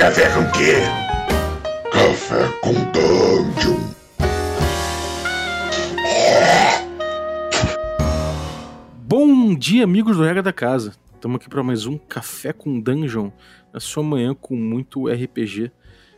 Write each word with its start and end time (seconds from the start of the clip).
Café 0.00 0.34
com 0.34 0.50
quê? 0.52 0.76
Café 1.92 2.48
com 2.62 2.72
Dungeon. 2.90 3.78
Bom 9.06 9.54
dia, 9.54 9.84
amigos 9.84 10.16
do 10.16 10.22
Regra 10.22 10.42
da 10.42 10.54
Casa. 10.54 10.94
Estamos 11.14 11.36
aqui 11.36 11.50
para 11.50 11.62
mais 11.62 11.84
um 11.84 11.98
Café 11.98 12.50
com 12.50 12.80
Dungeon, 12.80 13.30
na 13.74 13.78
sua 13.78 14.02
manhã 14.02 14.34
com 14.34 14.56
muito 14.56 15.06
RPG. 15.06 15.70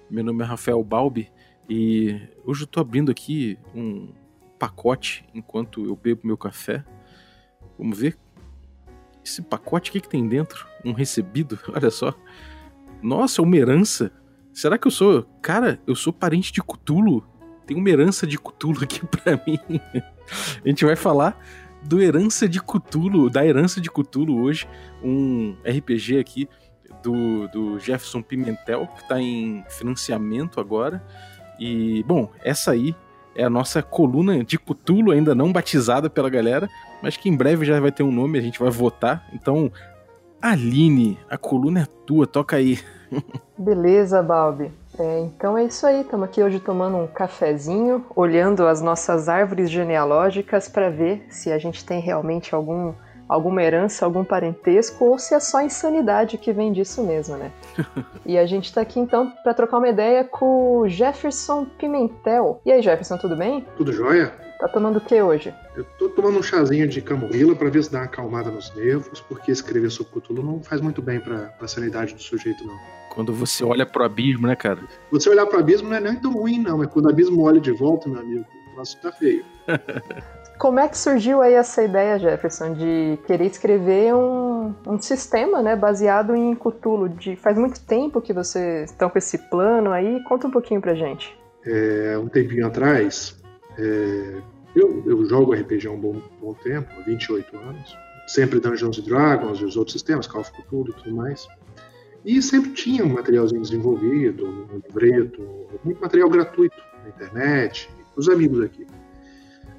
Meu 0.09 0.23
nome 0.23 0.45
é 0.45 0.47
Rafael 0.47 0.83
Balbi 0.85 1.29
e 1.69 2.21
hoje 2.45 2.63
eu 2.63 2.69
tô 2.69 2.79
abrindo 2.79 3.11
aqui 3.11 3.59
um 3.75 4.13
pacote 4.61 5.25
enquanto 5.35 5.85
eu 5.85 5.97
bebo 5.97 6.21
meu 6.23 6.37
café. 6.39 6.85
Vamos 7.77 7.99
ver 7.99 8.17
esse 9.25 9.43
pacote, 9.43 9.91
o 9.91 9.93
que, 9.93 10.01
que 10.01 10.09
tem 10.09 10.29
dentro? 10.29 10.69
Um 10.85 10.93
recebido? 10.93 11.59
Olha 11.75 11.91
só. 11.91 12.15
Nossa, 13.03 13.41
é 13.41 13.45
uma 13.45 13.57
herança. 13.57 14.13
Será 14.53 14.79
que 14.79 14.87
eu 14.87 14.91
sou. 14.91 15.25
Cara, 15.41 15.81
eu 15.87 15.95
sou 15.95 16.13
parente 16.13 16.53
de 16.53 16.63
Cutulo? 16.63 17.27
Tem 17.67 17.77
uma 17.77 17.89
herança 17.89 18.27
de 18.27 18.39
Cutulo 18.39 18.83
aqui 18.83 19.05
pra 19.07 19.41
mim. 19.47 19.59
A 20.65 20.69
gente 20.69 20.85
vai 20.85 20.97
falar 20.97 21.39
do 21.83 22.01
Herança 22.01 22.49
de 22.49 22.61
Cutulo, 22.61 23.29
da 23.29 23.45
Herança 23.45 23.81
de 23.81 23.91
Cutulo 23.91 24.41
hoje, 24.41 24.69
um 25.03 25.57
RPG 25.65 26.19
aqui 26.19 26.49
do, 27.03 27.49
do 27.49 27.79
Jefferson 27.79 28.23
Pimentel, 28.23 28.87
que 28.87 29.03
está 29.03 29.21
em 29.21 29.65
financiamento 29.69 30.61
agora. 30.61 31.05
E, 31.59 32.03
bom, 32.05 32.31
essa 32.43 32.71
aí 32.71 32.95
é 33.35 33.45
a 33.45 33.51
nossa 33.51 33.83
coluna 33.83 34.45
de 34.45 34.59
Cutulo, 34.59 35.11
ainda 35.11 35.35
não 35.35 35.53
batizada 35.53 36.09
pela 36.09 36.31
galera, 36.31 36.69
mas 37.03 37.17
que 37.17 37.29
em 37.29 37.37
breve 37.37 37.65
já 37.65 37.79
vai 37.81 37.91
ter 37.91 38.03
um 38.03 38.13
nome, 38.13 38.39
a 38.39 38.43
gente 38.43 38.59
vai 38.59 38.71
votar. 38.71 39.29
Então, 39.33 39.73
Aline, 40.43 41.17
a 41.31 41.39
coluna 41.39 41.83
é 41.83 41.87
tua, 42.05 42.27
toca 42.27 42.57
aí. 42.57 42.81
Beleza, 43.57 44.21
Balbi. 44.21 44.73
É, 44.99 45.21
então 45.21 45.57
é 45.57 45.63
isso 45.63 45.87
aí, 45.87 46.01
estamos 46.01 46.29
aqui 46.29 46.43
hoje 46.43 46.59
tomando 46.59 46.97
um 46.97 47.07
cafezinho, 47.07 48.05
olhando 48.15 48.67
as 48.67 48.83
nossas 48.83 49.29
árvores 49.29 49.71
genealógicas 49.71 50.69
para 50.69 50.91
ver 50.91 51.25
se 51.31 51.53
a 51.53 51.59
gente 51.59 51.85
tem 51.85 52.01
realmente 52.01 52.57
algum, 52.57 52.93
alguma 53.29 53.63
herança, 53.63 54.05
algum 54.05 54.25
parentesco 54.25 55.05
ou 55.05 55.17
se 55.17 55.33
é 55.33 55.39
só 55.39 55.63
insanidade 55.63 56.37
que 56.37 56.53
vem 56.53 56.73
disso 56.73 57.05
mesmo, 57.05 57.37
né? 57.37 57.53
e 58.27 58.37
a 58.37 58.45
gente 58.45 58.65
está 58.65 58.81
aqui 58.81 58.99
então 58.99 59.33
para 59.45 59.55
trocar 59.55 59.79
uma 59.79 59.89
ideia 59.89 60.25
com 60.25 60.79
o 60.79 60.89
Jefferson 60.89 61.67
Pimentel. 61.79 62.61
E 62.67 62.73
aí, 62.73 62.83
Jefferson, 62.83 63.17
tudo 63.17 63.37
bem? 63.37 63.65
Tudo 63.77 63.93
jóia? 63.93 64.42
Tá 64.63 64.69
tomando 64.69 64.99
o 64.99 65.01
que 65.01 65.21
hoje? 65.21 65.53
Eu 65.75 65.83
tô 65.99 66.09
tomando 66.09 66.39
um 66.39 66.43
chazinho 66.43 66.87
de 66.87 67.03
camomila 67.03 67.57
para 67.57 67.69
ver 67.69 67.83
se 67.83 67.91
dá 67.91 67.99
uma 67.99 68.05
acalmada 68.05 68.49
nos 68.49 68.73
nervos, 68.77 69.21
porque 69.21 69.51
escrever 69.51 69.91
sobre 69.91 70.13
Cthulhu 70.13 70.41
não 70.41 70.63
faz 70.63 70.81
muito 70.81 71.03
bem 71.03 71.19
pra, 71.19 71.47
pra 71.47 71.67
sanidade 71.67 72.15
do 72.15 72.23
sujeito, 72.23 72.65
não. 72.65 72.79
Quando 73.13 73.35
você 73.35 73.65
olha 73.65 73.85
pro 73.85 74.05
abismo, 74.05 74.47
né, 74.47 74.55
cara? 74.55 74.79
Você 75.11 75.29
olhar 75.29 75.47
pro 75.47 75.59
abismo 75.59 75.89
não 75.89 75.97
é 75.97 76.01
nem 76.01 76.15
tão 76.15 76.33
ruim, 76.33 76.61
não, 76.61 76.79
mas 76.79 76.87
quando 76.87 77.07
o 77.07 77.09
abismo 77.09 77.43
olha 77.43 77.61
de 77.61 77.73
volta, 77.73 78.09
meu 78.09 78.21
amigo, 78.21 78.47
o 78.73 78.77
nosso 78.77 79.01
tá 79.03 79.11
feio. 79.11 79.45
Como 80.61 80.79
é 80.79 80.87
que 80.87 80.97
surgiu 80.97 81.43
aí 81.43 81.55
essa 81.55 81.83
ideia, 81.83 82.21
Jefferson, 82.21 82.75
de 82.75 83.19
querer 83.27 83.47
escrever 83.47 84.15
um, 84.15 84.73
um 84.87 84.97
sistema, 84.97 85.61
né, 85.61 85.75
baseado 85.75 86.37
em 86.37 86.55
Cthulhu? 86.55 87.09
De, 87.09 87.35
faz 87.35 87.59
muito 87.59 87.81
tempo 87.81 88.21
que 88.21 88.33
vocês 88.33 88.93
estão 88.93 89.11
com 89.11 89.19
esse 89.19 89.39
plano 89.39 89.91
aí, 89.91 90.23
conta 90.23 90.47
um 90.47 90.53
pouquinho 90.53 90.81
pra 90.81 90.95
gente. 90.95 91.37
É, 91.67 92.17
um 92.17 92.29
tempinho 92.29 92.65
atrás, 92.65 93.43
é, 93.79 94.52
eu, 94.75 95.03
eu, 95.07 95.25
jogo 95.25 95.55
RPG 95.55 95.87
há 95.87 95.91
um 95.91 96.01
bom, 96.01 96.23
bom 96.41 96.55
tempo, 96.55 96.89
há 96.99 97.03
28 97.03 97.57
anos, 97.57 97.97
sempre 98.27 98.61
Dungeons 98.61 99.01
Dragons 99.03 99.61
e 99.61 99.65
os 99.65 99.77
outros 99.77 99.93
sistemas, 99.93 100.27
Call 100.27 100.43
of 100.43 100.53
Cthulhu 100.53 100.91
e 100.91 101.03
tudo 101.03 101.17
mais. 101.17 101.47
E 102.25 102.41
sempre 102.41 102.71
tinha 102.71 103.05
um 103.05 103.09
materialzinho 103.09 103.61
desenvolvido, 103.61 104.47
um 104.47 104.81
livreto, 104.87 105.43
muito 105.85 106.01
material 106.01 106.31
gratuito 106.31 106.77
na 107.03 107.09
internet, 107.09 107.91
os 108.17 108.29
amigos 108.29 108.61
aqui. 108.61 108.87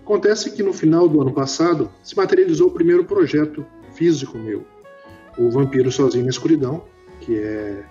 Acontece 0.01 0.51
que 0.51 0.61
no 0.61 0.73
final 0.73 1.07
do 1.07 1.21
ano 1.21 1.33
passado 1.33 1.89
se 2.03 2.15
materializou 2.15 2.67
o 2.67 2.71
primeiro 2.71 3.05
projeto 3.05 3.65
físico 3.93 4.37
meu, 4.37 4.65
o 5.37 5.49
Vampiro 5.49 5.89
Sozinho 5.91 6.25
na 6.25 6.29
Escuridão, 6.29 6.83
que 7.21 7.39
é 7.39 7.85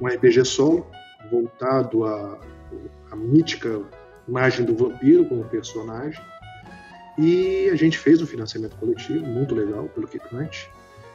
um 0.00 0.06
RPG 0.08 0.44
solo 0.44 0.86
voltado 1.30 2.04
à, 2.04 2.38
à 3.10 3.16
mítica 3.16 3.80
imagem 4.26 4.64
do 4.66 4.74
vampiro 4.74 5.24
como 5.26 5.44
personagem. 5.44 6.20
E 7.18 7.68
a 7.70 7.76
gente 7.76 7.98
fez 7.98 8.22
um 8.22 8.26
financiamento 8.26 8.76
coletivo 8.76 9.24
muito 9.26 9.54
legal 9.54 9.88
pelo 9.88 10.08
Kikante. 10.08 10.70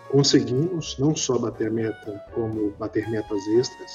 Conseguimos 0.09 0.97
não 0.99 1.15
só 1.15 1.37
bater 1.37 1.67
a 1.67 1.71
meta, 1.71 2.23
como 2.33 2.71
bater 2.71 3.09
metas 3.09 3.45
extras. 3.47 3.91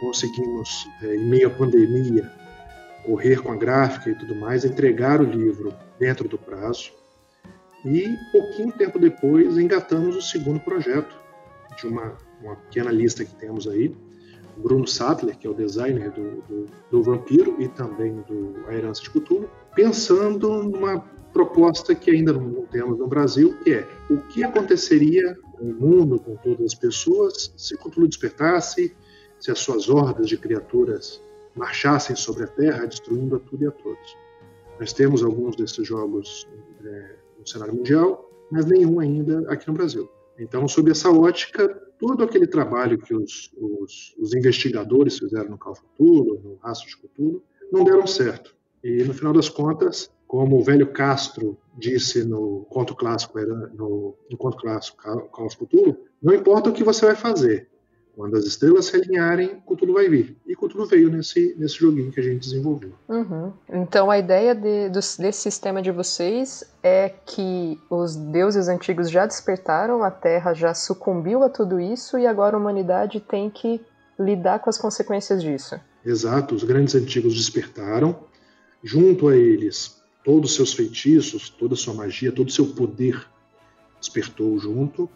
Conseguimos, 0.00 0.88
é, 1.02 1.14
em 1.14 1.28
meio 1.28 1.48
à 1.48 1.50
pandemia, 1.50 2.30
correr 3.04 3.42
com 3.42 3.52
a 3.52 3.56
gráfica 3.56 4.10
e 4.10 4.14
tudo 4.14 4.34
mais, 4.34 4.64
entregar 4.64 5.20
o 5.20 5.24
livro 5.24 5.74
dentro 5.98 6.28
do 6.28 6.38
prazo. 6.38 6.92
E 7.84 8.16
pouquinho 8.30 8.72
tempo 8.72 8.98
depois 8.98 9.58
engatamos 9.58 10.16
o 10.16 10.22
segundo 10.22 10.60
projeto 10.60 11.14
de 11.76 11.86
uma, 11.86 12.16
uma 12.40 12.56
pequena 12.56 12.90
lista 12.90 13.24
que 13.24 13.34
temos 13.34 13.68
aí. 13.68 13.94
Bruno 14.56 14.86
Sattler, 14.86 15.36
que 15.36 15.46
é 15.46 15.50
o 15.50 15.54
designer 15.54 16.10
do, 16.10 16.42
do, 16.42 16.66
do 16.90 17.02
Vampiro 17.02 17.56
e 17.58 17.68
também 17.68 18.20
do 18.22 18.64
A 18.68 18.74
Herança 18.74 19.02
de 19.02 19.10
Cthulhu, 19.10 19.48
pensando 19.74 20.62
numa 20.64 21.00
proposta 21.32 21.94
que 21.94 22.10
ainda 22.10 22.32
não 22.32 22.66
temos 22.66 22.98
no 22.98 23.06
Brasil, 23.06 23.56
que 23.64 23.72
é 23.72 23.88
o 24.10 24.18
que 24.18 24.44
aconteceria 24.44 25.36
com 25.52 25.64
o 25.64 25.74
mundo, 25.74 26.18
com 26.18 26.36
todas 26.36 26.66
as 26.66 26.74
pessoas, 26.74 27.52
se 27.56 27.76
Cthulhu 27.76 28.06
despertasse, 28.06 28.94
se 29.40 29.50
as 29.50 29.58
suas 29.58 29.88
hordas 29.88 30.28
de 30.28 30.36
criaturas 30.36 31.22
marchassem 31.54 32.14
sobre 32.14 32.44
a 32.44 32.46
Terra, 32.46 32.86
destruindo 32.86 33.36
a 33.36 33.38
tudo 33.38 33.64
e 33.64 33.66
a 33.66 33.70
todos. 33.70 34.16
Nós 34.78 34.92
temos 34.92 35.22
alguns 35.22 35.56
desses 35.56 35.86
jogos 35.86 36.46
é, 36.84 37.16
no 37.38 37.46
cenário 37.46 37.74
mundial, 37.74 38.30
mas 38.50 38.66
nenhum 38.66 39.00
ainda 39.00 39.50
aqui 39.50 39.66
no 39.68 39.74
Brasil. 39.74 40.08
Então, 40.38 40.66
sob 40.66 40.90
essa 40.90 41.10
ótica, 41.10 41.68
todo 41.98 42.24
aquele 42.24 42.46
trabalho 42.46 42.98
que 42.98 43.14
os, 43.14 43.52
os, 43.56 44.14
os 44.18 44.34
investigadores 44.34 45.18
fizeram 45.18 45.50
no 45.50 45.58
Call 45.58 45.76
no 45.98 46.58
Rastro 46.62 46.88
de 46.88 46.96
Cthulhu, 46.96 47.42
não 47.70 47.84
deram 47.84 48.06
certo. 48.06 48.54
E, 48.82 49.04
no 49.04 49.14
final 49.14 49.32
das 49.32 49.48
contas, 49.48 50.10
como 50.26 50.58
o 50.58 50.64
velho 50.64 50.86
Castro 50.92 51.58
disse 51.76 52.24
no 52.24 52.66
conto 52.70 52.94
clássico, 52.94 53.38
no, 53.38 54.16
no 54.30 54.36
conto 54.36 54.56
clássico 54.56 55.02
Call 55.30 55.46
of 55.46 55.56
Cthulhu, 55.56 55.96
não 56.22 56.34
importa 56.34 56.70
o 56.70 56.72
que 56.72 56.84
você 56.84 57.06
vai 57.06 57.14
fazer, 57.14 57.68
quando 58.14 58.36
as 58.36 58.44
estrelas 58.44 58.86
se 58.86 58.96
alinharem, 58.96 59.62
Cthulhu 59.66 59.94
vai 59.94 60.08
vir. 60.08 60.36
E 60.46 60.54
Cthulhu 60.54 60.86
veio 60.86 61.10
nesse, 61.10 61.54
nesse 61.58 61.76
joguinho 61.76 62.12
que 62.12 62.20
a 62.20 62.22
gente 62.22 62.40
desenvolveu. 62.40 62.92
Uhum. 63.08 63.52
Então 63.72 64.10
a 64.10 64.18
ideia 64.18 64.54
de, 64.54 64.90
desse 64.90 65.32
sistema 65.32 65.80
de 65.80 65.90
vocês 65.90 66.62
é 66.82 67.08
que 67.08 67.78
os 67.88 68.14
deuses 68.14 68.68
antigos 68.68 69.10
já 69.10 69.24
despertaram, 69.24 70.02
a 70.02 70.10
Terra 70.10 70.52
já 70.52 70.74
sucumbiu 70.74 71.42
a 71.42 71.48
tudo 71.48 71.80
isso 71.80 72.18
e 72.18 72.26
agora 72.26 72.56
a 72.56 72.60
humanidade 72.60 73.18
tem 73.18 73.48
que 73.48 73.80
lidar 74.18 74.58
com 74.58 74.68
as 74.68 74.76
consequências 74.76 75.42
disso. 75.42 75.80
Exato, 76.04 76.54
os 76.54 76.64
grandes 76.64 76.94
antigos 76.94 77.34
despertaram, 77.34 78.14
junto 78.82 79.28
a 79.28 79.36
eles 79.36 80.02
todos 80.24 80.50
os 80.50 80.56
seus 80.56 80.72
feitiços, 80.72 81.50
toda 81.50 81.74
a 81.74 81.76
sua 81.76 81.94
magia, 81.94 82.32
todo 82.32 82.48
o 82.48 82.52
seu 82.52 82.66
poder 82.66 83.26
despertou 84.00 84.58
junto 84.58 85.08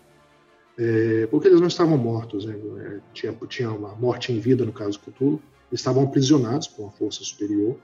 é, 0.79 1.27
porque 1.31 1.49
eles 1.49 1.61
não 1.61 1.69
estavam 1.69 1.97
mortos, 1.97 2.45
né? 2.45 2.55
É, 2.81 3.01
tinha, 3.15 3.33
tinha 3.49 3.71
uma 3.71 3.95
morte 3.95 4.33
em 4.33 4.39
vida 4.39 4.65
no 4.65 4.73
caso 4.73 4.99
do 4.99 5.11
Cthulhu, 5.11 5.43
eles 5.71 5.81
estavam 5.81 6.05
aprisionados 6.05 6.69
por 6.69 6.83
uma 6.83 6.93
força 6.93 7.25
superior, 7.25 7.79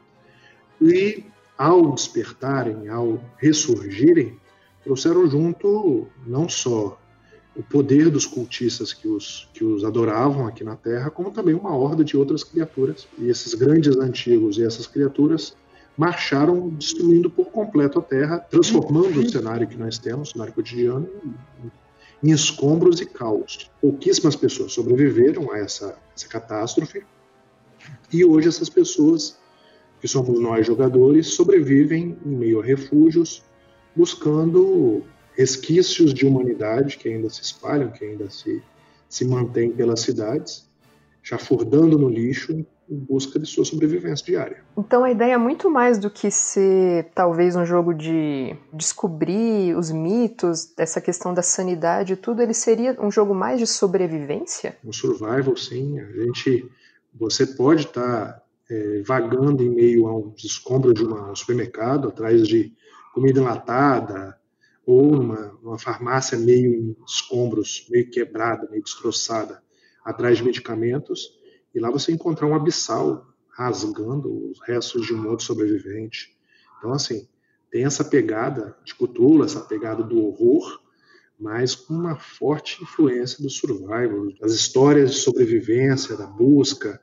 e 0.81 1.25
ao 1.57 1.93
despertarem, 1.93 2.89
ao 2.89 3.23
ressurgirem, 3.39 4.37
trouxeram 4.85 5.29
junto 5.29 6.07
não 6.27 6.49
só 6.49 6.99
o 7.55 7.63
poder 7.63 8.11
dos 8.11 8.27
cultistas 8.27 8.93
que 8.93 9.07
os, 9.07 9.49
que 9.53 9.63
os 9.63 9.85
adoravam 9.85 10.47
aqui 10.47 10.65
na 10.65 10.75
Terra, 10.75 11.11
como 11.11 11.31
também 11.31 11.55
uma 11.55 11.75
horda 11.75 12.03
de 12.03 12.17
outras 12.17 12.43
criaturas. 12.43 13.07
E 13.19 13.29
esses 13.29 13.53
grandes 13.55 13.97
antigos 13.97 14.57
e 14.57 14.65
essas 14.65 14.87
criaturas 14.87 15.55
marcharam 15.97 16.71
destruindo 16.71 17.31
por 17.31 17.47
completo 17.51 17.99
a 17.99 18.03
Terra, 18.03 18.39
transformando 18.39 19.21
o 19.21 19.29
cenário 19.29 19.67
que 19.67 19.77
nós 19.77 19.99
temos, 19.99 20.29
o 20.29 20.33
cenário 20.33 20.53
cotidiano, 20.53 21.09
em 22.23 22.31
escombros 22.31 23.01
e 23.01 23.07
caos. 23.07 23.71
Pouquíssimas 23.81 24.37
pessoas 24.37 24.73
sobreviveram 24.73 25.53
a 25.53 25.59
essa, 25.59 25.99
essa 26.17 26.29
catástrofe 26.29 27.05
e 28.13 28.25
hoje 28.25 28.49
essas 28.49 28.69
pessoas, 28.69 29.39
que 30.01 30.09
somos 30.09 30.41
nós 30.41 30.67
jogadores, 30.67 31.35
sobrevivem 31.35 32.17
em 32.25 32.29
meio 32.29 32.61
a 32.61 32.65
refúgios, 32.65 33.43
buscando 33.95 35.05
resquícios 35.37 36.13
de 36.13 36.27
humanidade 36.27 36.97
que 36.97 37.09
ainda 37.09 37.29
se 37.31 37.43
espalham, 37.43 37.91
que 37.91 38.05
ainda 38.05 38.29
se, 38.31 38.63
se 39.09 39.25
mantêm 39.25 39.71
pelas 39.71 40.01
cidades, 40.01 40.69
chafurdando 41.23 41.99
no 41.99 42.09
lixo, 42.09 42.65
em 42.93 42.99
busca 42.99 43.39
de 43.39 43.47
sua 43.47 43.65
sobrevivência 43.65 44.25
diária. 44.25 44.63
Então 44.77 45.05
a 45.05 45.11
ideia 45.11 45.33
é 45.33 45.39
muito 45.39 45.71
mais 45.71 45.99
do 45.99 46.11
que 46.11 46.31
ser 46.31 47.11
talvez 47.15 47.57
um 47.57 47.65
jogo 47.65 47.95
de 47.95 48.55
descobrir 48.73 49.75
os 49.77 49.91
mitos, 49.91 50.73
dessa 50.77 51.01
questão 51.01 51.33
da 51.33 51.43
sanidade 51.43 52.13
e 52.13 52.17
tudo, 52.17 52.43
ele 52.43 52.55
seria 52.55 52.97
um 53.01 53.11
jogo 53.11 53.35
mais 53.35 53.59
de 53.59 53.67
sobrevivência? 53.67 54.77
Um 54.85 54.93
survival, 54.93 55.57
sim. 55.57 55.99
A 55.99 56.25
gente, 56.25 56.71
você 57.15 57.47
pode 57.47 57.87
estar 57.87 58.33
tá, 58.33 58.43
é, 58.71 59.03
vagando 59.07 59.63
em 59.63 59.71
meio 59.71 60.07
a 60.07 60.17
uns 60.17 60.45
escombros 60.45 60.95
de 60.95 61.05
um 61.05 61.35
supermercado, 61.35 62.09
atrás 62.09 62.47
de 62.47 62.73
comida 63.15 63.41
enlatada, 63.41 64.37
ou 64.85 65.13
numa, 65.13 65.59
numa 65.63 65.79
farmácia 65.79 66.37
meio 66.37 66.75
em 66.75 66.97
escombros, 67.07 67.87
meio 67.89 68.11
quebrada, 68.11 68.69
meio 68.71 68.83
destroçada, 68.83 69.63
atrás 70.05 70.39
de 70.39 70.45
medicamentos, 70.45 71.39
e 71.75 71.81
lá 71.81 71.91
você 71.91 72.13
encontrar 72.13 72.47
um 72.47 72.55
abissal 72.55 73.27
rasgando 73.51 74.51
os 74.51 74.61
restos 74.67 75.07
de 75.07 75.15
um 75.15 75.29
outro 75.29 75.45
sobrevivente. 75.45 76.35
Então, 76.79 76.93
assim, 76.93 77.29
tem 77.71 77.85
essa 77.85 78.05
pegada 78.05 78.77
de 78.85 78.95
Cthulhu, 78.95 79.45
essa 79.45 79.61
pegada 79.61 80.03
do 80.03 80.19
horror, 80.19 80.81
mas 81.39 81.75
com 81.75 81.95
uma 81.95 82.17
forte 82.17 82.83
influência 82.83 83.43
do 83.43 83.51
survival, 83.51 84.33
das 84.41 84.53
histórias 84.53 85.13
de 85.13 85.17
sobrevivência, 85.19 86.17
da 86.17 86.27
busca. 86.27 87.01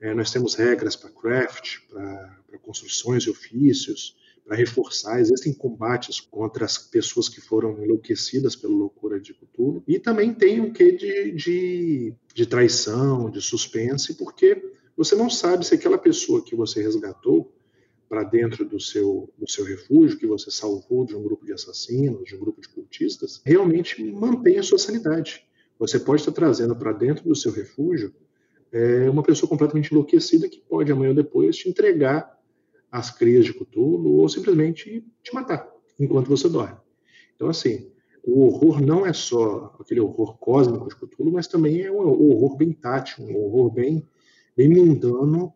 É, 0.00 0.14
nós 0.14 0.30
temos 0.30 0.54
regras 0.54 0.96
para 0.96 1.10
craft, 1.10 1.78
para 1.90 2.58
construções 2.62 3.24
e 3.24 3.30
ofícios, 3.30 4.16
para 4.44 4.56
reforçar. 4.56 5.20
Existem 5.20 5.52
combates 5.52 6.20
contra 6.20 6.64
as 6.64 6.78
pessoas 6.78 7.28
que 7.28 7.40
foram 7.40 7.82
enlouquecidas 7.82 8.56
pela 8.56 8.74
loucura 8.74 9.20
de 9.20 9.34
Cthulhu. 9.34 9.82
E 9.86 9.98
também 9.98 10.34
tem 10.34 10.60
um 10.60 10.72
quê 10.72 10.92
de, 10.92 11.32
de, 11.32 12.14
de 12.34 12.46
traição, 12.46 13.30
de 13.30 13.40
suspense, 13.40 14.14
porque 14.14 14.62
você 14.96 15.14
não 15.14 15.30
sabe 15.30 15.66
se 15.66 15.74
aquela 15.74 15.98
pessoa 15.98 16.44
que 16.44 16.54
você 16.54 16.82
resgatou 16.82 17.52
para 18.08 18.24
dentro 18.24 18.64
do 18.64 18.78
seu, 18.78 19.32
do 19.38 19.50
seu 19.50 19.64
refúgio, 19.64 20.18
que 20.18 20.26
você 20.26 20.50
salvou 20.50 21.06
de 21.06 21.16
um 21.16 21.22
grupo 21.22 21.46
de 21.46 21.52
assassinos, 21.52 22.24
de 22.24 22.36
um 22.36 22.40
grupo 22.40 22.60
de 22.60 22.68
cultistas, 22.68 23.40
realmente 23.44 24.04
mantém 24.12 24.58
a 24.58 24.62
sua 24.62 24.78
sanidade. 24.78 25.46
Você 25.78 25.98
pode 25.98 26.20
estar 26.20 26.32
trazendo 26.32 26.76
para 26.76 26.92
dentro 26.92 27.26
do 27.26 27.34
seu 27.34 27.50
refúgio 27.50 28.14
é, 28.70 29.08
uma 29.08 29.22
pessoa 29.22 29.48
completamente 29.48 29.90
enlouquecida 29.92 30.48
que 30.48 30.60
pode 30.60 30.92
amanhã 30.92 31.10
ou 31.10 31.16
depois 31.16 31.56
te 31.56 31.68
entregar 31.68 32.38
as 32.92 33.10
crias 33.10 33.46
de 33.46 33.54
Cthulhu 33.54 34.18
ou 34.18 34.28
simplesmente 34.28 35.02
te 35.22 35.34
matar 35.34 35.66
enquanto 35.98 36.28
você 36.28 36.46
dorme. 36.46 36.76
Então, 37.34 37.48
assim, 37.48 37.90
o 38.22 38.44
horror 38.44 38.80
não 38.80 39.06
é 39.06 39.12
só 39.14 39.74
aquele 39.80 40.00
horror 40.00 40.36
cósmico 40.38 40.88
de 40.88 40.94
Cthulhu, 40.94 41.32
mas 41.32 41.48
também 41.48 41.80
é 41.80 41.90
um 41.90 41.96
horror 41.96 42.56
bem 42.56 42.72
tátil, 42.72 43.24
um 43.24 43.36
horror 43.36 43.72
bem, 43.72 44.06
bem 44.54 44.68
mundano 44.68 45.52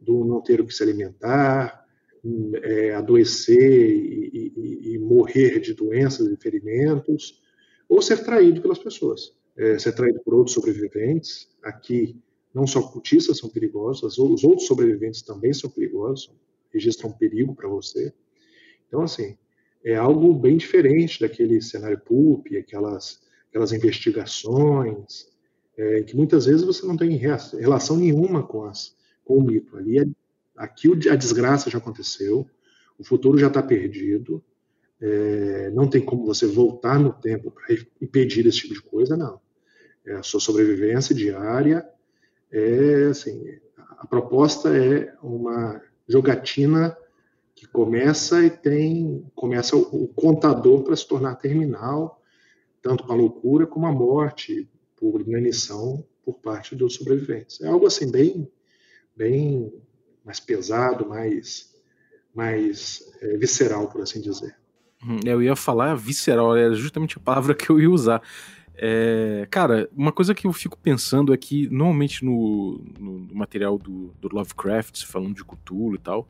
do 0.00 0.24
não 0.24 0.40
ter 0.40 0.60
o 0.60 0.66
que 0.66 0.74
se 0.74 0.82
alimentar, 0.82 1.86
é, 2.62 2.92
adoecer 2.94 3.90
e, 3.90 4.52
e, 4.56 4.94
e, 4.94 4.98
morrer 4.98 5.60
de 5.60 5.72
doenças 5.72 6.26
e 6.26 6.36
ferimentos, 6.36 7.40
ou 7.88 8.02
ser 8.02 8.24
traído 8.24 8.60
pelas 8.60 8.78
pessoas. 8.78 9.38
É, 9.56 9.78
ser 9.78 9.92
traído 9.92 10.20
por 10.24 10.34
outros 10.34 10.54
sobreviventes. 10.54 11.48
Aqui, 11.62 12.16
não 12.54 12.66
só 12.66 12.82
cultistas 12.82 13.38
são 13.38 13.48
perigosos, 13.48 14.18
os 14.18 14.44
outros 14.44 14.66
sobreviventes 14.66 15.22
também 15.22 15.52
são 15.52 15.70
perigosos, 15.70 16.30
registram 16.72 17.10
um 17.10 17.12
perigo 17.12 17.54
para 17.54 17.68
você. 17.68 18.12
Então, 18.86 19.02
assim, 19.02 19.36
é 19.84 19.96
algo 19.96 20.34
bem 20.34 20.56
diferente 20.56 21.20
daquele 21.20 21.60
cenário 21.60 21.98
pulp, 21.98 22.46
aquelas, 22.58 23.20
aquelas 23.48 23.72
investigações, 23.72 25.28
é, 25.76 26.02
que 26.02 26.16
muitas 26.16 26.46
vezes 26.46 26.62
você 26.62 26.86
não 26.86 26.96
tem 26.96 27.16
relação 27.16 27.96
nenhuma 27.96 28.42
com, 28.42 28.64
as, 28.64 28.96
com 29.24 29.38
o 29.38 29.42
mito. 29.42 29.76
Ali, 29.76 29.98
é, 29.98 30.06
aqui 30.56 30.88
a 31.08 31.16
desgraça 31.16 31.70
já 31.70 31.78
aconteceu, 31.78 32.48
o 32.98 33.04
futuro 33.04 33.38
já 33.38 33.46
está 33.46 33.62
perdido, 33.62 34.44
é, 35.00 35.70
não 35.70 35.88
tem 35.88 36.04
como 36.04 36.26
você 36.26 36.46
voltar 36.46 36.98
no 36.98 37.12
tempo 37.12 37.50
para 37.50 37.74
impedir 38.00 38.46
esse 38.46 38.58
tipo 38.58 38.74
de 38.74 38.82
coisa, 38.82 39.16
não. 39.16 39.40
É 40.04 40.14
a 40.14 40.22
sua 40.22 40.40
sobrevivência 40.40 41.14
diária 41.14 41.88
é 42.50 43.04
assim, 43.10 43.58
a 43.98 44.06
proposta 44.06 44.76
é 44.76 45.14
uma 45.22 45.80
jogatina 46.10 46.96
que 47.54 47.66
começa 47.66 48.44
e 48.44 48.50
tem 48.50 49.24
começa 49.34 49.76
o, 49.76 50.08
contador 50.08 50.82
para 50.82 50.96
se 50.96 51.06
tornar 51.06 51.36
terminal, 51.36 52.20
tanto 52.82 53.04
com 53.04 53.12
a 53.12 53.16
loucura 53.16 53.66
como 53.66 53.86
a 53.86 53.92
morte 53.92 54.68
por 54.96 55.20
inanição 55.20 56.04
por 56.24 56.34
parte 56.40 56.74
dos 56.74 56.94
sobreviventes. 56.94 57.60
É 57.60 57.68
algo 57.68 57.86
assim 57.86 58.10
bem 58.10 58.50
bem 59.16 59.72
mais 60.24 60.40
pesado, 60.40 61.08
mais 61.08 61.70
mais 62.34 63.12
é, 63.20 63.36
visceral, 63.36 63.88
por 63.88 64.02
assim 64.02 64.20
dizer. 64.20 64.56
Uhum, 65.02 65.20
eu 65.24 65.42
ia 65.42 65.56
falar 65.56 65.94
visceral, 65.94 66.56
era 66.56 66.74
justamente 66.74 67.18
a 67.18 67.20
palavra 67.20 67.54
que 67.54 67.70
eu 67.70 67.80
ia 67.80 67.90
usar. 67.90 68.22
É, 68.82 69.46
cara, 69.50 69.90
uma 69.94 70.10
coisa 70.10 70.34
que 70.34 70.46
eu 70.46 70.52
fico 70.54 70.78
pensando 70.78 71.34
é 71.34 71.36
que 71.36 71.68
normalmente 71.68 72.24
no, 72.24 72.82
no 72.98 73.28
material 73.34 73.76
do, 73.78 74.14
do 74.18 74.34
Lovecraft, 74.34 75.04
falando 75.04 75.34
de 75.34 75.44
Cthulhu 75.44 75.96
e 75.96 75.98
tal, 75.98 76.26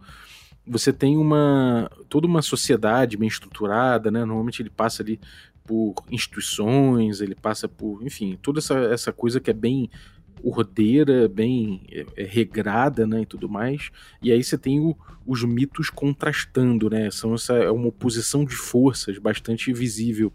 você 0.66 0.92
tem 0.92 1.16
uma 1.16 1.88
toda 2.08 2.26
uma 2.26 2.42
sociedade 2.42 3.16
bem 3.16 3.28
estruturada, 3.28 4.10
né? 4.10 4.24
Normalmente 4.24 4.60
ele 4.60 4.68
passa 4.68 5.00
ali 5.00 5.20
por 5.64 5.94
instituições, 6.10 7.20
ele 7.20 7.36
passa 7.36 7.68
por, 7.68 8.02
enfim, 8.02 8.36
toda 8.42 8.58
essa, 8.58 8.74
essa 8.80 9.12
coisa 9.12 9.38
que 9.38 9.50
é 9.50 9.54
bem 9.54 9.88
ordeira, 10.42 11.28
bem 11.28 11.82
é, 11.88 12.04
é, 12.16 12.24
regrada, 12.24 13.06
né, 13.06 13.22
e 13.22 13.26
tudo 13.26 13.48
mais. 13.48 13.90
E 14.20 14.32
aí 14.32 14.42
você 14.42 14.58
tem 14.58 14.80
o, 14.80 14.96
os 15.24 15.44
mitos 15.44 15.88
contrastando, 15.88 16.90
né? 16.90 17.12
São 17.12 17.32
essa 17.32 17.54
é 17.54 17.70
uma 17.70 17.86
oposição 17.86 18.44
de 18.44 18.56
forças 18.56 19.18
bastante 19.18 19.72
visível 19.72 20.32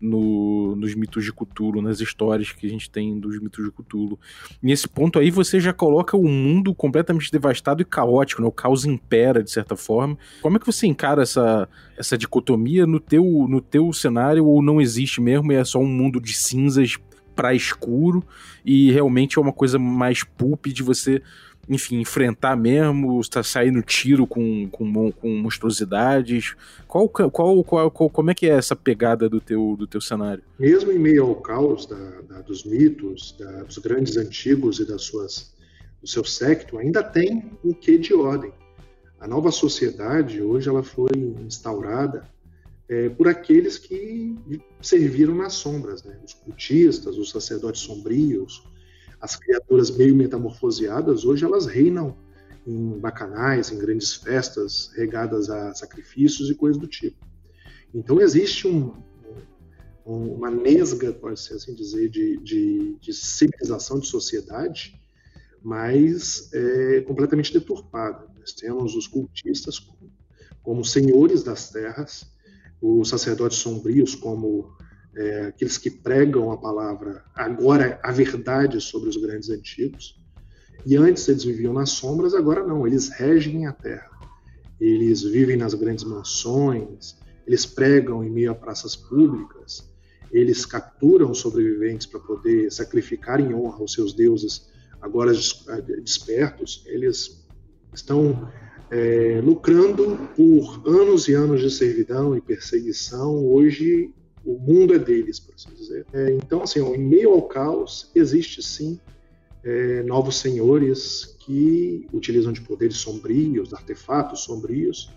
no, 0.00 0.76
nos 0.76 0.94
mitos 0.94 1.24
de 1.24 1.32
Cthulhu, 1.32 1.80
nas 1.80 2.00
histórias 2.00 2.52
que 2.52 2.66
a 2.66 2.70
gente 2.70 2.90
tem 2.90 3.18
dos 3.18 3.40
mitos 3.40 3.64
de 3.64 3.70
Cthulhu. 3.70 4.18
Nesse 4.62 4.88
ponto 4.88 5.18
aí 5.18 5.30
você 5.30 5.58
já 5.58 5.72
coloca 5.72 6.16
o 6.16 6.28
mundo 6.28 6.74
completamente 6.74 7.30
devastado 7.30 7.82
e 7.82 7.84
caótico, 7.84 8.42
né? 8.42 8.48
o 8.48 8.52
caos 8.52 8.84
impera 8.84 9.42
de 9.42 9.50
certa 9.50 9.76
forma. 9.76 10.18
Como 10.42 10.56
é 10.56 10.60
que 10.60 10.66
você 10.66 10.86
encara 10.86 11.22
essa, 11.22 11.68
essa 11.96 12.18
dicotomia 12.18 12.86
no 12.86 13.00
teu, 13.00 13.24
no 13.48 13.60
teu 13.60 13.92
cenário 13.92 14.44
ou 14.46 14.62
não 14.62 14.80
existe 14.80 15.20
mesmo 15.20 15.52
e 15.52 15.56
é 15.56 15.64
só 15.64 15.78
um 15.78 15.88
mundo 15.88 16.20
de 16.20 16.34
cinzas 16.34 16.96
para 17.34 17.54
escuro 17.54 18.24
e 18.64 18.92
realmente 18.92 19.38
é 19.38 19.40
uma 19.40 19.52
coisa 19.52 19.78
mais 19.78 20.22
pulp 20.22 20.66
de 20.66 20.82
você 20.82 21.20
enfim, 21.68 22.00
enfrentar 22.00 22.56
mesmo, 22.56 23.20
tá 23.28 23.42
saindo 23.42 23.82
tiro 23.82 24.26
com, 24.26 24.68
com, 24.70 25.12
com 25.12 25.36
monstruosidades? 25.36 26.54
Qual, 26.86 27.08
qual, 27.08 27.30
qual, 27.30 27.90
qual, 27.90 28.10
como 28.10 28.30
é 28.30 28.34
que 28.34 28.46
é 28.46 28.50
essa 28.50 28.76
pegada 28.76 29.28
do 29.28 29.40
teu, 29.40 29.76
do 29.78 29.86
teu 29.86 30.00
cenário? 30.00 30.42
Mesmo 30.58 30.92
em 30.92 30.98
meio 30.98 31.24
ao 31.24 31.36
caos 31.36 31.86
da, 31.86 32.20
da, 32.28 32.40
dos 32.40 32.64
mitos, 32.64 33.34
da, 33.38 33.62
dos 33.62 33.78
grandes 33.78 34.16
antigos 34.16 34.78
e 34.78 34.86
das 34.86 35.02
suas, 35.02 35.54
do 36.00 36.08
seu 36.08 36.24
secto, 36.24 36.78
ainda 36.78 37.02
tem 37.02 37.50
um 37.64 37.72
quê 37.72 37.98
de 37.98 38.14
ordem. 38.14 38.52
A 39.18 39.26
nova 39.26 39.50
sociedade, 39.50 40.42
hoje, 40.42 40.68
ela 40.68 40.82
foi 40.82 41.10
instaurada 41.46 42.28
é, 42.88 43.08
por 43.08 43.26
aqueles 43.28 43.78
que 43.78 44.36
serviram 44.80 45.34
nas 45.34 45.54
sombras, 45.54 46.02
né? 46.04 46.18
os 46.24 46.34
cultistas, 46.34 47.16
os 47.16 47.30
sacerdotes 47.30 47.80
sombrios, 47.80 48.62
as 49.24 49.36
criaturas 49.36 49.90
meio 49.90 50.14
metamorfoseadas, 50.14 51.24
hoje 51.24 51.46
elas 51.46 51.64
reinam 51.64 52.14
em 52.66 52.98
bacanais, 52.98 53.72
em 53.72 53.78
grandes 53.78 54.12
festas 54.12 54.90
regadas 54.94 55.48
a 55.48 55.74
sacrifícios 55.74 56.50
e 56.50 56.54
coisas 56.54 56.78
do 56.78 56.86
tipo. 56.86 57.24
Então 57.94 58.20
existe 58.20 58.68
um, 58.68 58.92
um, 60.04 60.34
uma 60.34 60.50
nesga, 60.50 61.10
pode 61.10 61.40
ser 61.40 61.54
assim 61.54 61.74
dizer, 61.74 62.10
de, 62.10 62.36
de, 62.36 62.98
de 63.00 63.14
civilização, 63.14 63.98
de 63.98 64.08
sociedade, 64.08 65.00
mas 65.62 66.50
é 66.52 67.00
completamente 67.00 67.50
deturpada. 67.50 68.26
Nós 68.38 68.52
temos 68.52 68.94
os 68.94 69.06
cultistas 69.06 69.78
como, 69.78 70.12
como 70.62 70.84
senhores 70.84 71.42
das 71.42 71.70
terras, 71.70 72.30
os 72.78 73.08
sacerdotes 73.08 73.56
sombrios 73.56 74.14
como 74.14 74.76
é, 75.16 75.46
aqueles 75.46 75.78
que 75.78 75.90
pregam 75.90 76.50
a 76.50 76.56
palavra, 76.56 77.24
agora 77.34 78.00
a 78.02 78.10
verdade 78.10 78.80
sobre 78.80 79.08
os 79.08 79.16
grandes 79.16 79.50
antigos. 79.50 80.20
E 80.84 80.96
antes 80.96 81.28
eles 81.28 81.44
viviam 81.44 81.72
nas 81.72 81.90
sombras, 81.90 82.34
agora 82.34 82.66
não, 82.66 82.86
eles 82.86 83.08
regem 83.08 83.66
a 83.66 83.72
terra. 83.72 84.10
Eles 84.80 85.22
vivem 85.22 85.56
nas 85.56 85.72
grandes 85.72 86.04
mansões, 86.04 87.16
eles 87.46 87.64
pregam 87.64 88.24
em 88.24 88.30
meio 88.30 88.50
a 88.50 88.54
praças 88.54 88.96
públicas, 88.96 89.88
eles 90.32 90.66
capturam 90.66 91.32
sobreviventes 91.32 92.06
para 92.06 92.20
poder 92.20 92.70
sacrificar 92.72 93.40
em 93.40 93.54
honra 93.54 93.78
aos 93.78 93.92
seus 93.92 94.12
deuses, 94.12 94.68
agora 95.00 95.32
despertos, 96.02 96.82
eles 96.86 97.46
estão 97.94 98.50
é, 98.90 99.40
lucrando 99.42 100.28
por 100.34 100.82
anos 100.86 101.28
e 101.28 101.34
anos 101.34 101.60
de 101.60 101.70
servidão 101.70 102.36
e 102.36 102.40
perseguição, 102.40 103.46
hoje 103.46 104.12
o 104.44 104.58
mundo 104.58 104.94
é 104.94 104.98
deles, 104.98 105.40
por 105.40 105.54
assim 105.54 105.70
dizer. 105.74 106.06
É, 106.12 106.32
então, 106.32 106.62
assim, 106.62 106.80
em 106.80 106.98
meio 106.98 107.32
ao 107.32 107.42
caos, 107.42 108.10
existe 108.14 108.62
sim 108.62 109.00
é, 109.62 110.02
novos 110.02 110.36
senhores 110.36 111.36
que 111.40 112.06
utilizam 112.12 112.52
de 112.52 112.60
poderes 112.60 112.98
sombrios, 112.98 113.72
artefatos 113.72 114.40
sombrios, 114.40 115.10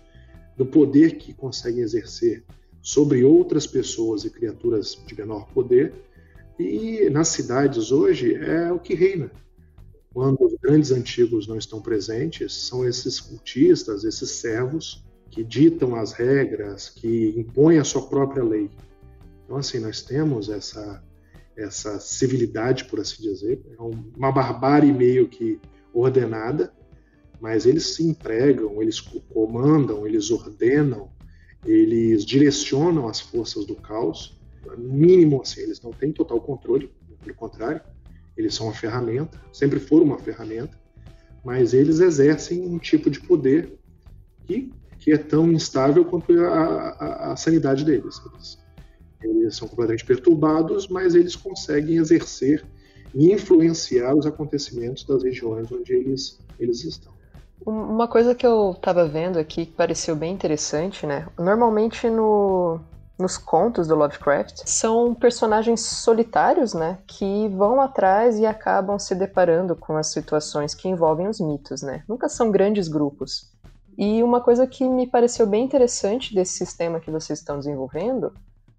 do 0.56 0.66
poder 0.66 1.18
que 1.18 1.32
conseguem 1.32 1.82
exercer 1.82 2.42
sobre 2.82 3.22
outras 3.22 3.66
pessoas 3.66 4.24
e 4.24 4.30
criaturas 4.30 4.98
de 5.06 5.14
menor 5.14 5.46
poder. 5.52 5.92
E 6.58 7.08
nas 7.10 7.28
cidades 7.28 7.92
hoje 7.92 8.34
é 8.34 8.72
o 8.72 8.78
que 8.78 8.94
reina. 8.94 9.30
Quando 10.12 10.44
os 10.44 10.54
grandes 10.60 10.90
antigos 10.90 11.46
não 11.46 11.56
estão 11.56 11.80
presentes, 11.80 12.52
são 12.52 12.86
esses 12.88 13.20
cultistas, 13.20 14.04
esses 14.04 14.30
servos 14.30 15.04
que 15.30 15.44
ditam 15.44 15.94
as 15.94 16.12
regras, 16.12 16.88
que 16.88 17.34
impõem 17.36 17.78
a 17.78 17.84
sua 17.84 18.08
própria 18.08 18.42
lei. 18.42 18.70
Então, 19.48 19.56
assim, 19.56 19.78
nós 19.78 20.02
temos 20.02 20.50
essa, 20.50 21.02
essa 21.56 21.98
civilidade, 21.98 22.84
por 22.84 23.00
assim 23.00 23.22
dizer, 23.22 23.62
é 23.66 23.82
uma 24.14 24.30
barbárie 24.30 24.92
meio 24.92 25.26
que 25.26 25.58
ordenada, 25.90 26.70
mas 27.40 27.64
eles 27.64 27.94
se 27.94 28.06
empregam, 28.06 28.82
eles 28.82 29.00
comandam, 29.00 30.06
eles 30.06 30.30
ordenam, 30.30 31.10
eles 31.64 32.26
direcionam 32.26 33.08
as 33.08 33.20
forças 33.20 33.64
do 33.64 33.74
caos. 33.74 34.38
Mínimo, 34.76 35.40
assim, 35.40 35.62
eles 35.62 35.80
não 35.80 35.92
têm 35.92 36.12
total 36.12 36.42
controle, 36.42 36.92
pelo 37.24 37.34
contrário, 37.34 37.80
eles 38.36 38.54
são 38.54 38.66
uma 38.66 38.74
ferramenta, 38.74 39.40
sempre 39.50 39.80
foram 39.80 40.04
uma 40.04 40.18
ferramenta, 40.18 40.78
mas 41.42 41.72
eles 41.72 42.00
exercem 42.00 42.66
um 42.66 42.78
tipo 42.78 43.08
de 43.08 43.18
poder 43.18 43.78
que, 44.44 44.70
que 44.98 45.10
é 45.10 45.16
tão 45.16 45.50
instável 45.50 46.04
quanto 46.04 46.38
a, 46.38 46.90
a, 46.90 47.32
a 47.32 47.36
sanidade 47.36 47.82
deles. 47.82 48.20
Eles, 49.22 49.56
são 49.56 49.66
completamente 49.66 50.04
perturbados, 50.04 50.88
mas 50.88 51.14
eles 51.14 51.34
conseguem 51.34 51.96
exercer 51.96 52.64
e 53.14 53.32
influenciar 53.32 54.14
os 54.14 54.26
acontecimentos 54.26 55.04
das 55.04 55.22
regiões 55.22 55.70
onde 55.72 55.92
eles, 55.92 56.38
eles 56.58 56.84
estão. 56.84 57.12
Uma 57.66 58.06
coisa 58.06 58.34
que 58.34 58.46
eu 58.46 58.72
estava 58.72 59.06
vendo 59.06 59.38
aqui 59.38 59.66
que 59.66 59.72
pareceu 59.72 60.14
bem 60.14 60.32
interessante, 60.32 61.06
né? 61.06 61.26
Normalmente 61.36 62.08
no, 62.08 62.80
nos 63.18 63.36
contos 63.36 63.88
do 63.88 63.96
Lovecraft 63.96 64.62
são 64.64 65.12
personagens 65.12 65.80
solitários, 65.80 66.72
né? 66.72 66.98
Que 67.06 67.48
vão 67.48 67.80
atrás 67.80 68.38
e 68.38 68.46
acabam 68.46 68.98
se 68.98 69.14
deparando 69.14 69.74
com 69.74 69.96
as 69.96 70.06
situações 70.08 70.74
que 70.74 70.88
envolvem 70.88 71.26
os 71.28 71.40
mitos, 71.40 71.82
né? 71.82 72.04
Nunca 72.08 72.28
são 72.28 72.50
grandes 72.50 72.86
grupos. 72.86 73.52
E 73.98 74.22
uma 74.22 74.40
coisa 74.40 74.64
que 74.64 74.88
me 74.88 75.08
pareceu 75.08 75.44
bem 75.44 75.64
interessante 75.64 76.32
desse 76.32 76.52
sistema 76.52 77.00
que 77.00 77.10
vocês 77.10 77.40
estão 77.40 77.58
desenvolvendo 77.58 78.32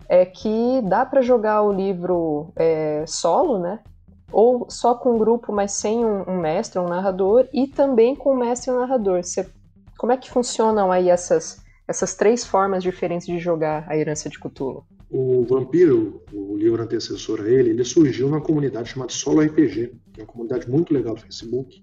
é 0.10 0.26
que 0.26 0.82
dá 0.84 1.06
para 1.06 1.22
jogar 1.22 1.62
o 1.62 1.72
livro 1.72 2.52
é, 2.56 3.06
solo, 3.06 3.60
né? 3.60 3.80
Ou 4.32 4.68
só 4.70 4.96
com 4.96 5.16
um 5.16 5.18
grupo, 5.20 5.54
mas 5.54 5.72
sem 5.74 6.04
um, 6.04 6.24
um, 6.28 6.40
mestre, 6.40 6.80
um 6.80 6.88
narrador, 6.88 7.48
e 7.54 7.68
também 7.68 8.16
com 8.16 8.32
o 8.32 8.38
mestre 8.38 8.72
e 8.72 8.74
o 8.74 8.80
narrador. 8.80 9.24
Você, 9.24 9.48
como 9.98 10.12
é 10.12 10.18
que 10.18 10.30
funcionam 10.30 10.92
aí 10.92 11.10
essas, 11.10 11.64
essas 11.88 12.16
três 12.16 12.44
formas 12.44 12.82
diferentes 12.82 13.28
de 13.28 13.38
jogar 13.38 13.86
a 13.88 13.96
herança 13.96 14.30
de 14.30 14.40
Cthulhu? 14.40 14.84
O 15.12 15.44
Vampiro, 15.46 16.22
o 16.34 16.58
livro 16.58 16.82
antecessor 16.82 17.42
a 17.42 17.48
ele, 17.48 17.70
ele 17.70 17.84
surgiu 17.84 18.28
numa 18.28 18.42
comunidade 18.42 18.90
chamada 18.90 19.12
Solo 19.12 19.42
RPG, 19.42 19.94
que 20.14 20.22
é 20.22 20.24
uma 20.24 20.32
comunidade 20.32 20.70
muito 20.70 20.94
legal 20.94 21.16
do 21.16 21.22
Facebook, 21.22 21.82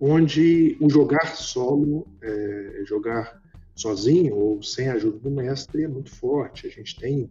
onde 0.00 0.76
o 0.80 0.88
jogar 0.88 1.36
solo, 1.36 2.06
é, 2.22 2.82
jogar 2.86 3.39
sozinho 3.80 4.36
ou 4.36 4.62
sem 4.62 4.88
a 4.88 4.94
ajuda 4.94 5.18
do 5.18 5.30
mestre 5.30 5.84
é 5.84 5.88
muito 5.88 6.10
forte. 6.10 6.66
A 6.66 6.70
gente 6.70 6.98
tem 6.98 7.30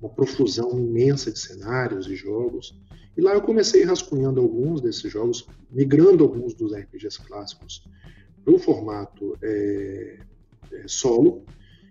uma 0.00 0.10
profusão 0.10 0.70
imensa 0.78 1.32
de 1.32 1.38
cenários 1.38 2.06
e 2.06 2.14
jogos. 2.14 2.78
E 3.16 3.20
lá 3.20 3.32
eu 3.32 3.42
comecei 3.42 3.82
rascunhando 3.84 4.40
alguns 4.40 4.80
desses 4.80 5.10
jogos, 5.10 5.46
migrando 5.70 6.22
alguns 6.22 6.54
dos 6.54 6.72
RPGs 6.72 7.20
clássicos 7.26 7.84
para 8.44 8.54
o 8.54 8.58
formato 8.58 9.36
é, 9.42 10.18
é, 10.72 10.84
solo, 10.86 11.44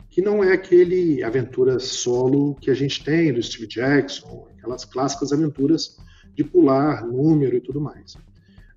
que 0.10 0.22
não 0.22 0.44
é 0.44 0.54
aquele 0.54 1.22
aventura 1.24 1.80
solo 1.80 2.56
que 2.56 2.72
a 2.72 2.74
gente 2.74 3.04
tem 3.04 3.34
do 3.34 3.44
Steve 3.44 3.68
Jackson, 3.68 4.48
aquelas 4.58 4.86
clássicas 4.86 5.34
aventuras 5.34 5.98
de 6.34 6.44
pular 6.44 7.06
número 7.06 7.58
e 7.58 7.62
tudo 7.62 7.82
mais. 7.82 8.16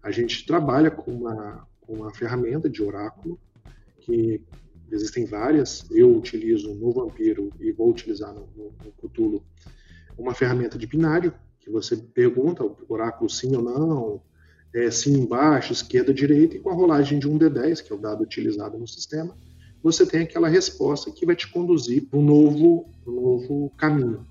A 0.02 0.10
gente 0.10 0.44
trabalha 0.44 0.90
com 0.90 1.10
uma, 1.12 1.66
com 1.80 1.94
uma 1.94 2.12
ferramenta 2.12 2.68
de 2.68 2.82
oráculo 2.82 3.38
que 4.00 4.42
existem 4.90 5.24
várias. 5.24 5.84
Eu 5.90 6.16
utilizo 6.16 6.74
no 6.74 6.92
Vampiro 6.92 7.50
e 7.60 7.72
vou 7.72 7.90
utilizar 7.90 8.32
no, 8.34 8.48
no, 8.56 8.72
no 8.84 8.92
Cthulhu 8.92 9.42
uma 10.18 10.34
ferramenta 10.34 10.78
de 10.78 10.86
binário, 10.86 11.32
que 11.60 11.70
você 11.70 11.96
pergunta 11.96 12.64
o 12.64 12.76
oráculo 12.88 13.28
sim 13.28 13.54
ou 13.56 13.62
não, 13.62 14.22
é, 14.74 14.90
sim 14.90 15.14
embaixo, 15.14 15.72
esquerda, 15.72 16.12
direita, 16.12 16.56
e 16.56 16.60
com 16.60 16.70
a 16.70 16.74
rolagem 16.74 17.18
de 17.18 17.28
um 17.28 17.38
D10, 17.38 17.82
que 17.82 17.92
é 17.92 17.96
o 17.96 17.98
dado 17.98 18.22
utilizado 18.22 18.78
no 18.78 18.86
sistema, 18.86 19.36
você 19.82 20.04
tem 20.04 20.22
aquela 20.22 20.48
resposta 20.48 21.10
que 21.10 21.24
vai 21.24 21.34
te 21.34 21.50
conduzir 21.50 22.06
para 22.06 22.18
um 22.18 22.24
novo, 22.24 22.90
um 23.06 23.12
novo 23.12 23.70
caminho. 23.76 24.26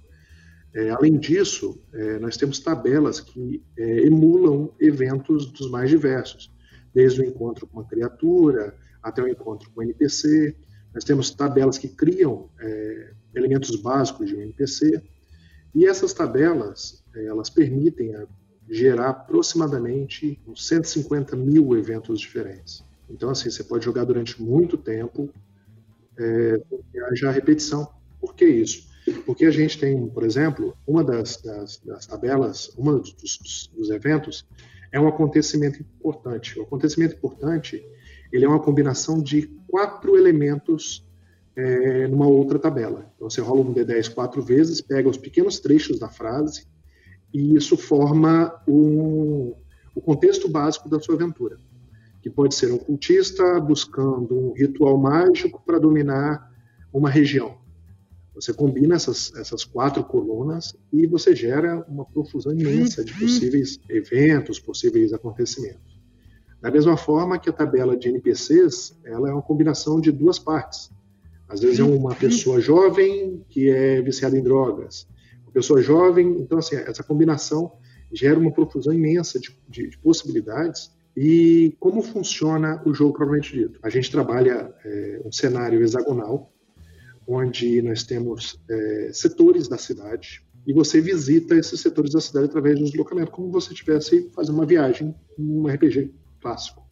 É, 0.73 0.91
além 0.91 1.17
disso, 1.17 1.81
é, 1.91 2.19
nós 2.19 2.37
temos 2.37 2.59
tabelas 2.59 3.19
que 3.19 3.63
é, 3.75 4.05
emulam 4.05 4.71
eventos 4.79 5.47
dos 5.47 5.69
mais 5.69 5.89
diversos, 5.89 6.51
desde 6.93 7.21
o 7.21 7.25
encontro 7.25 7.65
com 7.65 7.79
uma 7.79 7.87
criatura, 7.87 8.75
até 9.01 9.21
o 9.21 9.27
encontro 9.27 9.69
com 9.71 9.81
o 9.81 9.83
NPC. 9.83 10.55
Nós 10.93 11.03
temos 11.03 11.31
tabelas 11.31 11.77
que 11.77 11.87
criam 11.87 12.49
é, 12.59 13.13
elementos 13.35 13.75
básicos 13.75 14.27
de 14.27 14.35
um 14.35 14.41
NPC. 14.41 15.01
E 15.73 15.85
essas 15.85 16.13
tabelas, 16.13 17.03
é, 17.15 17.25
elas 17.25 17.49
permitem 17.49 18.15
a, 18.15 18.27
gerar 18.69 19.09
aproximadamente 19.09 20.39
uns 20.47 20.67
150 20.67 21.35
mil 21.35 21.75
eventos 21.75 22.19
diferentes. 22.19 22.83
Então, 23.09 23.31
assim, 23.31 23.49
você 23.49 23.63
pode 23.63 23.83
jogar 23.83 24.03
durante 24.03 24.41
muito 24.41 24.77
tempo, 24.77 25.29
é, 26.17 26.61
haja 27.11 27.31
repetição. 27.31 27.87
Por 28.19 28.35
que 28.35 28.45
isso? 28.45 28.87
Porque 29.25 29.45
a 29.45 29.51
gente 29.51 29.79
tem, 29.79 30.07
por 30.07 30.23
exemplo, 30.23 30.77
uma 30.85 31.03
das, 31.03 31.37
das, 31.41 31.77
das 31.77 32.05
tabelas, 32.05 32.71
um 32.77 32.97
dos, 32.97 33.13
dos, 33.13 33.71
dos, 33.73 33.89
eventos 33.89 34.45
é 34.91 34.99
um 34.99 35.07
acontecimento 35.07 35.81
importante. 35.81 36.59
O 36.59 36.63
acontecimento 36.63 37.15
importante 37.15 37.83
ele 38.31 38.45
é 38.45 38.47
uma 38.47 38.59
combinação 38.59 39.21
de 39.21 39.47
quatro 39.67 40.17
elementos 40.17 41.05
é, 41.55 42.07
numa 42.07 42.27
outra 42.27 42.57
tabela. 42.57 43.11
Então 43.15 43.29
você 43.29 43.41
rola 43.41 43.61
um 43.61 43.73
D10 43.73 44.13
quatro 44.13 44.41
vezes, 44.41 44.81
pega 44.81 45.09
os 45.09 45.17
pequenos 45.17 45.59
trechos 45.59 45.99
da 45.99 46.09
frase 46.09 46.67
e 47.33 47.55
isso 47.55 47.77
forma 47.77 48.53
um, 48.67 49.53
o 49.93 50.01
contexto 50.01 50.47
básico 50.47 50.89
da 50.89 50.99
sua 50.99 51.15
aventura, 51.15 51.57
que 52.21 52.29
pode 52.29 52.55
ser 52.55 52.71
um 52.71 52.77
cultista 52.77 53.59
buscando 53.59 54.37
um 54.37 54.53
ritual 54.53 54.97
mágico 54.97 55.61
para 55.65 55.79
dominar 55.79 56.49
uma 56.93 57.09
região. 57.09 57.57
Você 58.33 58.53
combina 58.53 58.95
essas, 58.95 59.33
essas 59.35 59.65
quatro 59.65 60.03
colunas 60.03 60.73
e 60.93 61.05
você 61.05 61.35
gera 61.35 61.85
uma 61.89 62.05
profusão 62.05 62.53
imensa 62.53 63.03
de 63.03 63.13
possíveis 63.13 63.77
eventos, 63.89 64.59
possíveis 64.59 65.11
acontecimentos. 65.11 65.98
Da 66.61 66.69
mesma 66.69 66.97
forma 66.97 67.39
que 67.39 67.49
a 67.49 67.53
tabela 67.53 67.95
de 67.95 68.09
NPCs, 68.09 68.97
ela 69.05 69.29
é 69.29 69.33
uma 69.33 69.41
combinação 69.41 69.99
de 70.01 70.11
duas 70.11 70.37
partes. 70.37 70.91
Às 71.47 71.61
vezes 71.61 71.79
é 71.79 71.83
uma 71.83 72.13
pessoa 72.13 72.59
jovem 72.59 73.43
que 73.49 73.69
é 73.69 74.01
viciada 74.01 74.37
em 74.37 74.43
drogas, 74.43 75.07
uma 75.43 75.51
pessoa 75.51 75.81
jovem, 75.81 76.37
então 76.39 76.59
assim, 76.59 76.75
essa 76.75 77.01
combinação 77.01 77.71
gera 78.11 78.39
uma 78.39 78.51
profusão 78.51 78.93
imensa 78.93 79.39
de, 79.39 79.57
de, 79.67 79.89
de 79.89 79.97
possibilidades. 79.97 80.91
E 81.15 81.75
como 81.79 82.01
funciona 82.01 82.81
o 82.85 82.93
jogo 82.93 83.13
propriamente 83.13 83.53
dito? 83.53 83.79
A 83.81 83.89
gente 83.89 84.11
trabalha 84.11 84.73
é, 84.85 85.21
um 85.25 85.31
cenário 85.31 85.81
hexagonal, 85.81 86.53
onde 87.27 87.81
nós 87.81 88.03
temos 88.03 88.59
é, 88.69 89.11
setores 89.13 89.67
da 89.67 89.77
cidade, 89.77 90.43
e 90.67 90.73
você 90.73 91.01
visita 91.01 91.55
esses 91.55 91.79
setores 91.79 92.11
da 92.11 92.21
cidade 92.21 92.45
através 92.45 92.75
de 92.77 92.83
um 92.83 92.85
deslocamento, 92.85 93.31
como 93.31 93.47
se 93.47 93.67
você 93.67 93.73
estivesse 93.73 94.29
fazendo 94.35 94.55
uma 94.55 94.65
viagem 94.65 95.15
num 95.37 95.67
RPG 95.67 96.11
clássico. 96.39 96.83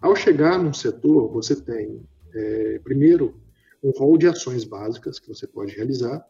Ao 0.00 0.16
chegar 0.16 0.58
num 0.58 0.72
setor, 0.72 1.30
você 1.32 1.54
tem, 1.54 2.02
é, 2.34 2.80
primeiro, 2.82 3.40
um 3.82 3.90
rol 3.90 4.16
de 4.16 4.26
ações 4.26 4.64
básicas 4.64 5.18
que 5.18 5.28
você 5.28 5.46
pode 5.46 5.74
realizar 5.74 6.24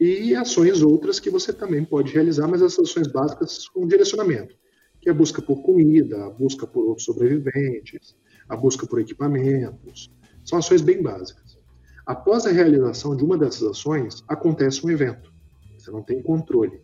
e 0.00 0.34
ações 0.34 0.82
outras 0.82 1.20
que 1.20 1.30
você 1.30 1.52
também 1.52 1.84
pode 1.84 2.12
realizar, 2.12 2.48
mas 2.48 2.60
essas 2.60 2.90
ações 2.90 3.06
básicas 3.06 3.68
com 3.68 3.86
direcionamento, 3.86 4.56
que 5.00 5.08
é 5.08 5.12
a 5.12 5.14
busca 5.14 5.40
por 5.40 5.62
comida, 5.62 6.24
a 6.24 6.30
busca 6.30 6.66
por 6.66 6.84
outros 6.84 7.04
sobreviventes, 7.04 8.16
a 8.48 8.56
busca 8.56 8.86
por 8.86 9.00
equipamentos. 9.00 10.10
São 10.44 10.58
ações 10.58 10.82
bem 10.82 11.02
básicas. 11.02 11.56
Após 12.04 12.46
a 12.46 12.50
realização 12.50 13.16
de 13.16 13.22
uma 13.22 13.38
dessas 13.38 13.62
ações, 13.62 14.24
acontece 14.26 14.84
um 14.84 14.90
evento. 14.90 15.32
Você 15.78 15.90
não 15.90 16.02
tem 16.02 16.20
controle, 16.20 16.82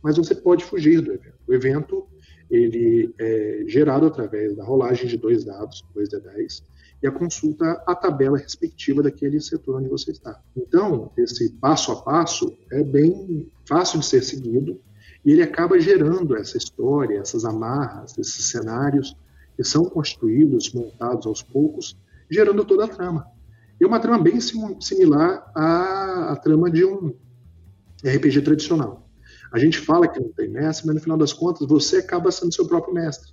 mas 0.00 0.16
você 0.16 0.34
pode 0.34 0.64
fugir 0.64 1.00
do 1.00 1.12
evento. 1.12 1.38
O 1.48 1.52
evento 1.52 2.06
ele 2.50 3.14
é 3.18 3.64
gerado 3.66 4.06
através 4.06 4.56
da 4.56 4.64
rolagem 4.64 5.06
de 5.06 5.16
dois 5.16 5.44
dados, 5.44 5.84
2D10, 5.94 6.62
e 7.02 7.06
a 7.06 7.12
consulta 7.12 7.82
à 7.86 7.94
tabela 7.94 8.36
respectiva 8.36 9.02
daquele 9.02 9.40
setor 9.40 9.76
onde 9.76 9.88
você 9.88 10.10
está. 10.10 10.38
Então, 10.56 11.10
esse 11.16 11.50
passo 11.54 11.92
a 11.92 12.02
passo 12.02 12.54
é 12.70 12.82
bem 12.82 13.50
fácil 13.66 14.00
de 14.00 14.06
ser 14.06 14.22
seguido 14.22 14.80
E 15.24 15.32
ele 15.32 15.42
acaba 15.42 15.78
gerando 15.78 16.36
essa 16.36 16.56
história, 16.56 17.18
essas 17.18 17.44
amarras, 17.44 18.16
esses 18.18 18.50
cenários 18.50 19.16
que 19.56 19.64
são 19.64 19.84
construídos, 19.84 20.72
montados 20.72 21.26
aos 21.26 21.42
poucos, 21.42 21.96
gerando 22.30 22.64
toda 22.64 22.84
a 22.84 22.88
trama. 22.88 23.26
É 23.80 23.86
uma 23.86 24.00
trama 24.00 24.22
bem 24.22 24.40
sim, 24.40 24.78
similar 24.80 25.50
à, 25.54 26.32
à 26.32 26.36
trama 26.36 26.70
de 26.70 26.84
um 26.84 27.14
RPG 28.04 28.42
tradicional. 28.42 29.09
A 29.52 29.58
gente 29.58 29.78
fala 29.78 30.08
que 30.08 30.20
não 30.20 30.30
tem 30.32 30.48
mestre, 30.48 30.86
mas 30.86 30.94
no 30.94 31.00
final 31.00 31.18
das 31.18 31.32
contas 31.32 31.66
você 31.66 31.98
acaba 31.98 32.30
sendo 32.30 32.54
seu 32.54 32.66
próprio 32.66 32.94
mestre. 32.94 33.32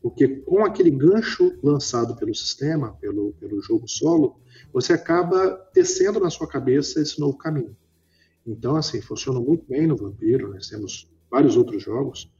Porque 0.00 0.28
com 0.28 0.64
aquele 0.64 0.90
gancho 0.90 1.58
lançado 1.62 2.14
pelo 2.16 2.34
sistema, 2.34 2.92
pelo, 3.00 3.32
pelo 3.40 3.60
jogo 3.60 3.88
solo, 3.88 4.40
você 4.72 4.92
acaba 4.92 5.56
tecendo 5.72 6.20
na 6.20 6.30
sua 6.30 6.46
cabeça 6.46 7.00
esse 7.00 7.18
novo 7.18 7.36
caminho. 7.36 7.76
Então, 8.46 8.76
assim, 8.76 9.00
funciona 9.00 9.40
muito 9.40 9.66
bem 9.66 9.86
no 9.86 9.96
Vampiro. 9.96 10.52
Nós 10.52 10.68
temos 10.68 11.10
vários 11.28 11.56
outros 11.56 11.82
jogos. 11.82 12.32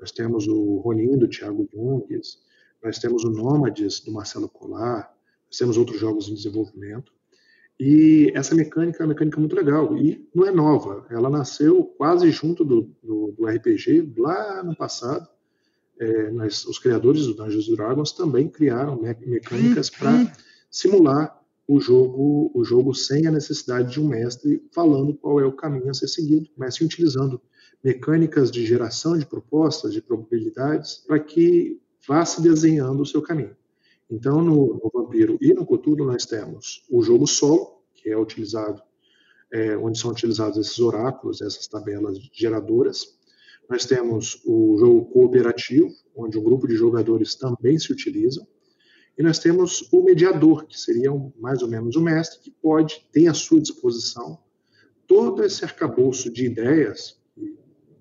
Nós 0.00 0.10
temos 0.10 0.48
o 0.48 0.78
Ronin, 0.78 1.16
do 1.16 1.28
Thiago 1.28 1.68
Junges. 1.72 2.38
Nós 2.82 2.98
temos 2.98 3.22
o 3.22 3.30
Nômades, 3.30 4.00
do 4.00 4.10
Marcelo 4.10 4.48
Colar. 4.48 5.14
Nós 5.46 5.56
temos 5.56 5.76
outros 5.76 6.00
jogos 6.00 6.28
em 6.28 6.34
desenvolvimento. 6.34 7.12
E 7.84 8.30
essa 8.32 8.54
mecânica 8.54 9.02
é 9.02 9.02
uma 9.02 9.08
mecânica 9.08 9.40
muito 9.40 9.56
legal. 9.56 9.98
E 9.98 10.24
não 10.32 10.46
é 10.46 10.52
nova. 10.52 11.04
Ela 11.10 11.28
nasceu 11.28 11.82
quase 11.98 12.30
junto 12.30 12.64
do, 12.64 12.94
do, 13.02 13.34
do 13.36 13.44
RPG 13.44 14.12
lá 14.18 14.62
no 14.62 14.76
passado. 14.76 15.28
É, 15.98 16.30
nós, 16.30 16.64
os 16.64 16.78
criadores 16.78 17.26
do 17.26 17.34
Dungeons 17.34 17.66
Dragons 17.66 18.12
também 18.12 18.48
criaram 18.48 19.02
me 19.02 19.12
mecânicas 19.26 19.90
para 19.90 20.12
uhum. 20.12 20.28
simular 20.70 21.36
o 21.66 21.80
jogo, 21.80 22.52
o 22.54 22.62
jogo 22.62 22.94
sem 22.94 23.26
a 23.26 23.32
necessidade 23.32 23.90
de 23.90 24.00
um 24.00 24.06
mestre 24.06 24.64
falando 24.72 25.14
qual 25.14 25.40
é 25.40 25.44
o 25.44 25.52
caminho 25.52 25.90
a 25.90 25.94
ser 25.94 26.06
seguido, 26.06 26.48
mas 26.56 26.76
sim 26.76 26.84
utilizando 26.84 27.42
mecânicas 27.82 28.52
de 28.52 28.64
geração 28.64 29.18
de 29.18 29.26
propostas, 29.26 29.92
de 29.92 30.00
probabilidades, 30.00 31.02
para 31.04 31.18
que 31.18 31.80
vá 32.06 32.24
se 32.24 32.40
desenhando 32.40 33.02
o 33.02 33.06
seu 33.06 33.20
caminho. 33.20 33.56
Então, 34.12 34.42
no, 34.42 34.74
no 34.74 34.90
Vampiro 34.92 35.38
e 35.40 35.54
no 35.54 35.64
Cthulhu, 35.64 36.04
nós 36.04 36.26
temos 36.26 36.84
o 36.90 37.02
jogo 37.02 37.26
solo, 37.26 37.82
que 37.94 38.10
é 38.10 38.16
utilizado, 38.16 38.82
é, 39.50 39.74
onde 39.74 39.98
são 39.98 40.10
utilizados 40.10 40.58
esses 40.58 40.78
oráculos, 40.78 41.40
essas 41.40 41.66
tabelas 41.66 42.18
geradoras. 42.30 43.18
Nós 43.70 43.86
temos 43.86 44.42
o 44.44 44.76
jogo 44.78 45.06
cooperativo, 45.06 45.88
onde 46.14 46.38
um 46.38 46.42
grupo 46.42 46.68
de 46.68 46.76
jogadores 46.76 47.34
também 47.36 47.78
se 47.78 47.90
utilizam. 47.90 48.46
E 49.16 49.22
nós 49.22 49.38
temos 49.38 49.88
o 49.90 50.02
mediador, 50.02 50.66
que 50.66 50.78
seria 50.78 51.10
um, 51.10 51.32
mais 51.38 51.62
ou 51.62 51.68
menos 51.68 51.96
o 51.96 52.02
mestre, 52.02 52.38
que 52.40 52.50
pode 52.50 53.08
ter 53.10 53.28
à 53.28 53.34
sua 53.34 53.62
disposição 53.62 54.38
todo 55.06 55.42
esse 55.42 55.64
arcabouço 55.64 56.30
de 56.30 56.44
ideias 56.44 57.18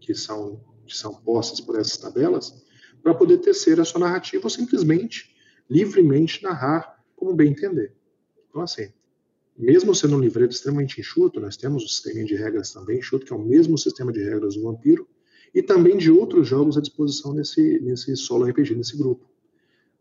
que 0.01 0.13
são, 0.13 0.62
que 0.86 0.96
são 0.96 1.13
postas 1.13 1.62
por 1.62 1.80
essas 1.80 1.96
tabelas, 1.96 2.53
para 3.01 3.13
poder 3.13 3.38
tecer 3.38 3.80
a 3.80 3.86
sua 3.86 4.01
narrativa 4.01 4.44
ou 4.44 4.50
simplesmente, 4.50 5.30
livremente 5.72 6.44
narrar 6.44 7.01
como 7.16 7.34
bem 7.34 7.51
entender. 7.51 7.94
Então, 8.50 8.62
assim, 8.62 8.92
mesmo 9.58 9.96
sendo 9.96 10.18
um 10.18 10.20
livreto 10.20 10.54
extremamente 10.54 11.00
enxuto, 11.00 11.40
nós 11.40 11.56
temos 11.56 11.86
o 11.86 11.88
sistema 11.88 12.25
de 12.25 12.36
regras 12.36 12.74
também 12.74 13.00
enxuto, 13.00 13.25
que 13.25 13.32
é 13.32 13.36
o 13.36 13.40
mesmo 13.40 13.78
sistema 13.78 14.12
de 14.12 14.22
regras 14.22 14.56
do 14.56 14.63
Vampiro, 14.63 15.08
e 15.56 15.63
também 15.63 15.98
de 15.98 16.12
outros 16.12 16.46
jogos 16.48 16.78
à 16.78 16.82
disposição 16.82 17.34
nesse, 17.34 17.80
nesse 17.80 18.18
solo 18.18 18.46
RPG, 18.46 18.75
nesse 18.75 18.98
grupo. 18.98 19.25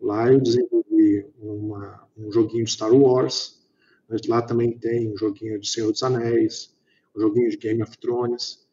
Lá 0.00 0.32
eu 0.32 0.40
desenvolvi 0.40 1.26
uma, 1.38 2.04
um 2.18 2.32
joguinho 2.32 2.64
de 2.64 2.72
Star 2.72 2.92
Wars, 2.92 3.60
mas 4.08 4.26
lá 4.26 4.42
também 4.42 4.76
tem 4.76 5.12
um 5.12 5.16
joguinho 5.16 5.60
de 5.60 5.68
Senhor 5.68 5.92
dos 5.92 6.02
Anéis, 6.02 6.74
um 7.14 7.20
joguinho 7.20 7.48
de 7.48 7.56
Game 7.56 7.80
of 7.80 7.96
Thrones, 7.98 8.66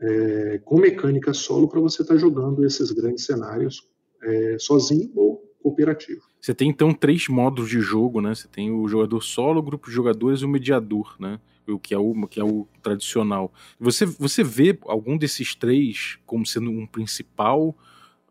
é, 0.00 0.58
com 0.64 0.78
mecânica 0.78 1.32
solo 1.32 1.68
para 1.68 1.80
você 1.80 2.02
estar 2.02 2.14
tá 2.14 2.20
jogando 2.20 2.64
esses 2.64 2.90
grandes 2.90 3.24
cenários 3.24 3.88
é, 4.22 4.58
sozinho 4.58 5.12
ou 5.14 5.49
cooperativo. 5.62 6.22
Você 6.40 6.54
tem 6.54 6.68
então 6.68 6.92
três 6.92 7.28
modos 7.28 7.68
de 7.68 7.80
jogo, 7.80 8.20
né? 8.20 8.34
Você 8.34 8.48
tem 8.48 8.70
o 8.70 8.88
jogador 8.88 9.22
solo, 9.22 9.60
o 9.60 9.62
grupo 9.62 9.88
de 9.88 9.94
jogadores 9.94 10.40
e 10.40 10.44
o 10.44 10.48
mediador, 10.48 11.14
né? 11.18 11.38
O 11.68 11.78
que 11.78 11.94
é 11.94 11.98
o, 11.98 12.26
que 12.26 12.40
é 12.40 12.44
o 12.44 12.66
tradicional. 12.82 13.52
Você, 13.78 14.04
você 14.04 14.42
vê 14.42 14.76
algum 14.86 15.16
desses 15.16 15.54
três 15.54 16.18
como 16.26 16.44
sendo 16.44 16.70
um 16.70 16.86
principal 16.86 17.76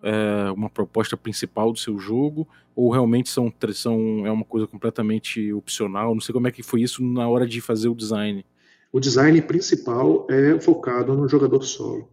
é, 0.02 0.52
uma 0.52 0.70
proposta 0.70 1.18
principal 1.18 1.72
do 1.72 1.80
seu 1.80 2.00
jogo 2.00 2.48
ou 2.76 2.90
realmente 2.90 3.30
são, 3.30 3.54
são 3.74 4.26
é 4.26 4.32
uma 4.32 4.46
coisa 4.46 4.66
completamente 4.66 5.52
opcional? 5.54 6.14
Não 6.14 6.22
sei 6.22 6.34
como 6.34 6.48
é 6.48 6.52
que 6.52 6.64
foi 6.64 6.82
isso 6.82 7.04
na 7.04 7.28
hora 7.28 7.46
de 7.46 7.60
fazer 7.62 7.90
o 7.90 7.96
design. 7.96 8.46
O 8.92 9.00
design 9.00 9.42
principal 9.42 10.26
é 10.30 10.60
focado 10.60 11.14
no 11.14 11.28
jogador 11.28 11.62
solo. 11.64 12.10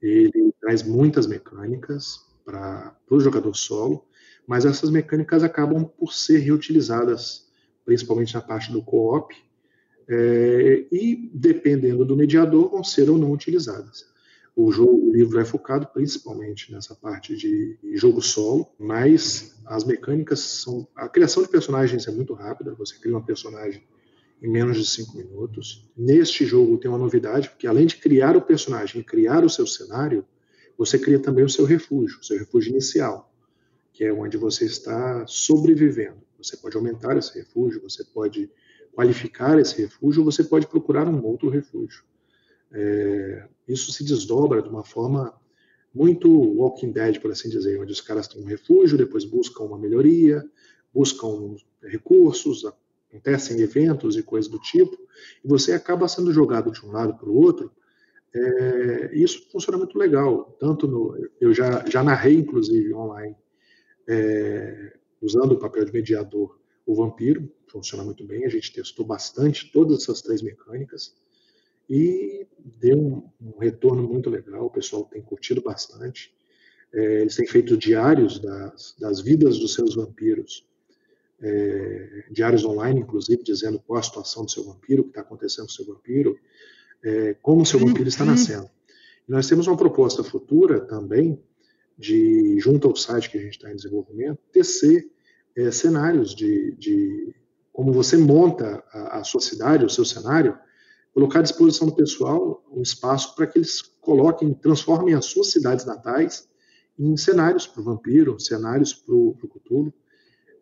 Ele 0.00 0.54
traz 0.60 0.82
muitas 0.82 1.26
mecânicas 1.26 2.20
para 2.44 2.94
o 3.10 3.20
jogador 3.20 3.54
solo, 3.54 4.04
mas 4.46 4.64
essas 4.64 4.90
mecânicas 4.90 5.42
acabam 5.42 5.84
por 5.84 6.12
ser 6.12 6.38
reutilizadas, 6.38 7.48
principalmente 7.84 8.34
na 8.34 8.40
parte 8.40 8.72
do 8.72 8.82
co-op, 8.82 9.34
é, 10.08 10.86
e 10.90 11.30
dependendo 11.32 12.04
do 12.04 12.16
mediador, 12.16 12.70
vão 12.70 12.82
ser 12.82 13.08
ou 13.08 13.16
não 13.16 13.30
utilizadas. 13.30 14.10
O, 14.56 14.72
jogo, 14.72 15.08
o 15.08 15.12
livro 15.12 15.38
é 15.38 15.44
focado 15.44 15.86
principalmente 15.86 16.72
nessa 16.72 16.94
parte 16.94 17.36
de 17.36 17.78
jogo 17.94 18.20
solo, 18.20 18.66
mas 18.78 19.56
as 19.64 19.84
mecânicas 19.84 20.40
são. 20.40 20.86
A 20.96 21.08
criação 21.08 21.42
de 21.42 21.48
personagens 21.48 22.08
é 22.08 22.10
muito 22.10 22.34
rápida, 22.34 22.74
você 22.74 22.98
cria 22.98 23.14
uma 23.14 23.24
personagem 23.24 23.82
em 24.42 24.48
menos 24.48 24.76
de 24.76 24.84
cinco 24.84 25.16
minutos. 25.16 25.88
Neste 25.96 26.44
jogo 26.44 26.78
tem 26.78 26.90
uma 26.90 26.98
novidade, 26.98 27.48
porque 27.48 27.66
além 27.66 27.86
de 27.86 27.96
criar 27.96 28.36
o 28.36 28.42
personagem 28.42 29.00
e 29.00 29.04
criar 29.04 29.44
o 29.44 29.50
seu 29.50 29.66
cenário, 29.66 30.24
você 30.76 30.98
cria 30.98 31.18
também 31.18 31.44
o 31.44 31.48
seu 31.48 31.64
refúgio, 31.64 32.18
o 32.20 32.24
seu 32.24 32.38
refúgio 32.38 32.70
inicial, 32.70 33.29
que 34.00 34.06
é 34.06 34.10
onde 34.10 34.38
você 34.38 34.64
está 34.64 35.26
sobrevivendo. 35.26 36.22
Você 36.38 36.56
pode 36.56 36.74
aumentar 36.74 37.18
esse 37.18 37.38
refúgio, 37.38 37.82
você 37.82 38.02
pode 38.02 38.50
qualificar 38.94 39.58
esse 39.58 39.78
refúgio, 39.82 40.24
você 40.24 40.42
pode 40.42 40.66
procurar 40.66 41.06
um 41.06 41.22
outro 41.22 41.50
refúgio. 41.50 42.02
É, 42.72 43.46
isso 43.68 43.92
se 43.92 44.02
desdobra 44.02 44.62
de 44.62 44.70
uma 44.70 44.82
forma 44.82 45.38
muito 45.94 46.30
Walking 46.30 46.92
Dead, 46.92 47.20
por 47.20 47.30
assim 47.30 47.50
dizer, 47.50 47.78
onde 47.78 47.92
os 47.92 48.00
caras 48.00 48.26
têm 48.26 48.42
um 48.42 48.46
refúgio, 48.46 48.96
depois 48.96 49.26
buscam 49.26 49.64
uma 49.64 49.76
melhoria, 49.76 50.42
buscam 50.94 51.56
recursos, 51.82 52.64
acontecem 53.10 53.60
eventos 53.60 54.16
e 54.16 54.22
coisas 54.22 54.50
do 54.50 54.58
tipo, 54.60 54.96
e 55.44 55.46
você 55.46 55.74
acaba 55.74 56.08
sendo 56.08 56.32
jogado 56.32 56.70
de 56.70 56.86
um 56.86 56.90
lado 56.90 57.18
para 57.18 57.28
o 57.28 57.36
outro. 57.36 57.70
É, 58.34 59.10
isso 59.12 59.46
funciona 59.52 59.76
muito 59.76 59.98
legal. 59.98 60.56
Tanto 60.58 60.88
no, 60.88 61.14
eu 61.38 61.52
já, 61.52 61.84
já 61.86 62.02
narrei, 62.02 62.36
inclusive, 62.36 62.94
online, 62.94 63.36
é, 64.10 64.92
usando 65.22 65.52
o 65.52 65.58
papel 65.58 65.84
de 65.84 65.92
mediador, 65.92 66.58
o 66.84 66.94
vampiro, 66.96 67.48
funciona 67.68 68.02
muito 68.02 68.24
bem. 68.26 68.44
A 68.44 68.48
gente 68.48 68.72
testou 68.72 69.06
bastante 69.06 69.70
todas 69.70 70.02
essas 70.02 70.20
três 70.20 70.42
mecânicas 70.42 71.14
e 71.88 72.44
deu 72.58 72.98
um, 72.98 73.30
um 73.40 73.58
retorno 73.58 74.02
muito 74.02 74.28
legal. 74.28 74.66
O 74.66 74.70
pessoal 74.70 75.04
tem 75.04 75.22
curtido 75.22 75.62
bastante. 75.62 76.34
É, 76.92 77.20
eles 77.20 77.36
têm 77.36 77.46
feito 77.46 77.76
diários 77.76 78.40
das, 78.40 78.96
das 78.98 79.20
vidas 79.20 79.60
dos 79.60 79.74
seus 79.74 79.94
vampiros, 79.94 80.66
é, 81.40 82.24
diários 82.32 82.64
online, 82.64 83.00
inclusive, 83.00 83.44
dizendo 83.44 83.78
qual 83.78 84.00
a 84.00 84.02
situação 84.02 84.44
do 84.44 84.50
seu 84.50 84.64
vampiro, 84.64 85.02
o 85.02 85.04
que 85.04 85.10
está 85.10 85.20
acontecendo 85.20 85.66
com 85.66 85.70
o 85.70 85.74
seu 85.74 85.86
vampiro, 85.86 86.36
é, 87.02 87.34
como 87.40 87.62
o 87.62 87.66
seu 87.66 87.78
vampiro 87.78 88.08
está 88.08 88.24
uhum. 88.24 88.30
nascendo. 88.30 88.68
E 89.28 89.30
nós 89.30 89.46
temos 89.46 89.68
uma 89.68 89.76
proposta 89.76 90.24
futura 90.24 90.80
também, 90.80 91.40
de 92.00 92.58
junto 92.58 92.88
ao 92.88 92.96
site 92.96 93.28
que 93.28 93.36
a 93.36 93.40
gente 93.42 93.58
está 93.58 93.70
em 93.70 93.76
desenvolvimento, 93.76 94.38
tecer 94.50 95.06
é, 95.54 95.70
cenários 95.70 96.34
de, 96.34 96.74
de, 96.76 97.34
como 97.70 97.92
você 97.92 98.16
monta 98.16 98.82
a, 98.90 99.18
a 99.18 99.24
sua 99.24 99.40
cidade, 99.40 99.84
o 99.84 99.90
seu 99.90 100.04
cenário, 100.04 100.58
colocar 101.12 101.40
à 101.40 101.42
disposição 101.42 101.86
do 101.86 101.94
pessoal 101.94 102.64
um 102.72 102.80
espaço 102.80 103.36
para 103.36 103.46
que 103.46 103.58
eles 103.58 103.82
coloquem, 104.00 104.54
transformem 104.54 105.14
as 105.14 105.26
suas 105.26 105.48
cidades 105.48 105.84
natais 105.84 106.48
em 106.98 107.14
cenários 107.18 107.66
para 107.66 107.82
o 107.82 107.84
vampiro, 107.84 108.40
cenários 108.40 108.94
para 108.94 109.14
o 109.14 109.34
Cthulhu. 109.34 109.92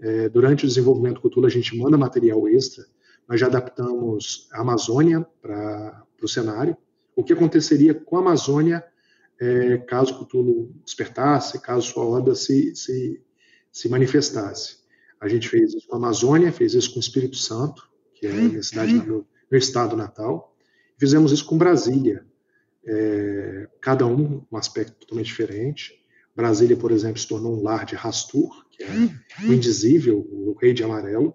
É, 0.00 0.28
durante 0.28 0.64
o 0.64 0.68
desenvolvimento 0.68 1.20
do 1.20 1.30
Cthulhu, 1.30 1.46
a 1.46 1.50
gente 1.50 1.76
manda 1.78 1.96
material 1.96 2.48
extra. 2.48 2.84
Nós 3.28 3.38
já 3.38 3.46
adaptamos 3.46 4.48
a 4.52 4.62
Amazônia 4.62 5.24
para 5.40 6.04
o 6.20 6.28
cenário. 6.28 6.76
O 7.14 7.22
que 7.22 7.32
aconteceria 7.32 7.94
com 7.94 8.16
a 8.16 8.20
Amazônia 8.20 8.84
é, 9.40 9.78
caso 9.78 10.18
Cthulhu 10.18 10.74
despertasse, 10.84 11.60
caso 11.60 11.86
sua 11.86 12.04
horda 12.04 12.34
se, 12.34 12.74
se, 12.74 13.22
se 13.70 13.88
manifestasse. 13.88 14.78
A 15.20 15.28
gente 15.28 15.48
fez 15.48 15.74
isso 15.74 15.86
com 15.86 15.94
a 15.94 15.98
Amazônia, 15.98 16.52
fez 16.52 16.74
isso 16.74 16.90
com 16.90 16.96
o 16.96 17.00
Espírito 17.00 17.36
Santo, 17.36 17.88
que 18.14 18.26
é 18.26 18.30
a 18.30 18.34
minha 18.34 18.62
cidade 18.62 18.94
uhum 18.94 19.24
meu 19.50 19.58
estado 19.58 19.96
natal. 19.96 20.54
Fizemos 20.98 21.32
isso 21.32 21.46
com 21.46 21.58
Brasília, 21.58 22.24
é, 22.86 23.68
cada 23.80 24.06
um 24.06 24.44
um 24.50 24.56
aspecto 24.56 24.94
totalmente 25.00 25.26
diferente. 25.26 25.94
Brasília, 26.34 26.76
por 26.76 26.92
exemplo, 26.92 27.18
se 27.18 27.26
tornou 27.26 27.58
um 27.58 27.62
lar 27.62 27.84
de 27.84 27.94
Rastur, 27.94 28.64
que 28.70 28.82
é 28.82 28.90
o 29.44 29.52
indizível, 29.52 30.18
o 30.18 30.56
rei 30.60 30.72
de 30.72 30.84
amarelo. 30.84 31.34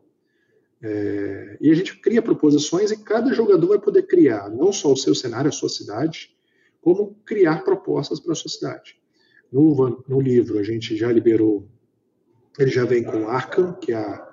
É, 0.81 1.57
e 1.61 1.71
a 1.71 1.73
gente 1.73 1.99
cria 1.99 2.21
proposições 2.21 2.91
e 2.91 2.97
cada 2.97 3.33
jogador 3.33 3.67
vai 3.67 3.79
poder 3.79 4.03
criar 4.03 4.49
não 4.49 4.71
só 4.71 4.91
o 4.91 4.97
seu 4.97 5.15
cenário, 5.15 5.49
a 5.49 5.51
sua 5.51 5.69
cidade, 5.69 6.35
como 6.83 7.15
criar 7.25 7.63
propostas 7.63 8.19
para 8.19 8.33
a 8.33 8.35
sociedade. 8.35 8.97
No, 9.51 10.03
no 10.07 10.19
livro, 10.19 10.59
a 10.59 10.63
gente 10.63 10.97
já 10.97 11.11
liberou, 11.11 11.67
ele 12.59 12.69
já 12.69 12.83
vem 12.83 13.03
com 13.03 13.27
Arkham, 13.27 13.73
que 13.73 13.93
é 13.93 13.95
a, 13.95 14.27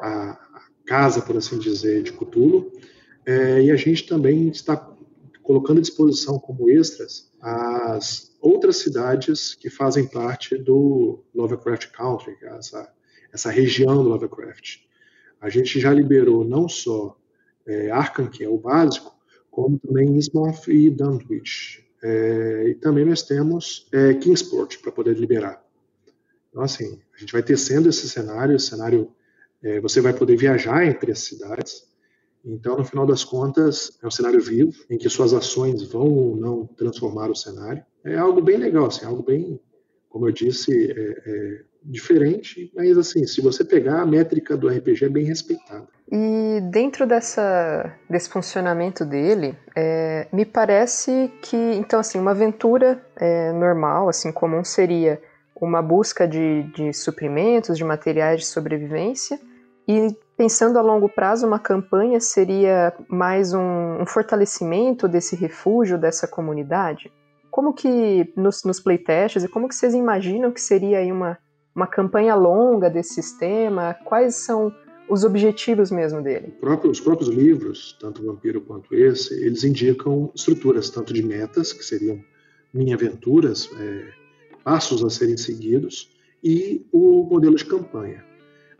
a, 0.00 0.60
casa, 0.84 1.22
por 1.22 1.36
assim 1.36 1.58
dizer, 1.58 2.02
de 2.02 2.12
Cthulhu, 2.12 2.70
é, 3.24 3.62
e 3.62 3.70
a 3.70 3.76
gente 3.76 4.06
também 4.06 4.48
está 4.48 4.76
colocando 5.42 5.78
à 5.78 5.80
disposição 5.80 6.38
como 6.38 6.68
extras 6.68 7.32
as 7.40 8.34
outras 8.40 8.78
cidades 8.78 9.54
que 9.54 9.68
fazem 9.68 10.06
parte 10.06 10.56
do 10.56 11.22
Lovecraft 11.34 11.90
Country, 11.92 12.36
é 12.42 12.56
essa, 12.56 12.92
essa 13.32 13.50
região 13.50 14.02
do 14.02 14.08
Lovecraft. 14.08 14.78
A 15.40 15.50
gente 15.50 15.78
já 15.78 15.92
liberou 15.92 16.44
não 16.44 16.68
só 16.68 17.18
é, 17.66 17.90
Arkham, 17.90 18.28
que 18.28 18.42
é 18.42 18.48
o 18.48 18.58
básico, 18.58 19.14
como 19.50 19.78
também 19.78 20.08
Innsmouth 20.08 20.68
e 20.68 20.90
Dunwich. 20.90 21.84
É, 22.06 22.68
e 22.68 22.74
também 22.74 23.02
nós 23.02 23.22
temos 23.22 23.86
é, 23.90 24.12
Kingsport 24.12 24.78
para 24.82 24.92
poder 24.92 25.16
liberar. 25.16 25.64
Então, 26.50 26.62
assim, 26.62 27.00
a 27.16 27.18
gente 27.18 27.32
vai 27.32 27.42
tecendo 27.42 27.88
esse 27.88 28.06
cenário, 28.10 28.54
esse 28.54 28.66
cenário, 28.66 29.10
é, 29.62 29.80
você 29.80 30.02
vai 30.02 30.12
poder 30.12 30.36
viajar 30.36 30.84
entre 30.86 31.12
as 31.12 31.20
cidades. 31.20 31.88
Então, 32.44 32.76
no 32.76 32.84
final 32.84 33.06
das 33.06 33.24
contas, 33.24 33.98
é 34.02 34.06
um 34.06 34.10
cenário 34.10 34.38
vivo, 34.38 34.84
em 34.90 34.98
que 34.98 35.08
suas 35.08 35.32
ações 35.32 35.82
vão 35.82 36.06
ou 36.06 36.36
não 36.36 36.66
transformar 36.66 37.30
o 37.30 37.34
cenário. 37.34 37.82
É 38.04 38.18
algo 38.18 38.42
bem 38.42 38.58
legal, 38.58 38.84
assim, 38.84 39.06
algo 39.06 39.22
bem, 39.22 39.58
como 40.10 40.28
eu 40.28 40.32
disse, 40.32 40.92
é, 40.92 41.22
é 41.24 41.64
diferente, 41.84 42.72
mas 42.74 42.96
assim, 42.96 43.26
se 43.26 43.40
você 43.40 43.64
pegar 43.64 44.00
a 44.00 44.06
métrica 44.06 44.56
do 44.56 44.68
RPG 44.68 45.04
é 45.04 45.08
bem 45.08 45.24
respeitada. 45.24 45.86
E 46.10 46.60
dentro 46.70 47.06
dessa, 47.06 47.94
desse 48.08 48.28
funcionamento 48.28 49.04
dele, 49.04 49.56
é, 49.76 50.26
me 50.32 50.44
parece 50.44 51.30
que, 51.42 51.56
então 51.56 52.00
assim, 52.00 52.18
uma 52.18 52.30
aventura 52.30 53.04
é, 53.16 53.52
normal, 53.52 54.08
assim, 54.08 54.32
comum 54.32 54.64
seria 54.64 55.20
uma 55.60 55.82
busca 55.82 56.26
de, 56.26 56.64
de 56.74 56.92
suprimentos, 56.92 57.76
de 57.76 57.84
materiais 57.84 58.40
de 58.40 58.46
sobrevivência, 58.46 59.38
e 59.86 60.08
pensando 60.36 60.78
a 60.78 60.82
longo 60.82 61.08
prazo, 61.08 61.46
uma 61.46 61.58
campanha 61.58 62.18
seria 62.18 62.92
mais 63.08 63.52
um, 63.52 64.00
um 64.00 64.06
fortalecimento 64.06 65.06
desse 65.06 65.36
refúgio, 65.36 65.98
dessa 65.98 66.26
comunidade? 66.26 67.12
Como 67.50 67.72
que, 67.72 68.32
nos, 68.36 68.64
nos 68.64 68.80
playtests, 68.80 69.44
e 69.44 69.48
como 69.48 69.68
que 69.68 69.74
vocês 69.74 69.94
imaginam 69.94 70.50
que 70.50 70.60
seria 70.60 70.98
aí 70.98 71.12
uma 71.12 71.38
uma 71.74 71.86
campanha 71.86 72.34
longa 72.34 72.88
desse 72.88 73.14
sistema? 73.14 73.94
Quais 74.04 74.36
são 74.36 74.72
os 75.08 75.24
objetivos 75.24 75.90
mesmo 75.90 76.22
dele? 76.22 76.54
os 76.88 77.00
próprios 77.00 77.28
livros, 77.28 77.96
tanto 78.00 78.22
o 78.22 78.26
Vampiro 78.26 78.60
quanto 78.60 78.94
esse, 78.94 79.34
eles 79.44 79.64
indicam 79.64 80.30
estruturas 80.34 80.88
tanto 80.90 81.12
de 81.12 81.22
metas, 81.22 81.72
que 81.72 81.84
seriam 81.84 82.22
mini-aventuras, 82.72 83.68
é, 83.78 84.12
passos 84.62 85.04
a 85.04 85.10
serem 85.10 85.36
seguidos, 85.36 86.10
e 86.42 86.86
o 86.92 87.24
modelo 87.24 87.56
de 87.56 87.64
campanha. 87.64 88.24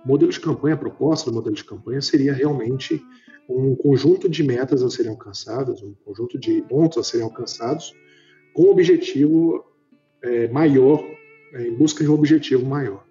O 0.05 0.09
modelo 0.09 0.31
de 0.31 0.41
campanha, 0.41 0.75
a 0.75 0.79
proposta 0.79 1.31
do 1.31 1.35
modelo 1.35 1.55
de 1.55 1.65
campanha 1.65 2.01
seria 2.01 2.33
realmente 2.33 3.03
um 3.49 3.75
conjunto 3.75 4.29
de 4.29 4.43
metas 4.43 4.83
a 4.83 4.91
serem 4.91 5.11
alcançadas, 5.11 5.83
um 5.83 5.95
conjunto 6.05 6.39
de 6.39 6.63
pontos 6.63 6.99
a 6.99 7.03
serem 7.03 7.25
alcançados, 7.25 7.95
com 8.53 8.65
um 8.65 8.71
objetivo 8.71 9.65
é, 10.23 10.49
maior 10.49 11.05
em 11.55 11.75
busca 11.75 12.03
de 12.03 12.11
um 12.11 12.15
objetivo 12.15 12.65
maior. 12.65 13.05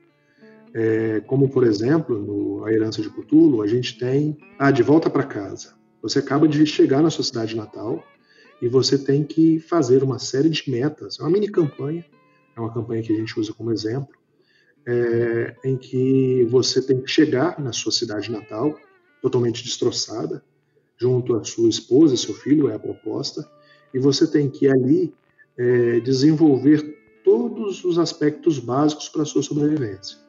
É, 0.73 1.21
como, 1.21 1.49
por 1.49 1.63
exemplo, 1.65 2.19
no 2.19 2.65
A 2.65 2.73
Herança 2.73 3.01
de 3.01 3.10
Cthulhu, 3.10 3.62
a 3.62 3.67
gente 3.67 3.97
tem 3.97 4.38
a 4.58 4.67
ah, 4.67 4.71
De 4.71 4.82
Volta 4.82 5.10
para 5.10 5.23
Casa. 5.23 5.75
Você 6.01 6.19
acaba 6.19 6.47
de 6.47 6.65
chegar 6.65 7.01
na 7.01 7.10
sua 7.10 7.23
cidade 7.23 7.56
natal 7.56 8.03
e 8.62 8.67
você 8.67 8.97
tem 8.97 9.23
que 9.23 9.60
fazer 9.60 10.03
uma 10.03 10.17
série 10.17 10.49
de 10.49 10.69
metas. 10.69 11.19
É 11.19 11.23
uma 11.23 11.29
mini 11.29 11.47
campanha, 11.47 12.03
é 12.56 12.60
uma 12.60 12.73
campanha 12.73 13.03
que 13.03 13.13
a 13.13 13.15
gente 13.15 13.39
usa 13.39 13.53
como 13.53 13.71
exemplo, 13.71 14.15
é, 14.86 15.56
em 15.63 15.77
que 15.77 16.45
você 16.49 16.82
tem 16.82 16.99
que 17.01 17.10
chegar 17.10 17.60
na 17.60 17.71
sua 17.71 17.91
cidade 17.91 18.32
natal 18.32 18.77
totalmente 19.21 19.63
destroçada, 19.63 20.43
junto 20.97 21.36
à 21.36 21.43
sua 21.43 21.69
esposa 21.69 22.15
e 22.15 22.17
seu 22.17 22.34
filho, 22.34 22.69
é 22.69 22.75
a 22.75 22.79
proposta, 22.79 23.47
e 23.93 23.99
você 23.99 24.27
tem 24.27 24.49
que 24.49 24.67
ali 24.67 25.13
é, 25.58 25.99
desenvolver 25.99 27.02
todos 27.33 27.83
os 27.83 27.97
aspectos 27.97 28.59
básicos 28.59 29.09
para 29.09 29.23
a 29.23 29.25
sua 29.25 29.41
sobrevivência. 29.41 30.19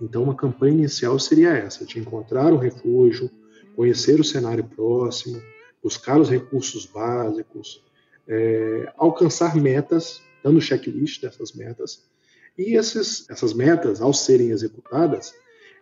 Então, 0.00 0.22
uma 0.22 0.34
campanha 0.34 0.72
inicial 0.72 1.18
seria 1.18 1.50
essa: 1.50 1.84
de 1.84 1.98
encontrar 1.98 2.50
um 2.50 2.56
refúgio, 2.56 3.30
conhecer 3.74 4.18
o 4.18 4.24
cenário 4.24 4.64
próximo, 4.64 5.38
buscar 5.82 6.18
os 6.18 6.30
recursos 6.30 6.86
básicos, 6.86 7.84
é, 8.26 8.90
alcançar 8.96 9.54
metas, 9.54 10.22
dando 10.42 10.58
checklist 10.58 11.20
dessas 11.20 11.52
metas. 11.52 12.02
E 12.56 12.74
esses, 12.74 13.28
essas 13.28 13.52
metas, 13.52 14.00
ao 14.00 14.14
serem 14.14 14.48
executadas, 14.48 15.34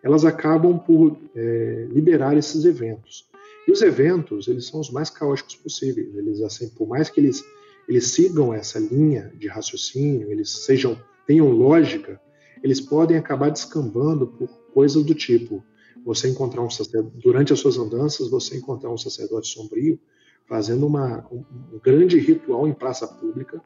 elas 0.03 0.25
acabam 0.25 0.77
por 0.77 1.17
é, 1.33 1.87
liberar 1.89 2.35
esses 2.35 2.65
eventos. 2.65 3.29
E 3.65 3.71
os 3.71 3.81
eventos, 3.81 4.49
eles 4.49 4.67
são 4.67 4.81
os 4.81 4.91
mais 4.91 5.09
caóticos 5.09 5.55
possíveis. 5.55 6.13
Eles, 6.13 6.41
assim, 6.41 6.67
por 6.67 6.85
mais 6.85 7.09
que 7.09 7.21
eles 7.21 7.41
eles 7.87 8.07
sigam 8.07 8.53
essa 8.53 8.79
linha 8.79 9.31
de 9.37 9.47
raciocínio, 9.47 10.31
eles 10.31 10.65
sejam 10.65 10.97
tenham 11.25 11.49
lógica, 11.49 12.21
eles 12.63 12.79
podem 12.79 13.17
acabar 13.17 13.49
descambando 13.49 14.27
por 14.27 14.47
coisas 14.73 15.03
do 15.03 15.13
tipo 15.13 15.63
você 16.05 16.29
encontrar 16.29 16.61
um 16.61 16.69
sacerdote, 16.69 17.17
durante 17.17 17.51
as 17.51 17.59
suas 17.59 17.77
andanças, 17.77 18.29
você 18.29 18.55
encontrar 18.55 18.91
um 18.91 18.97
sacerdote 18.97 19.47
sombrio 19.47 19.99
fazendo 20.47 20.85
uma, 20.85 21.27
um, 21.31 21.43
grande 21.83 22.19
ritual 22.19 22.67
em 22.67 22.73
praça 22.73 23.07
pública 23.07 23.59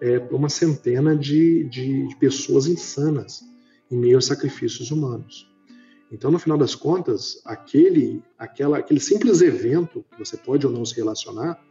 é, 0.00 0.18
para 0.18 0.34
uma 0.34 0.48
centena 0.48 1.14
de, 1.14 1.64
de, 1.64 2.08
de 2.08 2.16
pessoas 2.16 2.66
insanas 2.66 3.42
em 3.90 3.98
meio 3.98 4.16
a 4.16 4.22
sacrifícios 4.22 4.90
humanos. 4.90 5.46
Então, 6.10 6.30
no 6.30 6.38
final 6.38 6.56
das 6.56 6.74
contas, 6.74 7.42
aquele, 7.44 8.22
aquela, 8.38 8.78
aquele 8.78 9.00
simples 9.00 9.42
evento, 9.42 10.04
que 10.12 10.18
você 10.18 10.36
pode 10.36 10.66
ou 10.66 10.72
não 10.72 10.84
se 10.84 10.94
relacionar, 10.96 11.62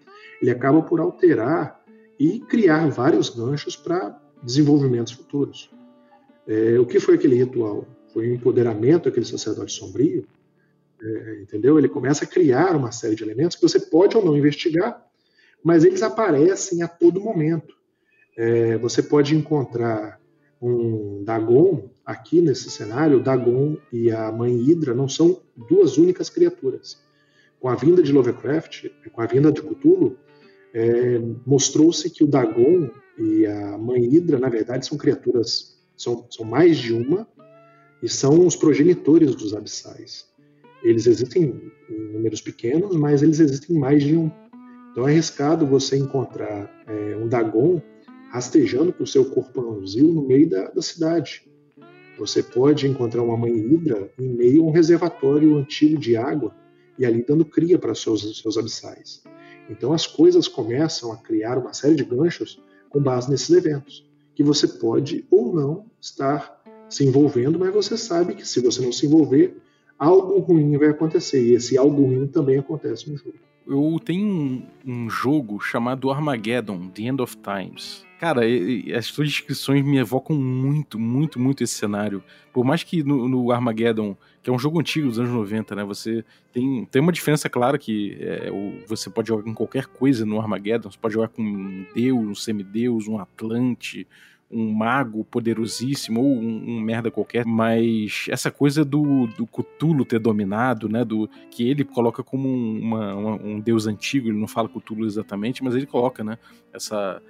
ele 0.42 0.52
acaba 0.52 0.82
por 0.82 1.00
alterar 1.00 1.84
e 2.20 2.40
criar 2.40 2.90
vários 2.90 3.30
ganchos 3.30 3.76
para 3.76 4.20
desenvolvimentos 4.42 5.14
futuros. 5.14 5.70
É, 6.48 6.80
o 6.80 6.86
que 6.86 7.00
foi 7.00 7.16
aquele 7.16 7.36
ritual? 7.36 7.88
Foi 8.14 8.30
o 8.30 8.34
empoderamento 8.34 9.06
daquele 9.06 9.26
sacerdote 9.26 9.74
sombrio, 9.74 10.26
é, 11.02 11.42
entendeu? 11.42 11.78
Ele 11.78 11.90
começa 11.90 12.24
a 12.24 12.28
criar 12.28 12.76
uma 12.76 12.92
série 12.92 13.16
de 13.16 13.24
elementos 13.24 13.58
que 13.58 13.64
você 13.64 13.80
pode 13.80 14.16
ou 14.16 14.24
não 14.24 14.38
investigar, 14.38 15.04
mas 15.64 15.84
eles 15.84 16.02
aparecem 16.04 16.84
a 16.84 16.88
todo 16.88 17.20
momento. 17.20 17.76
É, 18.38 18.78
você 18.78 19.02
pode 19.02 19.36
encontrar 19.36 20.20
um 20.62 21.24
Dagon 21.24 21.90
aqui 22.06 22.42
nesse 22.42 22.70
cenário. 22.70 23.18
O 23.18 23.24
Dagon 23.24 23.78
e 23.92 24.12
a 24.12 24.32
Mãe 24.32 24.54
Hidra 24.54 24.94
não 24.94 25.10
são 25.10 25.42
duas 25.70 25.98
únicas 25.98 26.30
criaturas. 26.30 27.04
Com 27.60 27.70
a 27.70 27.76
vinda 27.76 28.04
de 28.04 28.12
Lovecraft, 28.12 28.90
com 29.12 29.22
a 29.22 29.26
vinda 29.26 29.52
de 29.52 29.62
Cthulhu, 29.62 30.18
é, 30.76 31.22
mostrou-se 31.46 32.10
que 32.10 32.22
o 32.22 32.28
Dagon 32.28 32.90
e 33.18 33.46
a 33.46 33.78
Mãe 33.78 34.04
Hidra, 34.14 34.38
na 34.38 34.50
verdade, 34.50 34.86
são 34.86 34.98
criaturas, 34.98 35.80
são, 35.96 36.28
são 36.30 36.46
mais 36.46 36.78
de 36.78 36.92
uma, 36.92 37.26
e 38.04 38.10
são 38.10 38.46
os 38.46 38.58
progenitores 38.58 39.34
dos 39.36 39.54
abissais. 39.54 40.28
Eles 40.84 41.08
existem 41.08 41.72
em 41.90 42.14
números 42.14 42.42
pequenos, 42.42 42.94
mas 42.98 43.24
eles 43.24 43.40
existem 43.40 43.80
mais 43.80 44.04
de 44.04 44.18
um. 44.18 44.30
Então 44.92 45.08
é 45.08 45.12
arriscado 45.12 45.66
você 45.66 45.98
encontrar 45.98 46.70
é, 46.86 47.16
um 47.16 47.30
Dagon 47.30 47.82
rastejando 48.30 48.92
por 48.92 49.08
seu 49.08 49.26
corpãozinho 49.32 50.12
no 50.12 50.28
meio 50.28 50.50
da, 50.50 50.70
da 50.72 50.82
cidade. 50.82 51.50
Você 52.20 52.44
pode 52.44 52.86
encontrar 52.86 53.24
uma 53.24 53.38
mãe 53.38 53.56
hidra 53.56 54.12
em 54.20 54.28
meio 54.28 54.64
a 54.64 54.68
um 54.68 54.72
reservatório 54.72 55.58
antigo 55.58 55.98
de 55.98 56.18
água 56.18 56.54
e 57.00 57.06
ali 57.06 57.24
dando 57.26 57.46
cria 57.46 57.80
para 57.80 57.96
seus, 57.96 58.42
seus 58.42 58.58
abissais. 58.58 59.24
Então 59.70 59.94
as 59.94 60.06
coisas 60.06 60.48
começam 60.48 61.12
a 61.12 61.18
criar 61.18 61.58
uma 61.58 61.74
série 61.74 61.96
de 61.96 62.04
ganchos 62.04 62.62
com 62.90 63.02
base 63.02 63.30
nesses 63.30 63.50
eventos, 63.50 64.08
que 64.34 64.44
você 64.44 64.68
pode 64.68 65.26
ou 65.32 65.54
não 65.54 65.86
estar 66.00 66.62
se 66.90 67.06
envolvendo, 67.06 67.58
mas 67.58 67.74
você 67.74 67.98
sabe 67.98 68.36
que 68.36 68.48
se 68.48 68.60
você 68.62 68.82
não 68.82 68.92
se 68.92 69.06
envolver, 69.06 69.58
algo 69.98 70.40
ruim 70.40 70.78
vai 70.78 70.90
acontecer. 70.90 71.44
E 71.44 71.56
esse 71.56 71.78
algo 71.78 72.04
ruim 72.04 72.28
também 72.28 72.60
acontece 72.60 73.10
no 73.10 73.18
jogo. 73.18 73.40
Eu 73.68 74.00
tenho 74.04 74.28
um, 74.28 74.68
um 74.86 75.10
jogo 75.10 75.60
chamado 75.60 76.12
Armageddon, 76.12 76.88
The 76.90 77.04
End 77.04 77.22
of 77.22 77.36
Times. 77.38 78.06
Cara, 78.20 78.42
as 78.98 79.08
suas 79.08 79.28
descrições 79.28 79.84
me 79.84 79.98
evocam 79.98 80.36
muito, 80.36 80.98
muito, 81.00 81.40
muito 81.40 81.64
esse 81.64 81.74
cenário. 81.74 82.24
Por 82.54 82.64
mais 82.64 82.84
que 82.84 83.04
no, 83.04 83.28
no, 83.28 83.52
Armageddon, 83.52 84.16
que 84.42 84.50
é 84.50 84.54
um 84.54 84.60
jogo 84.60 84.80
antigo 84.80 85.08
dos 85.08 85.20
anos 85.20 85.32
90, 85.32 85.76
né? 85.76 85.84
Você 85.84 86.24
tem, 86.54 86.86
tem 86.86 87.02
uma 87.02 87.12
diferença 87.12 87.50
clara 87.50 87.78
que 87.78 88.18
é, 88.22 88.50
você 88.88 89.10
pode 89.10 89.28
jogar 89.28 89.44
com 89.44 89.54
qualquer 89.54 89.88
coisa 89.88 90.26
no 90.26 90.40
Armageddon. 90.40 90.90
Você 90.90 90.98
pode 90.98 91.14
jogar 91.14 91.28
com 91.28 91.42
um 91.42 91.86
deus, 91.94 92.26
um 92.26 92.36
semideus, 92.36 93.08
um 93.08 93.20
atlante, 93.20 94.08
um 94.50 94.72
mago 94.72 95.24
poderosíssimo 95.26 96.22
ou 96.22 96.38
um, 96.38 96.78
um, 96.78 96.80
merda 96.80 97.10
qualquer, 97.10 97.46
mas 97.46 98.28
essa 98.30 98.52
coisa 98.52 98.86
do, 98.86 99.28
do 99.28 99.48
Cthulhu 99.48 100.06
ter 100.06 100.20
dominado, 100.20 100.88
né, 100.88 101.04
do 101.04 101.28
que 101.50 101.68
ele 101.68 101.84
coloca 101.84 102.24
como 102.24 102.48
uma, 102.48 103.16
uma, 103.16 103.36
um 103.36 103.60
deus 103.60 103.88
antigo, 103.88 104.30
ele 104.30 104.38
não 104.38 104.48
fala 104.48 104.70
Cthulhu 104.70 105.06
exatamente, 105.06 105.64
mas 105.64 105.76
ele 105.76 105.86
coloca, 105.86 106.24
né, 106.24 106.38
essa 106.72 107.22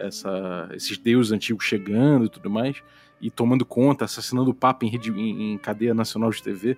essa, 0.00 0.68
esses 0.72 0.96
deuses 0.96 1.32
antigos 1.32 1.64
chegando 1.64 2.26
e 2.26 2.28
tudo 2.28 2.48
mais, 2.48 2.82
e 3.20 3.30
tomando 3.30 3.64
conta, 3.64 4.04
assassinando 4.04 4.50
o 4.50 4.54
Papa 4.54 4.86
em, 4.86 4.94
em, 4.94 5.52
em 5.54 5.58
cadeia 5.58 5.92
nacional 5.92 6.30
de 6.30 6.42
TV. 6.42 6.76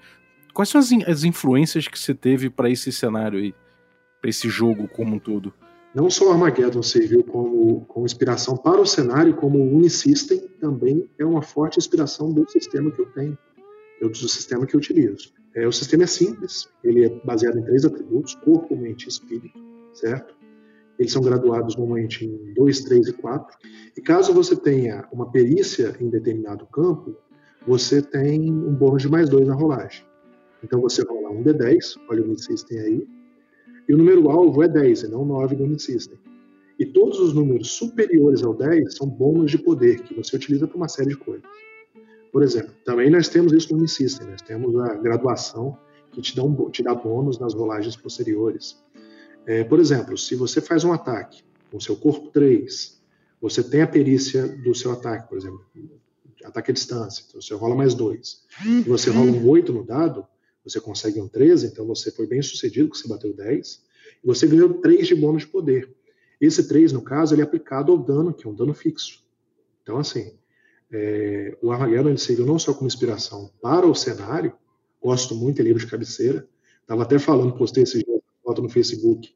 Quais 0.53 0.69
são 0.69 0.81
as, 0.81 0.91
as 1.07 1.25
influências 1.25 1.87
que 1.87 1.99
você 1.99 2.15
teve 2.15 2.49
para 2.49 2.71
esse 2.71 2.91
cenário 2.91 3.39
aí, 3.39 3.55
para 4.21 4.31
esse 4.31 4.49
jogo 4.49 4.89
como 4.89 5.17
um 5.17 5.19
todo? 5.19 5.53
Não 5.95 6.09
só 6.09 6.31
Armageddon 6.31 6.83
serviu 6.83 7.25
como, 7.25 7.85
como 7.87 8.07
inspiração 8.07 8.57
para 8.57 8.81
o 8.81 8.87
cenário, 8.87 9.35
como 9.35 9.59
o 9.59 9.77
Unisystem 9.77 10.49
também 10.61 11.11
é 11.19 11.25
uma 11.25 11.43
forte 11.43 11.79
inspiração 11.79 12.33
do 12.33 12.49
sistema 12.49 12.93
que 12.93 13.01
eu 13.01 13.07
tenho, 13.07 13.37
do 14.01 14.15
sistema 14.15 14.67
que 14.67 14.77
eu 14.77 14.79
utilizo. 14.79 15.33
É, 15.55 15.67
o 15.67 15.73
sistema 15.73 16.05
é 16.05 16.07
simples, 16.07 16.69
ele 16.85 17.05
é 17.05 17.09
baseado 17.25 17.59
em 17.59 17.65
três 17.65 17.85
atributos, 17.85 18.37
corpo, 18.37 18.77
mente 18.77 19.07
e 19.07 19.09
espírito, 19.09 19.59
certo? 19.93 20.33
Eles 20.97 21.13
são 21.13 21.23
graduados 21.23 21.75
normalmente 21.77 22.25
em 22.25 22.55
2, 22.55 22.81
3 22.83 23.09
e 23.09 23.13
4. 23.15 23.59
E 23.97 24.01
caso 24.01 24.33
você 24.33 24.55
tenha 24.55 25.09
uma 25.13 25.33
perícia 25.33 25.97
em 25.99 26.09
determinado 26.09 26.67
campo, 26.67 27.17
você 27.67 28.01
tem 28.01 28.53
um 28.53 28.73
bônus 28.73 29.03
de 29.03 29.09
mais 29.09 29.29
2 29.29 29.49
na 29.49 29.55
rolagem. 29.55 30.05
Então 30.63 30.81
você 30.81 31.03
rola 31.03 31.31
um 31.31 31.43
D10, 31.43 31.97
olha 32.09 32.23
o 32.23 32.27
Unisystem 32.27 32.79
aí, 32.79 33.09
e 33.91 33.93
o 33.93 33.99
número 33.99 34.31
alvo 34.31 34.63
é 34.63 34.69
10, 34.69 35.03
e 35.03 35.09
não 35.09 35.25
9 35.25 35.57
do 35.57 35.65
Unisystem. 35.65 36.17
E 36.79 36.87
todos 36.87 37.19
os 37.19 37.35
números 37.35 37.73
superiores 37.73 38.41
ao 38.45 38.55
10 38.55 38.95
são 38.95 39.05
bônus 39.05 39.51
de 39.51 39.59
poder, 39.59 40.01
que 40.05 40.15
você 40.15 40.37
utiliza 40.37 40.69
para 40.69 40.77
uma 40.77 40.87
série 40.87 41.09
de 41.09 41.17
coisas. 41.17 41.43
Por 42.31 42.45
exemplo, 42.45 42.73
também 42.85 43.11
nós 43.11 43.29
temos 43.29 43.53
isso 43.53 43.73
no 43.73 43.81
Unisystem, 43.81 44.29
nós 44.29 44.43
temos 44.43 44.79
a 44.79 44.95
graduação 44.95 45.77
que 46.13 46.23
te 46.23 46.37
dá, 46.37 46.43
te 46.71 46.85
dá 46.85 46.95
bônus 46.95 47.41
nas 47.41 47.53
rolagens 47.53 47.97
posteriores. 47.97 48.81
É, 49.45 49.65
por 49.65 49.81
exemplo, 49.81 50.17
se 50.17 50.37
você 50.37 50.61
faz 50.61 50.85
um 50.85 50.93
ataque 50.93 51.43
com 51.73 51.81
seu 51.81 51.97
corpo 51.97 52.29
3, 52.29 52.97
você 53.43 53.61
tem 53.61 53.83
a 53.83 53.89
perícia 53.89 54.47
do 54.47 54.73
seu 54.73 54.93
ataque, 54.93 55.29
por 55.29 55.37
exemplo, 55.37 55.67
ataque 56.45 56.71
à 56.71 56.75
distância, 56.75 57.25
então 57.29 57.43
você 57.43 57.55
rola 57.55 57.75
mais 57.75 57.93
2. 57.95 58.43
E 58.65 58.89
você 58.89 59.11
rola 59.11 59.33
um 59.33 59.49
8 59.49 59.73
no 59.73 59.85
dado, 59.85 60.25
você 60.65 60.81
consegue 60.81 61.21
um 61.21 61.29
13, 61.29 61.67
então 61.67 61.87
você 61.87 62.11
foi 62.11 62.27
bem 62.27 62.43
sucedido, 62.43 62.91
que 62.91 62.99
você 62.99 63.09
bateu 63.09 63.33
10, 63.33 63.83
e 64.23 64.27
você 64.27 64.47
ganhou 64.47 64.75
3 64.75 65.07
de 65.07 65.15
bônus 65.15 65.43
de 65.43 65.49
poder. 65.49 65.95
Esse 66.41 66.67
3, 66.67 66.93
no 66.93 67.03
caso, 67.03 67.35
ele 67.35 67.43
é 67.43 67.45
aplicado 67.45 67.93
ao 67.93 67.99
dano, 67.99 68.33
que 68.33 68.47
é 68.47 68.51
um 68.51 68.55
dano 68.55 68.75
fixo. 68.75 69.23
Então, 69.83 69.99
assim, 69.99 70.33
é, 70.93 71.57
o 71.63 71.71
Armageddon 71.71 72.17
serviu 72.17 72.47
não 72.47 72.59
só 72.59 72.75
como 72.75 72.87
inspiração 72.87 73.51
para 73.61 73.87
o 73.87 73.95
cenário, 73.95 74.53
gosto 75.03 75.35
muito, 75.35 75.61
é 75.61 75.65
livro 75.65 75.81
de 75.81 75.91
cabeceira, 75.91 76.47
estava 76.83 77.03
até 77.03 77.19
falando, 77.19 77.57
postei 77.57 77.85
esse 77.85 78.05
foto 78.43 78.63
no 78.63 78.69
Facebook, 78.69 79.33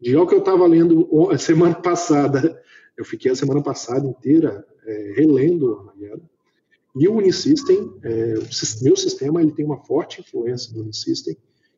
de 0.00 0.14
algo 0.14 0.28
que 0.28 0.34
eu 0.34 0.40
estava 0.40 0.66
lendo 0.66 1.08
semana 1.38 1.74
passada, 1.80 2.60
eu 2.96 3.04
fiquei 3.04 3.30
a 3.30 3.36
semana 3.36 3.62
passada 3.62 4.06
inteira 4.06 4.66
é, 4.84 5.12
relendo 5.16 5.70
o 5.70 5.78
Armageddon, 5.78 6.28
e 6.94 7.08
o 7.08 7.16
Unisystem, 7.16 7.92
é, 8.02 8.34
o 8.38 8.84
meu 8.84 8.96
sistema, 8.96 9.40
ele 9.40 9.52
tem 9.52 9.64
uma 9.64 9.82
forte 9.84 10.20
influência 10.20 10.72
do 10.72 10.80
Unisystem, 10.80 11.36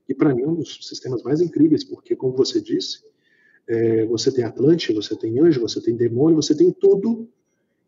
e 0.09 0.15
para 0.15 0.35
mim 0.35 0.43
é 0.43 0.49
um 0.49 0.55
dos 0.55 0.87
sistemas 0.87 1.23
mais 1.23 1.41
incríveis, 1.41 1.85
porque, 1.85 2.17
como 2.17 2.37
você 2.37 2.61
disse, 2.61 3.03
é, 3.67 4.05
você 4.07 4.31
tem 4.33 4.45
Atlante, 4.45 4.93
você 4.93 5.17
tem 5.17 5.39
Anjo, 5.39 5.61
você 5.61 5.81
tem 5.81 5.97
Demônio, 5.97 6.37
você 6.37 6.55
tem 6.55 6.71
tudo, 6.73 7.29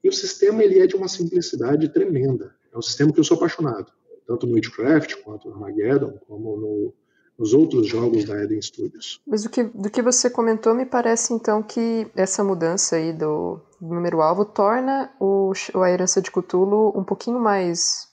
e 0.02 0.08
o 0.08 0.12
sistema 0.12 0.62
ele 0.62 0.78
é 0.78 0.86
de 0.86 0.94
uma 0.94 1.08
simplicidade 1.08 1.88
tremenda. 1.88 2.54
É 2.72 2.78
um 2.78 2.82
sistema 2.82 3.12
que 3.12 3.18
eu 3.18 3.24
sou 3.24 3.36
apaixonado, 3.36 3.92
tanto 4.26 4.46
no 4.46 4.54
Witchcraft, 4.54 5.16
quanto 5.22 5.48
no 5.48 5.54
Armageddon, 5.54 6.18
como 6.26 6.56
no, 6.56 6.94
nos 7.38 7.52
outros 7.52 7.86
jogos 7.86 8.24
da 8.24 8.42
Eden 8.42 8.60
Studios. 8.62 9.20
Mas 9.26 9.42
do 9.42 9.50
que, 9.50 9.64
do 9.64 9.90
que 9.90 10.00
você 10.00 10.30
comentou, 10.30 10.74
me 10.74 10.86
parece 10.86 11.34
então 11.34 11.62
que 11.62 12.06
essa 12.16 12.42
mudança 12.42 12.96
aí 12.96 13.12
do, 13.12 13.60
número-alvo 13.80 14.44
torna 14.44 15.10
o, 15.20 15.52
a 15.74 15.90
herança 15.90 16.20
de 16.20 16.30
Cthulhu 16.30 16.98
um 16.98 17.04
pouquinho 17.04 17.38
mais 17.38 18.08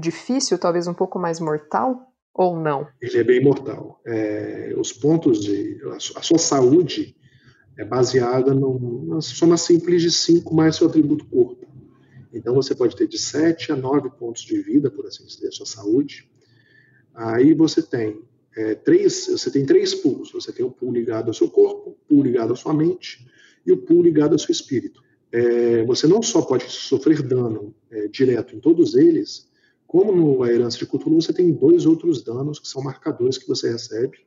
difícil, 0.00 0.58
talvez 0.58 0.86
um 0.86 0.94
pouco 0.94 1.18
mais 1.18 1.40
mortal, 1.40 2.06
ou 2.32 2.58
não? 2.58 2.86
Ele 3.00 3.18
é 3.18 3.24
bem 3.24 3.42
mortal. 3.42 4.00
É, 4.06 4.72
os 4.78 4.92
pontos 4.92 5.40
de. 5.40 5.80
A 6.16 6.22
sua 6.22 6.38
saúde 6.38 7.16
é 7.76 7.84
baseada 7.84 8.54
numa 8.54 9.20
soma 9.20 9.56
simples 9.56 10.02
de 10.02 10.10
5 10.10 10.54
mais 10.54 10.76
seu 10.76 10.86
atributo 10.86 11.26
corpo. 11.26 11.66
Então 12.32 12.54
você 12.54 12.74
pode 12.74 12.94
ter 12.94 13.08
de 13.08 13.18
7 13.18 13.72
a 13.72 13.76
9 13.76 14.10
pontos 14.10 14.42
de 14.42 14.60
vida, 14.62 14.90
por 14.90 15.06
assim 15.06 15.24
dizer, 15.24 15.48
a 15.48 15.52
sua 15.52 15.66
saúde. 15.66 16.30
Aí 17.12 17.52
você 17.52 17.82
tem 17.82 18.22
é, 18.56 18.74
três, 18.74 19.26
você 19.28 19.50
tem 19.50 19.64
três 19.64 19.94
pools. 19.94 20.32
Você 20.32 20.52
tem 20.52 20.64
o 20.64 20.70
pool 20.70 20.92
ligado 20.92 21.28
ao 21.28 21.34
seu 21.34 21.48
corpo, 21.48 21.90
o 21.90 21.96
pool 22.08 22.22
ligado 22.22 22.52
à 22.52 22.56
sua 22.56 22.74
mente 22.74 23.26
e 23.64 23.72
o 23.72 23.78
pool 23.78 24.02
ligado 24.02 24.32
ao 24.32 24.38
seu 24.38 24.52
espírito. 24.52 25.02
É, 25.32 25.84
você 25.84 26.06
não 26.06 26.22
só 26.22 26.42
pode 26.42 26.64
sofrer 26.68 27.22
dano 27.22 27.74
é, 27.90 28.08
direto 28.08 28.56
em 28.56 28.60
todos 28.60 28.94
eles, 28.94 29.48
como 29.86 30.12
no 30.12 30.42
A 30.42 30.52
Herança 30.52 30.78
de 30.78 30.86
Cthulhu 30.86 31.20
você 31.20 31.32
tem 31.32 31.52
dois 31.52 31.86
outros 31.86 32.22
danos 32.22 32.58
que 32.58 32.68
são 32.68 32.82
marcadores 32.82 33.38
que 33.38 33.46
você 33.46 33.70
recebe, 33.70 34.18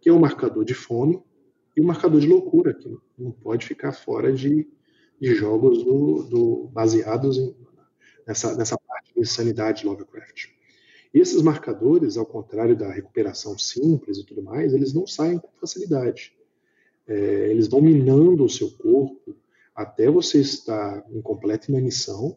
que 0.00 0.08
é 0.08 0.12
o 0.12 0.20
marcador 0.20 0.64
de 0.64 0.74
fome 0.74 1.20
e 1.76 1.80
o 1.80 1.84
marcador 1.84 2.20
de 2.20 2.28
loucura, 2.28 2.74
que 2.74 2.88
não 3.18 3.32
pode 3.32 3.66
ficar 3.66 3.92
fora 3.92 4.32
de, 4.32 4.68
de 5.20 5.34
jogos 5.34 5.84
do, 5.84 6.22
do, 6.24 6.68
baseados 6.72 7.38
em, 7.38 7.54
nessa, 8.26 8.56
nessa 8.56 8.78
parte 8.78 9.14
de 9.14 9.20
insanidade 9.20 9.80
de 9.80 9.86
Lovecraft. 9.86 10.55
Esses 11.18 11.40
marcadores, 11.40 12.18
ao 12.18 12.26
contrário 12.26 12.76
da 12.76 12.92
recuperação 12.92 13.56
simples 13.56 14.18
e 14.18 14.24
tudo 14.24 14.42
mais, 14.42 14.74
eles 14.74 14.92
não 14.92 15.06
saem 15.06 15.38
com 15.38 15.48
facilidade. 15.58 16.34
É, 17.08 17.48
eles 17.50 17.68
vão 17.68 17.80
minando 17.80 18.44
o 18.44 18.50
seu 18.50 18.70
corpo 18.72 19.34
até 19.74 20.10
você 20.10 20.40
estar 20.40 21.02
em 21.10 21.22
completa 21.22 21.70
inanição 21.70 22.36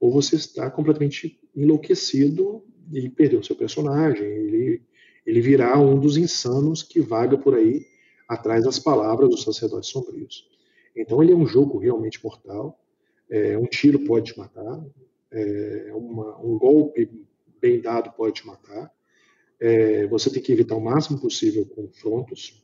ou 0.00 0.10
você 0.10 0.36
estar 0.36 0.70
completamente 0.70 1.38
enlouquecido 1.54 2.64
e 2.94 3.10
perder 3.10 3.36
o 3.36 3.44
seu 3.44 3.54
personagem. 3.54 4.26
Ele, 4.26 4.82
ele 5.26 5.40
virá 5.42 5.78
um 5.78 6.00
dos 6.00 6.16
insanos 6.16 6.82
que 6.82 7.02
vaga 7.02 7.36
por 7.36 7.54
aí 7.54 7.84
atrás 8.26 8.64
das 8.64 8.78
palavras 8.78 9.28
dos 9.28 9.42
sacerdotes 9.42 9.90
sombrios. 9.90 10.48
Então 10.96 11.22
ele 11.22 11.32
é 11.32 11.36
um 11.36 11.46
jogo 11.46 11.76
realmente 11.76 12.24
mortal. 12.24 12.80
É, 13.28 13.58
um 13.58 13.66
tiro 13.66 13.98
pode 14.00 14.32
te 14.32 14.38
matar, 14.38 14.82
é, 15.30 15.92
uma, 15.94 16.38
um 16.40 16.56
golpe 16.56 17.10
bem 17.64 17.80
dado 17.80 18.12
pode 18.12 18.34
te 18.34 18.46
matar. 18.46 18.92
É, 19.58 20.06
você 20.08 20.30
tem 20.30 20.42
que 20.42 20.52
evitar 20.52 20.76
o 20.76 20.84
máximo 20.84 21.18
possível 21.18 21.64
confrontos. 21.64 22.62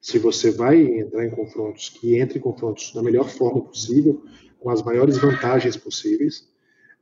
Se 0.00 0.18
você 0.18 0.50
vai 0.50 0.80
entrar 0.80 1.26
em 1.26 1.30
confrontos, 1.30 1.90
que 1.90 2.18
entre 2.18 2.38
em 2.38 2.40
confrontos 2.42 2.94
da 2.94 3.02
melhor 3.02 3.28
forma 3.28 3.60
possível, 3.62 4.24
com 4.58 4.70
as 4.70 4.82
maiores 4.82 5.18
vantagens 5.18 5.76
possíveis, 5.76 6.48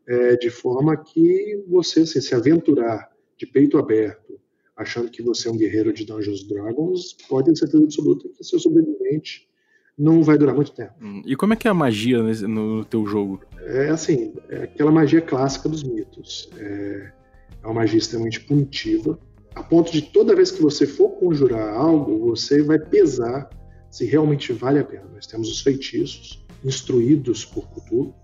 é, 0.09 0.37
de 0.37 0.51
forma 0.51 0.97
que 0.97 1.63
você 1.69 2.01
assim, 2.01 2.21
se 2.21 2.35
aventurar 2.35 3.11
de 3.37 3.47
peito 3.47 3.79
aberto, 3.79 4.41
achando 4.75 5.11
que 5.11 5.23
você 5.23 5.49
é 5.49 5.53
um 5.53 5.57
guerreiro 5.57 5.93
de 5.93 6.05
Dungeons 6.05 6.43
Dragons, 6.49 7.17
pode 7.29 7.51
ter 7.51 7.57
certeza 7.57 7.85
absoluta 7.85 8.29
que 8.29 8.43
seu 8.43 8.59
sobrevivente 8.59 9.49
não 9.97 10.23
vai 10.23 10.37
durar 10.37 10.55
muito 10.55 10.73
tempo. 10.73 10.93
Hum, 11.01 11.23
e 11.25 11.37
como 11.37 11.55
é 11.55 11.57
que 11.57 11.67
é 11.67 11.71
a 11.71 11.75
magia 11.75 12.23
no 12.23 12.85
teu 12.85 13.07
jogo? 13.07 13.41
É 13.61 13.89
assim, 13.89 14.35
é 14.49 14.65
aquela 14.65 14.91
magia 14.91 15.23
clássica 15.23 15.69
dos 15.69 15.83
mitos. 15.83 16.51
É, 16.59 17.13
é 17.63 17.67
uma 17.67 17.75
magia 17.75 17.99
extremamente 17.99 18.41
punitiva, 18.41 19.19
a 19.57 19.63
ponto 19.63 19.91
de 19.91 20.03
toda 20.03 20.37
vez 20.37 20.51
que 20.51 20.61
você 20.61 20.87
for 20.87 21.11
conjurar 21.13 21.75
algo, 21.75 22.19
você 22.19 22.63
vai 22.63 22.79
pesar 22.79 23.49
se 23.91 24.05
realmente 24.05 24.53
vale 24.53 24.79
a 24.79 24.85
pena. 24.85 25.07
Nós 25.15 25.27
temos 25.27 25.51
os 25.51 25.63
feitiços 25.63 26.45
instruídos 26.63 27.45
por 27.45 27.67
Cthulhu. 27.71 28.15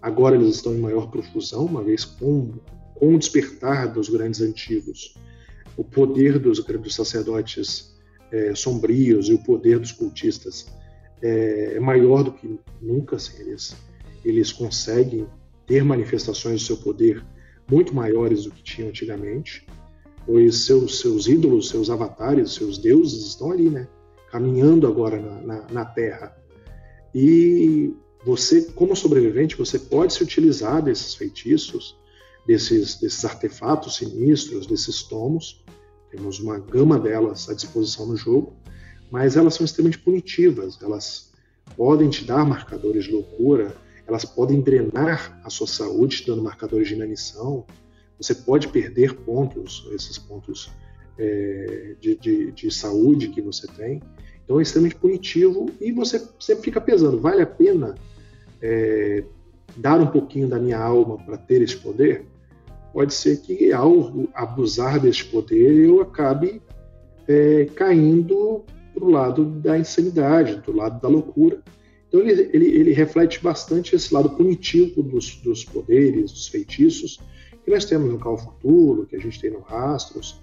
Agora 0.00 0.34
eles 0.34 0.56
estão 0.56 0.74
em 0.74 0.80
maior 0.80 1.10
profusão, 1.10 1.66
uma 1.66 1.84
vez 1.84 2.06
com, 2.06 2.54
com 2.94 3.14
o 3.14 3.18
despertar 3.18 3.92
dos 3.92 4.08
grandes 4.08 4.40
antigos, 4.40 5.14
o 5.76 5.84
poder 5.84 6.38
dos, 6.38 6.64
dos 6.64 6.94
sacerdotes 6.94 7.94
é, 8.30 8.54
sombrios 8.54 9.28
e 9.28 9.34
o 9.34 9.42
poder 9.42 9.78
dos 9.78 9.92
cultistas 9.92 10.66
é, 11.20 11.74
é 11.76 11.80
maior 11.80 12.24
do 12.24 12.32
que 12.32 12.58
nunca. 12.80 13.16
Assim, 13.16 13.40
eles, 13.42 13.76
eles 14.24 14.50
conseguem 14.50 15.26
ter 15.66 15.84
manifestações 15.84 16.62
do 16.62 16.66
seu 16.66 16.78
poder 16.78 17.22
muito 17.70 17.94
maiores 17.94 18.44
do 18.44 18.50
que 18.50 18.62
tinham 18.62 18.88
antigamente, 18.88 19.66
pois 20.26 20.66
seus, 20.66 21.00
seus 21.00 21.26
ídolos, 21.26 21.68
seus 21.68 21.90
avatares, 21.90 22.52
seus 22.52 22.78
deuses 22.78 23.26
estão 23.26 23.50
ali, 23.50 23.68
né? 23.70 23.88
Caminhando 24.30 24.86
agora 24.86 25.20
na, 25.20 25.42
na, 25.42 25.66
na 25.70 25.84
Terra. 25.84 26.36
E 27.14 27.94
você, 28.24 28.62
como 28.72 28.96
sobrevivente, 28.96 29.56
você 29.56 29.78
pode 29.78 30.14
se 30.14 30.22
utilizar 30.22 30.82
desses 30.82 31.14
feitiços, 31.14 31.96
desses, 32.46 32.98
desses 32.98 33.24
artefatos 33.24 33.96
sinistros, 33.96 34.66
desses 34.66 35.02
tomos. 35.02 35.64
Temos 36.10 36.38
uma 36.38 36.58
gama 36.58 36.98
delas 36.98 37.48
à 37.48 37.54
disposição 37.54 38.06
no 38.06 38.16
jogo, 38.16 38.56
mas 39.10 39.36
elas 39.36 39.54
são 39.54 39.64
extremamente 39.64 39.98
punitivas. 39.98 40.78
Elas 40.80 41.32
podem 41.76 42.08
te 42.08 42.24
dar 42.24 42.46
marcadores 42.46 43.04
de 43.04 43.12
loucura, 43.12 43.74
elas 44.12 44.24
podem 44.24 44.60
drenar 44.60 45.40
a 45.42 45.48
sua 45.48 45.66
saúde, 45.66 46.24
dando 46.26 46.42
marcadores 46.42 46.86
de 46.86 46.94
inanição. 46.94 47.64
Você 48.18 48.34
pode 48.34 48.68
perder 48.68 49.14
pontos, 49.14 49.88
esses 49.92 50.18
pontos 50.18 50.70
é, 51.18 51.96
de, 51.98 52.16
de, 52.16 52.52
de, 52.52 52.70
saúde 52.70 53.28
que 53.28 53.40
você 53.40 53.66
tem. 53.66 54.02
Então 54.44 54.58
é 54.58 54.62
extremamente 54.62 54.96
punitivo 54.96 55.70
e 55.80 55.92
você 55.92 56.22
sempre 56.38 56.64
fica 56.64 56.80
pesando. 56.80 57.18
Vale 57.18 57.40
a 57.40 57.46
pena 57.46 57.94
é, 58.60 59.24
dar 59.76 59.98
um 59.98 60.06
pouquinho 60.06 60.46
da 60.46 60.58
minha 60.58 60.78
alma 60.78 61.16
para 61.16 61.38
ter 61.38 61.62
esse 61.62 61.76
poder, 61.76 62.26
pode 62.92 63.14
ser 63.14 63.40
que 63.40 63.72
ao 63.72 64.28
abusar 64.34 65.00
desse 65.00 65.24
poder 65.24 65.72
eu 65.86 66.02
acabe 66.02 66.60
é, 67.26 67.66
caindo 67.74 68.62
para 68.92 69.04
o 69.04 69.10
lado 69.10 69.44
da 69.44 69.78
insanidade, 69.78 70.56
do 70.56 70.76
lado 70.76 71.00
da 71.00 71.08
loucura. 71.08 71.62
Então 72.12 72.20
ele, 72.20 72.50
ele, 72.52 72.66
ele 72.66 72.92
reflete 72.92 73.42
bastante 73.42 73.96
esse 73.96 74.12
lado 74.12 74.28
punitivo 74.28 75.02
dos, 75.02 75.36
dos, 75.36 75.64
poderes, 75.64 76.30
dos 76.30 76.46
feitiços, 76.46 77.18
que 77.64 77.70
nós 77.70 77.86
temos 77.86 78.12
no 78.12 78.18
Call 78.18 78.36
Futuro, 78.36 79.06
que 79.06 79.16
a 79.16 79.18
gente 79.18 79.40
tem 79.40 79.50
no 79.50 79.60
Rastros, 79.60 80.38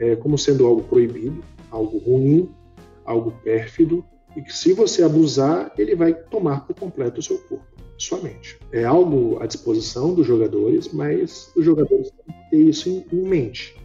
é, 0.00 0.16
como 0.16 0.36
sendo 0.36 0.66
algo 0.66 0.82
proibido, 0.82 1.40
algo 1.70 1.98
ruim, 1.98 2.50
algo 3.04 3.30
pérfido, 3.44 4.04
e 4.36 4.42
que 4.42 4.52
se 4.52 4.72
você 4.72 5.04
abusar, 5.04 5.72
ele 5.78 5.94
vai 5.94 6.12
tomar 6.12 6.66
por 6.66 6.74
completo 6.74 7.20
o 7.20 7.22
seu 7.22 7.38
corpo, 7.38 7.64
sua 7.96 8.20
mente. 8.20 8.58
É 8.72 8.82
algo 8.82 9.40
à 9.40 9.46
disposição 9.46 10.12
dos 10.14 10.26
jogadores, 10.26 10.92
mas 10.92 11.52
os 11.54 11.64
jogadores 11.64 12.10
têm 12.10 12.34
que 12.34 12.50
ter 12.50 12.62
isso 12.62 12.88
em, 12.88 13.06
em 13.12 13.22
mente. 13.22 13.76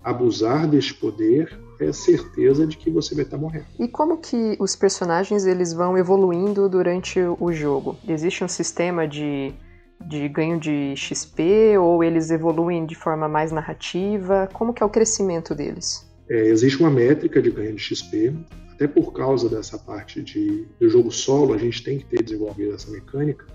Abusar 0.00 0.68
deste 0.68 0.94
poder 0.94 1.58
é 1.80 1.92
certeza 1.92 2.66
de 2.66 2.76
que 2.76 2.90
você 2.90 3.14
vai 3.14 3.24
estar 3.24 3.36
morrendo. 3.36 3.66
E 3.78 3.88
como 3.88 4.18
que 4.18 4.56
os 4.58 4.76
personagens 4.76 5.46
eles 5.46 5.72
vão 5.72 5.96
evoluindo 5.96 6.68
durante 6.68 7.20
o 7.20 7.52
jogo? 7.52 7.96
Existe 8.08 8.44
um 8.44 8.48
sistema 8.48 9.06
de, 9.06 9.52
de 10.00 10.28
ganho 10.28 10.58
de 10.58 10.94
XP 10.96 11.76
ou 11.78 12.02
eles 12.02 12.30
evoluem 12.30 12.86
de 12.86 12.94
forma 12.94 13.28
mais 13.28 13.52
narrativa? 13.52 14.48
Como 14.52 14.72
que 14.72 14.82
é 14.82 14.86
o 14.86 14.90
crescimento 14.90 15.54
deles? 15.54 16.08
É, 16.28 16.48
existe 16.48 16.80
uma 16.80 16.90
métrica 16.90 17.42
de 17.42 17.50
ganho 17.50 17.74
de 17.74 17.82
XP, 17.82 18.34
até 18.72 18.88
por 18.88 19.12
causa 19.12 19.48
dessa 19.48 19.78
parte 19.78 20.22
de, 20.22 20.66
do 20.80 20.88
jogo 20.88 21.10
solo, 21.10 21.54
a 21.54 21.58
gente 21.58 21.82
tem 21.82 21.98
que 21.98 22.06
ter 22.06 22.22
desenvolvido 22.22 22.74
essa 22.74 22.90
mecânica 22.90 23.46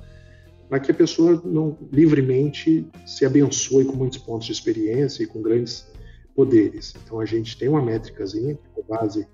para 0.69 0.79
que 0.79 0.91
a 0.91 0.93
pessoa 0.93 1.41
não 1.43 1.75
livremente 1.91 2.87
se 3.05 3.25
abençoe 3.25 3.85
com 3.85 3.93
muitos 3.93 4.19
pontos 4.19 4.45
de 4.45 4.53
experiência 4.53 5.23
e 5.23 5.27
com 5.27 5.41
grandes 5.41 5.87
poderes. 6.39 6.93
Então 7.03 7.19
a 7.19 7.25
gente 7.25 7.57
tem 7.57 7.67
uma 7.67 7.81
métricazinha 7.81 8.57
com 8.73 8.81
base 8.81 9.27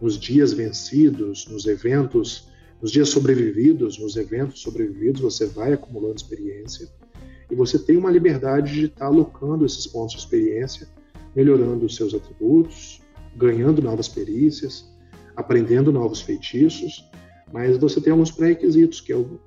nos 0.00 0.18
dias 0.18 0.52
vencidos, 0.52 1.46
nos 1.46 1.66
eventos, 1.66 2.48
nos 2.82 2.90
dias 2.90 3.10
sobrevividos, 3.10 3.96
nos 3.96 4.16
eventos 4.16 4.60
sobrevividos, 4.60 5.20
você 5.20 5.46
vai 5.46 5.72
acumulando 5.72 6.16
experiência 6.16 6.88
e 7.48 7.54
você 7.54 7.78
tem 7.78 7.96
uma 7.96 8.10
liberdade 8.10 8.72
de 8.72 8.84
estar 8.86 9.06
alocando 9.06 9.64
esses 9.64 9.86
pontos 9.86 10.14
de 10.14 10.18
experiência, 10.18 10.88
melhorando 11.32 11.86
os 11.86 11.94
seus 11.94 12.12
atributos, 12.12 13.00
ganhando 13.36 13.80
novas 13.80 14.08
perícias, 14.08 14.84
aprendendo 15.36 15.92
novos 15.92 16.20
feitiços, 16.20 17.08
mas 17.52 17.78
você 17.78 18.00
tem 18.00 18.10
alguns 18.10 18.32
pré-requisitos, 18.32 19.00
que 19.00 19.12
é 19.12 19.16
o 19.16 19.38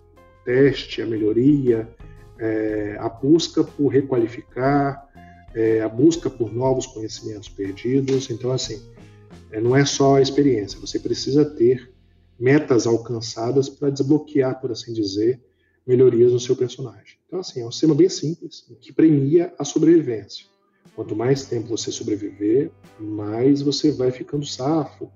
teste, 0.45 1.01
a 1.01 1.05
melhoria, 1.05 1.93
é, 2.39 2.95
a 3.01 3.09
busca 3.09 3.65
por 3.65 3.89
requalificar, 3.89 5.10
é, 5.53 5.81
a 5.81 5.89
busca 5.89 6.29
por 6.29 6.53
novos 6.53 6.85
conhecimentos 6.85 7.49
perdidos. 7.49 8.29
Então, 8.29 8.51
assim, 8.51 8.81
é, 9.51 9.59
não 9.59 9.75
é 9.75 9.85
só 9.85 10.15
a 10.15 10.21
experiência, 10.21 10.79
você 10.79 10.99
precisa 10.99 11.43
ter 11.43 11.91
metas 12.39 12.87
alcançadas 12.87 13.69
para 13.69 13.89
desbloquear, 13.89 14.59
por 14.59 14.71
assim 14.71 14.93
dizer, 14.93 15.39
melhorias 15.85 16.31
no 16.31 16.39
seu 16.39 16.55
personagem. 16.55 17.17
Então, 17.27 17.39
assim, 17.39 17.61
é 17.61 17.65
um 17.65 17.71
sistema 17.71 17.93
bem 17.93 18.09
simples, 18.09 18.65
que 18.79 18.91
premia 18.91 19.53
a 19.59 19.63
sobrevivência. 19.63 20.45
Quanto 20.95 21.15
mais 21.15 21.45
tempo 21.45 21.67
você 21.67 21.91
sobreviver, 21.91 22.71
mais 22.99 23.61
você 23.61 23.91
vai 23.91 24.11
ficando 24.11 24.45
safo, 24.45 25.09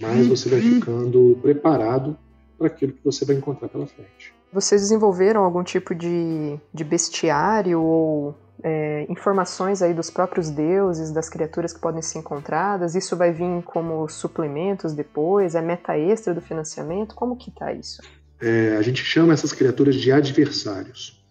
mais 0.00 0.26
você 0.26 0.48
vai 0.48 0.60
uhum. 0.60 0.74
ficando 0.74 1.38
preparado 1.42 2.16
para 2.56 2.66
aquilo 2.66 2.92
que 2.92 3.04
você 3.04 3.24
vai 3.24 3.36
encontrar 3.36 3.68
pela 3.68 3.86
frente. 3.86 4.34
Vocês 4.52 4.80
desenvolveram 4.80 5.44
algum 5.44 5.62
tipo 5.62 5.94
de, 5.94 6.58
de 6.74 6.82
bestiário 6.82 7.80
ou 7.80 8.34
é, 8.62 9.06
informações 9.08 9.82
aí 9.82 9.94
dos 9.94 10.10
próprios 10.10 10.50
deuses, 10.50 11.10
das 11.10 11.28
criaturas 11.28 11.72
que 11.72 11.80
podem 11.80 12.02
ser 12.02 12.18
encontradas? 12.18 12.94
Isso 12.94 13.16
vai 13.16 13.32
vir 13.32 13.62
como 13.64 14.08
suplementos 14.08 14.92
depois? 14.92 15.54
É 15.54 15.62
meta 15.62 15.96
extra 15.96 16.34
do 16.34 16.40
financiamento? 16.40 17.14
Como 17.14 17.36
que 17.36 17.50
tá 17.50 17.72
isso? 17.72 18.02
É, 18.40 18.76
a 18.76 18.82
gente 18.82 19.04
chama 19.04 19.32
essas 19.32 19.52
criaturas 19.52 19.94
de 19.94 20.10
adversários. 20.10 21.22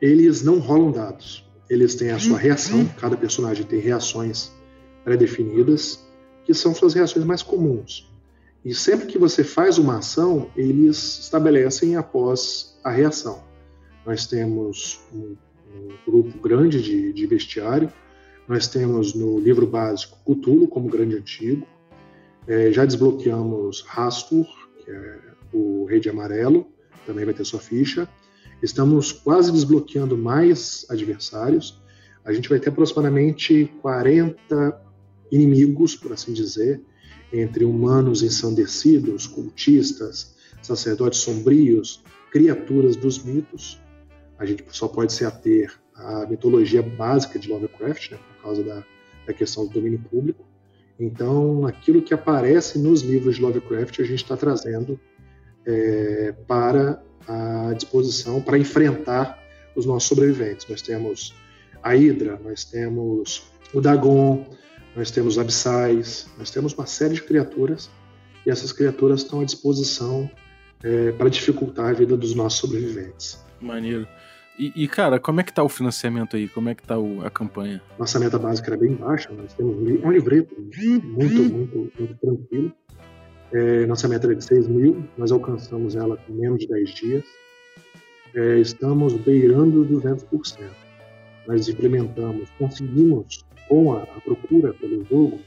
Eles 0.00 0.42
não 0.42 0.58
rolam 0.58 0.90
dados. 0.90 1.48
Eles 1.68 1.94
têm 1.94 2.10
a 2.10 2.18
sua 2.18 2.38
reação. 2.38 2.86
Cada 3.00 3.16
personagem 3.16 3.64
tem 3.64 3.80
reações 3.80 4.52
pré-definidas, 5.04 6.06
que 6.44 6.54
são 6.54 6.74
suas 6.74 6.94
reações 6.94 7.24
mais 7.24 7.42
comuns. 7.42 8.10
E 8.64 8.74
sempre 8.74 9.06
que 9.06 9.18
você 9.18 9.44
faz 9.44 9.78
uma 9.78 9.98
ação, 9.98 10.50
eles 10.56 11.20
estabelecem 11.20 11.96
após 11.96 12.78
a 12.82 12.90
reação. 12.90 13.42
Nós 14.04 14.26
temos 14.26 15.00
um 15.12 15.36
um 15.74 16.10
grupo 16.10 16.38
grande 16.38 16.82
de, 16.82 17.12
de 17.12 17.26
bestiário. 17.26 17.92
Nós 18.46 18.66
temos 18.66 19.14
no 19.14 19.38
livro 19.38 19.66
básico 19.66 20.18
Cthulhu 20.24 20.68
como 20.68 20.88
grande 20.88 21.16
antigo. 21.16 21.66
É, 22.46 22.72
já 22.72 22.84
desbloqueamos 22.84 23.82
Rastur, 23.82 24.46
que 24.84 24.90
é 24.90 25.18
o 25.52 25.84
Rei 25.84 26.00
de 26.00 26.08
Amarelo, 26.08 26.66
também 27.06 27.24
vai 27.24 27.34
ter 27.34 27.44
sua 27.44 27.60
ficha. 27.60 28.08
Estamos 28.62 29.12
quase 29.12 29.52
desbloqueando 29.52 30.16
mais 30.16 30.86
adversários. 30.88 31.80
A 32.24 32.32
gente 32.32 32.48
vai 32.48 32.58
ter 32.58 32.70
aproximadamente 32.70 33.70
40 33.82 34.82
inimigos, 35.30 35.94
por 35.94 36.12
assim 36.12 36.32
dizer, 36.32 36.80
entre 37.32 37.64
humanos 37.64 38.22
ensandecidos, 38.22 39.26
cultistas, 39.26 40.34
sacerdotes 40.62 41.20
sombrios, 41.20 42.02
criaturas 42.30 42.96
dos 42.96 43.22
mitos 43.22 43.80
a 44.38 44.46
gente 44.46 44.64
só 44.70 44.86
pode 44.86 45.12
se 45.12 45.24
ater 45.24 45.72
à 45.94 46.26
mitologia 46.26 46.82
básica 46.82 47.38
de 47.38 47.48
Lovecraft, 47.48 48.12
né, 48.12 48.18
por 48.18 48.42
causa 48.42 48.62
da, 48.62 48.84
da 49.26 49.32
questão 49.32 49.66
do 49.66 49.72
domínio 49.72 49.98
público. 49.98 50.46
Então, 50.98 51.66
aquilo 51.66 52.02
que 52.02 52.14
aparece 52.14 52.78
nos 52.78 53.02
livros 53.02 53.36
de 53.36 53.42
Lovecraft, 53.42 54.00
a 54.00 54.04
gente 54.04 54.22
está 54.22 54.36
trazendo 54.36 54.98
é, 55.66 56.34
para 56.46 57.02
a 57.26 57.72
disposição, 57.74 58.40
para 58.40 58.58
enfrentar 58.58 59.38
os 59.76 59.86
nossos 59.86 60.08
sobreviventes. 60.08 60.66
Nós 60.68 60.82
temos 60.82 61.34
a 61.82 61.94
Hydra, 61.94 62.40
nós 62.42 62.64
temos 62.64 63.52
o 63.72 63.80
Dagon, 63.80 64.46
nós 64.96 65.10
temos 65.10 65.38
abissais, 65.38 66.28
nós 66.38 66.50
temos 66.50 66.72
uma 66.72 66.86
série 66.86 67.14
de 67.14 67.22
criaturas 67.22 67.90
e 68.44 68.50
essas 68.50 68.72
criaturas 68.72 69.22
estão 69.22 69.40
à 69.40 69.44
disposição 69.44 70.28
é, 70.82 71.12
para 71.12 71.28
dificultar 71.28 71.90
a 71.90 71.92
vida 71.92 72.16
dos 72.16 72.34
nossos 72.34 72.58
sobreviventes. 72.58 73.44
Maneiro. 73.60 74.08
E, 74.58 74.72
e, 74.74 74.88
cara, 74.88 75.20
como 75.20 75.40
é 75.40 75.44
que 75.44 75.52
tá 75.52 75.62
o 75.62 75.68
financiamento 75.68 76.34
aí? 76.34 76.48
Como 76.48 76.68
é 76.68 76.74
que 76.74 76.82
tá 76.82 76.98
o, 76.98 77.24
a 77.24 77.30
campanha? 77.30 77.80
Nossa 77.96 78.18
meta 78.18 78.38
básica 78.38 78.70
era 78.70 78.76
bem 78.76 78.92
baixa, 78.94 79.30
nós 79.32 79.54
temos 79.54 79.76
um 79.76 80.10
livreto 80.10 80.52
muito, 80.58 81.42
muito, 81.42 81.92
muito 81.96 82.14
tranquilo. 82.20 82.72
É, 83.52 83.86
nossa 83.86 84.08
meta 84.08 84.26
era 84.26 84.34
de 84.34 84.44
6 84.44 84.66
mil, 84.66 85.04
nós 85.16 85.30
alcançamos 85.30 85.94
ela 85.94 86.16
com 86.16 86.32
menos 86.32 86.58
de 86.58 86.66
10 86.66 86.90
dias. 86.90 87.24
É, 88.34 88.58
estamos 88.58 89.14
beirando 89.14 89.86
200%. 89.86 90.58
Nós 91.46 91.68
implementamos, 91.68 92.50
conseguimos, 92.58 93.46
com 93.68 93.94
a, 93.94 94.02
a 94.02 94.20
procura 94.20 94.74
pelo 94.74 95.04
jogo, 95.04 95.38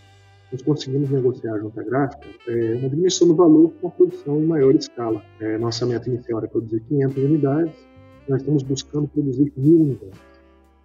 nós 0.52 0.62
conseguimos 0.62 1.10
negociar 1.10 1.58
junto 1.60 1.80
à 1.80 1.84
gráfica 1.84 2.28
é, 2.48 2.76
uma 2.76 2.90
diminuição 2.90 3.28
do 3.28 3.36
valor 3.36 3.72
com 3.80 3.88
a 3.88 3.92
produção 3.92 4.42
em 4.42 4.46
maior 4.46 4.74
escala. 4.74 5.22
É, 5.40 5.58
nossa 5.58 5.86
meta 5.86 6.10
inicial 6.10 6.40
era 6.40 6.48
produzir 6.48 6.82
500 6.82 7.18
unidades, 7.18 7.91
nós 8.32 8.42
estamos 8.42 8.64
buscando 8.64 9.10
produzir 9.10 9.52
mil 9.58 9.82
unidades. 9.82 10.20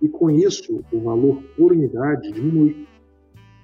E 0.02 0.08
com 0.08 0.28
isso, 0.30 0.84
o 0.92 1.00
valor 1.00 1.40
por 1.56 1.72
unidade 1.72 2.32
diminui. 2.32 2.86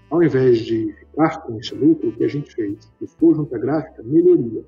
Ao 0.09 0.23
invés 0.23 0.59
de 0.61 0.93
ficar 0.93 1.43
com 1.43 1.59
esse 1.59 1.75
lucro, 1.75 2.11
o 2.11 2.13
que 2.13 2.25
a 2.25 2.29
gente 2.29 2.55
fez? 2.55 2.91
Buscou 3.01 3.35
junto 3.35 3.55
à 3.55 3.59
gráfica 3.59 4.03
melhorias. 4.05 4.67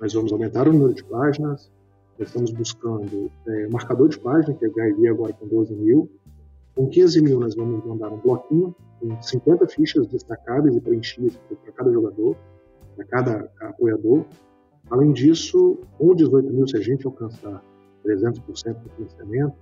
Nós 0.00 0.14
vamos 0.14 0.32
aumentar 0.32 0.68
o 0.68 0.72
número 0.72 0.94
de 0.94 1.02
páginas, 1.04 1.70
nós 2.18 2.28
estamos 2.28 2.52
buscando 2.52 3.30
é, 3.48 3.68
marcador 3.68 4.08
de 4.08 4.18
página, 4.20 4.54
que 4.54 4.64
é 4.64 5.08
agora 5.08 5.32
com 5.32 5.48
12 5.48 5.74
mil. 5.74 6.08
Com 6.74 6.88
15 6.88 7.22
mil, 7.22 7.40
nós 7.40 7.56
vamos 7.56 7.84
mandar 7.84 8.12
um 8.12 8.18
bloquinho 8.18 8.74
com 9.00 9.20
50 9.20 9.66
fichas 9.68 10.06
destacáveis 10.06 10.76
e 10.76 10.80
preenchidas 10.80 11.36
para 11.48 11.72
cada 11.72 11.92
jogador, 11.92 12.36
para 12.94 13.04
cada 13.06 13.50
apoiador. 13.60 14.24
Além 14.88 15.12
disso, 15.12 15.78
com 15.98 16.14
18 16.14 16.52
mil, 16.52 16.68
se 16.68 16.76
a 16.76 16.80
gente 16.80 17.06
alcançar 17.06 17.62
300% 18.04 18.82
do 18.82 18.90
financiamento, 18.90 19.54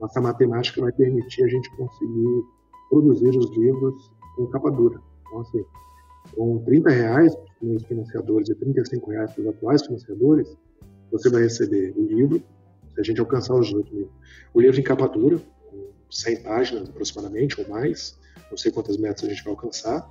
nossa 0.00 0.20
matemática 0.20 0.80
vai 0.80 0.92
permitir 0.92 1.44
a 1.44 1.48
gente 1.48 1.70
conseguir 1.76 2.44
produzir 2.90 3.30
os 3.30 3.56
livros 3.56 4.12
com 4.36 4.46
capa 4.46 4.70
dura. 4.70 5.00
Então, 5.26 5.40
assim, 5.40 5.64
com 6.34 6.58
30 6.64 6.90
reais 6.90 7.34
para 7.34 7.68
os 7.68 7.84
financiadores 7.84 8.48
e 8.48 8.54
35 8.54 9.10
reais 9.10 9.32
para 9.32 9.42
os 9.42 9.48
atuais 9.48 9.82
financiadores, 9.86 10.56
você 11.10 11.30
vai 11.30 11.42
receber 11.42 11.92
o 11.96 12.06
livro, 12.06 12.42
se 12.94 13.00
a 13.00 13.04
gente 13.04 13.20
alcançar 13.20 13.54
os 13.54 13.66
18 13.68 13.94
mil. 13.94 14.10
O 14.52 14.60
livro 14.60 14.78
em 14.78 14.82
capa 14.82 15.08
dura, 15.08 15.38
com 15.70 15.90
100 16.10 16.42
páginas 16.42 16.88
aproximadamente, 16.88 17.60
ou 17.60 17.68
mais, 17.68 18.18
não 18.50 18.56
sei 18.56 18.72
quantas 18.72 18.96
metas 18.96 19.24
a 19.24 19.28
gente 19.28 19.44
vai 19.44 19.52
alcançar, 19.52 20.08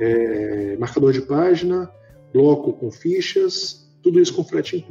é, 0.00 0.76
marcador 0.76 1.12
de 1.12 1.22
página, 1.22 1.90
bloco 2.32 2.72
com 2.72 2.90
fichas, 2.90 3.88
tudo 4.02 4.20
isso 4.20 4.34
com 4.34 4.44
frete 4.44 4.84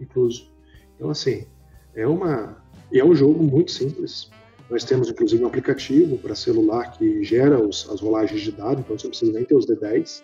incluso. 0.00 0.52
Então, 0.96 1.10
assim, 1.10 1.46
é, 1.94 2.06
uma, 2.06 2.56
é 2.92 3.04
um 3.04 3.14
jogo 3.14 3.42
muito 3.42 3.70
simples. 3.72 4.30
Nós 4.70 4.84
temos, 4.84 5.08
inclusive, 5.08 5.42
um 5.42 5.46
aplicativo 5.46 6.16
para 6.18 6.34
celular 6.34 6.92
que 6.92 7.22
gera 7.22 7.60
os, 7.60 7.88
as 7.90 8.00
rolagens 8.00 8.40
de 8.40 8.52
dados, 8.52 8.80
então 8.80 8.98
você 8.98 9.06
não 9.06 9.10
precisa 9.10 9.32
nem 9.32 9.44
ter 9.44 9.54
os 9.54 9.66
D10. 9.66 10.22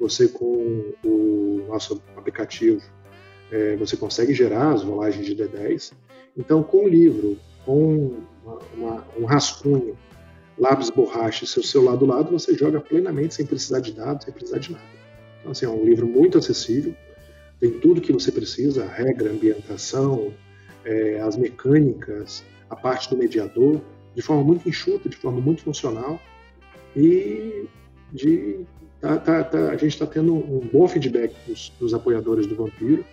Você, 0.00 0.28
com 0.28 0.92
o 1.04 1.64
nosso 1.68 2.02
aplicativo, 2.16 2.82
é, 3.52 3.76
você 3.76 3.96
consegue 3.96 4.34
gerar 4.34 4.72
as 4.72 4.82
rolagens 4.82 5.26
de 5.26 5.36
D10. 5.36 5.92
Então, 6.36 6.62
com 6.62 6.84
o 6.84 6.88
livro, 6.88 7.38
com 7.64 8.16
uma, 8.42 8.58
uma, 8.76 9.06
um 9.18 9.24
rascunho, 9.24 9.96
lápis, 10.58 10.90
borracha 10.90 11.44
e 11.44 11.46
seu 11.46 11.62
celular 11.62 11.96
do 11.96 12.06
lado, 12.06 12.30
você 12.30 12.54
joga 12.54 12.80
plenamente 12.80 13.34
sem 13.34 13.46
precisar 13.46 13.80
de 13.80 13.92
dados, 13.92 14.24
sem 14.24 14.32
precisar 14.32 14.58
de 14.58 14.72
nada. 14.72 14.84
Então, 15.40 15.52
assim, 15.52 15.66
é 15.66 15.68
um 15.68 15.84
livro 15.84 16.06
muito 16.06 16.38
acessível, 16.38 16.94
tem 17.60 17.70
tudo 17.78 18.00
que 18.00 18.12
você 18.12 18.32
precisa, 18.32 18.86
regra, 18.86 19.30
ambientação, 19.30 20.32
é, 20.84 21.20
as 21.20 21.36
mecânicas, 21.36 22.44
a 22.68 22.76
parte 22.76 23.08
do 23.10 23.16
mediador, 23.16 23.80
de 24.14 24.22
forma 24.22 24.42
muito 24.42 24.68
enxuta, 24.68 25.08
de 25.08 25.16
forma 25.16 25.40
muito 25.40 25.62
funcional, 25.62 26.20
e 26.96 27.66
de, 28.12 28.60
tá, 29.00 29.18
tá, 29.18 29.44
tá, 29.44 29.70
a 29.70 29.76
gente 29.76 29.94
está 29.94 30.06
tendo 30.06 30.34
um 30.34 30.60
bom 30.72 30.86
feedback 30.86 31.34
dos, 31.46 31.70
dos 31.80 31.94
apoiadores 31.94 32.46
do 32.46 32.54
Vampiro, 32.54 33.04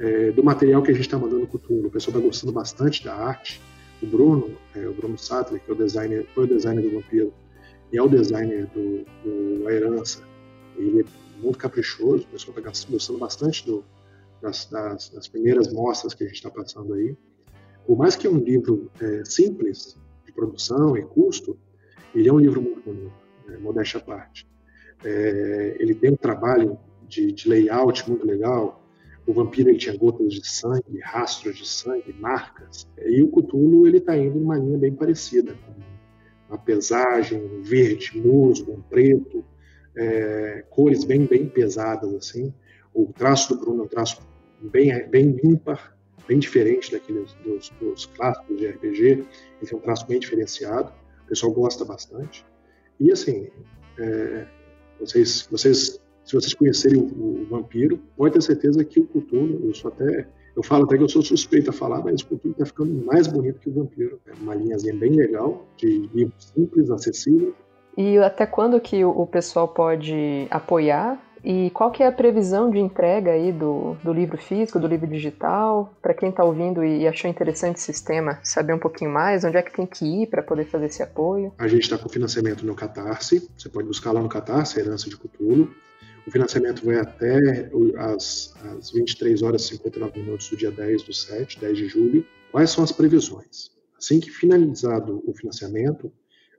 é, 0.00 0.30
do 0.30 0.42
material 0.42 0.82
que 0.82 0.90
a 0.90 0.94
gente 0.94 1.04
está 1.04 1.18
mandando 1.18 1.46
para 1.46 1.56
o 1.56 1.60
Cthulhu. 1.60 1.88
O 1.88 1.90
pessoal 1.90 2.16
está 2.16 2.26
gostando 2.26 2.52
bastante 2.52 3.04
da 3.04 3.14
arte, 3.14 3.60
o 4.02 4.06
Bruno, 4.06 4.56
é, 4.74 4.86
o 4.88 4.92
Bruno 4.92 5.18
Sattler, 5.18 5.60
que 5.60 5.70
é 5.70 5.74
o 5.74 5.76
designer, 5.76 6.26
foi 6.34 6.44
o 6.44 6.46
designer 6.46 6.82
do 6.82 6.90
Vampiro, 6.90 7.32
e 7.92 7.98
é 7.98 8.02
o 8.02 8.08
designer 8.08 8.66
do, 8.66 9.04
do 9.22 9.68
A 9.68 9.72
Herança, 9.72 10.22
ele 10.76 11.02
é 11.02 11.04
muito 11.42 11.58
caprichoso, 11.58 12.24
o 12.24 12.26
pessoal 12.28 12.56
está 12.58 12.70
gostando 12.90 13.18
bastante 13.18 13.66
do, 13.66 13.84
das, 14.42 14.66
das, 14.66 15.08
das, 15.10 15.28
primeiras 15.28 15.72
mostras 15.72 16.12
que 16.12 16.24
a 16.24 16.26
gente 16.26 16.36
está 16.36 16.50
passando 16.50 16.94
aí. 16.94 17.16
Por 17.86 17.96
mais 17.96 18.16
que 18.16 18.28
um 18.28 18.38
livro 18.38 18.90
é, 19.00 19.24
simples 19.24 19.96
de 20.26 20.32
produção 20.32 20.96
e 20.96 21.02
custo, 21.02 21.56
ele 22.14 22.28
é 22.28 22.32
um 22.32 22.38
livro 22.38 22.60
muito 22.60 22.82
bonito, 22.82 23.14
né, 23.46 23.56
modéstia 23.58 24.00
à 24.00 24.02
parte. 24.02 24.46
É, 25.04 25.76
ele 25.78 25.94
tem 25.94 26.10
um 26.10 26.16
trabalho 26.16 26.78
de, 27.08 27.32
de 27.32 27.48
layout 27.48 28.08
muito 28.08 28.26
legal, 28.26 28.82
o 29.26 29.32
vampiro 29.32 29.68
ele 29.68 29.78
tinha 29.78 29.96
gotas 29.96 30.34
de 30.34 30.46
sangue, 30.48 30.98
rastros 31.00 31.56
de 31.56 31.66
sangue, 31.66 32.12
marcas. 32.12 32.88
E 32.98 33.22
o 33.22 33.28
Cthulhu 33.28 33.86
ele 33.86 33.98
está 33.98 34.16
indo 34.16 34.38
numa 34.38 34.58
linha 34.58 34.78
bem 34.78 34.92
parecida, 34.92 35.56
uma 36.48 36.58
pesagem, 36.58 37.40
um 37.40 37.62
verde, 37.62 38.18
musgo, 38.18 38.72
um 38.72 38.82
preto, 38.82 39.44
é, 39.94 40.64
cores 40.70 41.04
bem 41.04 41.24
bem 41.24 41.48
pesadas 41.48 42.12
assim. 42.14 42.52
O 42.92 43.12
traço 43.12 43.54
do 43.54 43.60
Bruno 43.60 43.82
é 43.82 43.84
um 43.84 43.88
traço 43.88 44.20
bem 44.70 45.08
bem 45.08 45.38
ímpar, 45.44 45.96
bem 46.26 46.38
diferente 46.38 46.92
daqueles 46.92 47.32
dos, 47.44 47.70
dos 47.80 48.06
clássicos 48.06 48.56
de 48.56 48.66
RPG. 48.66 49.06
Ele 49.06 49.26
tem 49.64 49.78
um 49.78 49.80
traço 49.80 50.06
bem 50.06 50.18
diferenciado. 50.18 50.92
O 51.24 51.28
pessoal 51.28 51.52
gosta 51.52 51.84
bastante. 51.84 52.44
E 53.00 53.10
assim, 53.10 53.48
é, 53.98 54.46
vocês 55.00 55.48
vocês 55.50 56.00
se 56.24 56.34
vocês 56.34 56.54
conhecerem 56.54 56.98
o, 56.98 57.42
o, 57.42 57.46
vampiro, 57.46 57.98
pode 58.16 58.34
ter 58.34 58.42
certeza 58.42 58.84
que 58.84 59.00
o 59.00 59.06
Cthulhu, 59.06 59.66
eu 59.66 59.74
sou 59.74 59.90
até, 59.90 60.26
eu 60.54 60.62
falo 60.62 60.84
até 60.84 60.96
que 60.96 61.02
eu 61.02 61.08
sou 61.08 61.22
suspeito 61.22 61.70
a 61.70 61.72
falar, 61.72 62.02
mas 62.02 62.22
o 62.22 62.26
Cthulhu 62.26 62.52
está 62.52 62.66
ficando 62.66 63.04
mais 63.04 63.26
bonito 63.26 63.58
que 63.58 63.68
o 63.68 63.72
vampiro. 63.72 64.20
É 64.26 64.32
uma 64.40 64.54
linhazinha 64.54 64.94
bem 64.94 65.10
legal, 65.10 65.66
de 65.76 66.08
livro 66.14 66.34
simples, 66.38 66.90
acessível. 66.90 67.54
E 67.96 68.16
até 68.18 68.46
quando 68.46 68.80
que 68.80 69.04
o 69.04 69.26
pessoal 69.26 69.68
pode 69.68 70.46
apoiar 70.50 71.20
e 71.44 71.70
qual 71.70 71.90
que 71.90 72.02
é 72.02 72.06
a 72.06 72.12
previsão 72.12 72.70
de 72.70 72.78
entrega 72.78 73.32
aí 73.32 73.50
do, 73.50 73.96
do 74.02 74.12
livro 74.12 74.38
físico, 74.38 74.78
do 74.78 74.86
livro 74.86 75.08
digital? 75.08 75.92
Para 76.00 76.14
quem 76.14 76.30
está 76.30 76.44
ouvindo 76.44 76.84
e 76.84 77.06
achou 77.06 77.28
interessante 77.28 77.76
o 77.76 77.80
sistema, 77.80 78.38
saber 78.44 78.74
um 78.74 78.78
pouquinho 78.78 79.10
mais, 79.10 79.42
onde 79.44 79.56
é 79.56 79.62
que 79.62 79.72
tem 79.72 79.84
que 79.84 80.04
ir 80.04 80.28
para 80.28 80.42
poder 80.42 80.66
fazer 80.66 80.86
esse 80.86 81.02
apoio? 81.02 81.52
A 81.58 81.66
gente 81.66 81.82
está 81.82 81.98
com 81.98 82.08
financiamento 82.08 82.64
no 82.64 82.74
Catarse, 82.74 83.50
você 83.56 83.68
pode 83.68 83.88
buscar 83.88 84.12
lá 84.12 84.20
no 84.20 84.28
Catarse, 84.28 84.78
Herança 84.78 85.10
de 85.10 85.16
Cthulhu. 85.16 85.74
O 86.24 86.30
financiamento 86.30 86.86
vai 86.86 86.98
até 86.98 87.68
as, 87.96 88.54
as 88.78 88.92
23 88.92 89.42
horas 89.42 89.62
e 89.62 89.68
59 89.70 90.20
minutos 90.20 90.48
do 90.48 90.56
dia 90.56 90.70
10 90.70 91.02
do 91.02 91.12
7, 91.12 91.58
10 91.58 91.76
de 91.76 91.88
julho. 91.88 92.24
Quais 92.52 92.70
são 92.70 92.84
as 92.84 92.92
previsões? 92.92 93.72
Assim 93.98 94.20
que 94.20 94.30
finalizado 94.30 95.20
o 95.26 95.34
financiamento, 95.34 96.12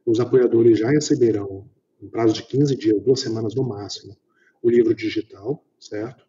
os 0.05 0.19
apoiadores 0.19 0.79
já 0.79 0.89
receberão, 0.89 1.65
no 2.01 2.09
prazo 2.09 2.33
de 2.33 2.43
15 2.43 2.75
dias, 2.75 3.01
duas 3.01 3.21
semanas 3.21 3.55
no 3.55 3.63
máximo, 3.63 4.17
o 4.63 4.69
livro 4.69 4.95
digital, 4.95 5.63
certo? 5.79 6.25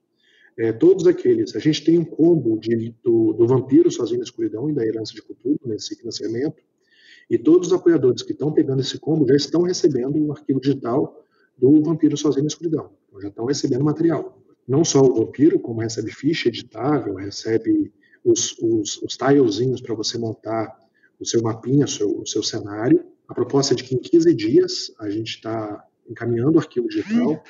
É, 0.57 0.73
todos 0.73 1.07
aqueles, 1.07 1.57
a 1.57 1.59
gente 1.59 1.83
tem 1.85 1.99
um 1.99 2.05
combo 2.05 2.59
de, 2.59 2.95
do, 3.03 3.33
do 3.33 3.47
Vampiro 3.47 3.91
Sozinho 3.91 4.19
na 4.19 4.25
Escuridão 4.25 4.69
e 4.69 4.73
da 4.73 4.85
Herança 4.85 5.15
de 5.15 5.23
Cultura 5.23 5.59
nesse 5.65 5.97
financiamento, 5.97 6.63
e 7.31 7.39
todos 7.39 7.69
os 7.69 7.73
apoiadores 7.73 8.23
que 8.23 8.33
estão 8.33 8.53
pegando 8.53 8.81
esse 8.81 8.99
combo 8.99 9.27
já 9.27 9.35
estão 9.35 9.63
recebendo 9.63 10.17
um 10.19 10.33
arquivo 10.33 10.61
digital 10.61 11.25
do 11.57 11.83
Vampiro 11.83 12.17
Sozinho 12.17 12.45
na 12.45 12.49
Escuridão. 12.49 12.91
Então, 13.09 13.21
já 13.21 13.29
estão 13.29 13.45
recebendo 13.47 13.85
material. 13.85 14.39
Não 14.67 14.85
só 14.85 15.01
o 15.01 15.15
Vampiro, 15.15 15.59
como 15.59 15.81
recebe 15.81 16.11
ficha 16.11 16.49
editável, 16.49 17.15
recebe 17.15 17.93
os, 18.25 18.57
os, 18.61 19.03
os 19.03 19.17
tilezinhos 19.17 19.81
para 19.81 19.95
você 19.95 20.19
montar 20.19 20.79
o 21.19 21.27
seu 21.27 21.43
mapinha, 21.43 21.85
o 21.85 21.89
seu, 21.89 22.21
o 22.21 22.27
seu 22.27 22.43
cenário. 22.43 23.05
A 23.29 23.35
proposta 23.35 23.75
é 23.75 23.77
de 23.77 23.85
que 23.85 23.95
em 23.95 23.99
15 23.99 24.35
dias 24.35 24.95
a 24.99 25.09
gente 25.09 25.37
está 25.37 25.85
encaminhando 26.09 26.57
o 26.57 26.59
arquivo 26.61 26.89
digital. 26.89 27.43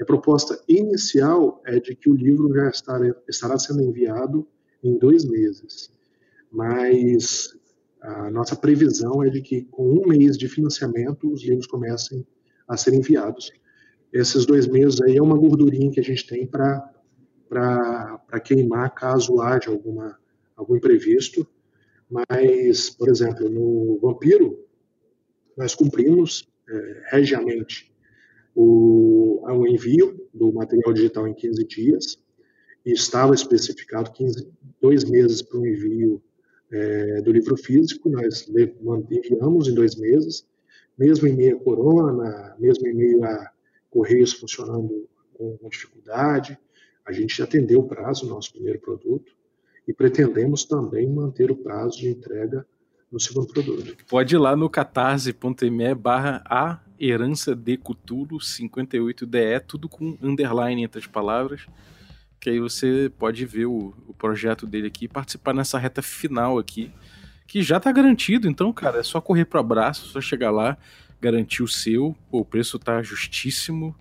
A 0.00 0.04
proposta 0.04 0.58
inicial 0.68 1.62
é 1.66 1.78
de 1.80 1.94
que 1.94 2.10
o 2.10 2.14
livro 2.14 2.54
já 2.54 2.68
estará, 2.68 3.14
estará 3.28 3.58
sendo 3.58 3.82
enviado 3.82 4.46
em 4.82 4.98
dois 4.98 5.24
meses. 5.24 5.90
Mas 6.50 7.56
a 8.00 8.30
nossa 8.30 8.54
previsão 8.54 9.22
é 9.22 9.30
de 9.30 9.40
que 9.40 9.62
com 9.62 9.92
um 9.92 10.06
mês 10.06 10.36
de 10.38 10.48
financiamento 10.48 11.32
os 11.32 11.44
livros 11.44 11.66
comecem 11.66 12.26
a 12.68 12.76
ser 12.76 12.94
enviados. 12.94 13.52
Esses 14.12 14.46
dois 14.46 14.66
meses 14.66 15.00
aí 15.02 15.16
é 15.16 15.22
uma 15.22 15.36
gordurinha 15.36 15.90
que 15.90 16.00
a 16.00 16.04
gente 16.04 16.26
tem 16.26 16.46
para 16.46 16.92
queimar 18.44 18.94
caso 18.94 19.40
haja 19.40 19.70
alguma, 19.70 20.18
algum 20.56 20.76
imprevisto. 20.76 21.46
Mas, 22.08 22.88
por 22.88 23.08
exemplo, 23.08 23.48
no 23.48 23.98
Vampiro, 24.00 24.64
nós 25.56 25.74
cumprimos 25.74 26.48
é, 26.68 27.02
regiamente 27.10 27.92
o, 28.56 29.44
o 29.46 29.66
envio 29.66 30.18
do 30.32 30.50
material 30.50 30.92
digital 30.94 31.28
em 31.28 31.34
15 31.34 31.64
dias 31.66 32.18
e 32.84 32.92
estava 32.92 33.34
especificado 33.34 34.10
15, 34.10 34.48
dois 34.80 35.04
meses 35.04 35.42
para 35.42 35.58
o 35.58 35.66
envio 35.66 36.22
é, 36.72 37.20
do 37.20 37.30
livro 37.30 37.56
físico, 37.56 38.08
nós 38.08 38.48
enviamos 39.10 39.68
em 39.68 39.74
dois 39.74 39.94
meses, 39.96 40.46
mesmo 40.98 41.28
em 41.28 41.36
meio 41.36 41.56
a 41.56 41.60
corona, 41.60 42.56
mesmo 42.58 42.86
em 42.88 42.94
meio 42.94 43.24
a 43.24 43.50
correios 43.90 44.32
funcionando 44.32 45.06
com, 45.34 45.58
dificuldade, 45.68 46.58
a 47.04 47.12
gente 47.12 47.40
atendeu 47.42 47.80
o 47.80 47.88
prazo 47.88 48.26
nosso 48.26 48.52
primeiro 48.52 48.80
produto 48.80 49.32
e 49.86 49.92
pretendemos 49.92 50.64
também 50.64 51.08
manter 51.08 51.50
o 51.50 51.56
prazo 51.56 51.98
de 51.98 52.08
entrega 52.08 52.66
no 53.12 53.20
segundo 53.20 53.46
produto. 53.48 53.96
Pode 54.08 54.34
ir 54.34 54.38
lá 54.38 54.56
no 54.56 54.68
catarse.me 54.68 55.94
barra 55.94 56.42
herança 56.98 57.54
de 57.54 57.76
Cthulhu 57.76 58.38
58DE, 58.38 59.60
tudo 59.66 59.88
com 59.88 60.16
underline 60.22 60.82
entre 60.82 60.98
as 60.98 61.06
palavras, 61.06 61.66
que 62.40 62.50
aí 62.50 62.60
você 62.60 63.10
pode 63.18 63.44
ver 63.44 63.66
o, 63.66 63.94
o 64.06 64.14
projeto 64.14 64.66
dele 64.66 64.86
aqui 64.86 65.08
participar 65.08 65.54
nessa 65.54 65.78
reta 65.78 66.02
final 66.02 66.58
aqui, 66.58 66.90
que 67.46 67.62
já 67.62 67.76
está 67.76 67.92
garantido, 67.92 68.48
então, 68.48 68.72
cara, 68.72 68.98
é 68.98 69.02
só 69.02 69.20
correr 69.20 69.44
para 69.44 69.58
o 69.58 69.60
abraço, 69.60 70.08
só 70.08 70.20
chegar 70.20 70.50
lá, 70.50 70.76
garantir 71.20 71.62
o 71.62 71.68
seu, 71.68 72.16
Pô, 72.30 72.40
o 72.40 72.44
preço 72.44 72.78
tá 72.78 73.02
justíssimo, 73.02 73.94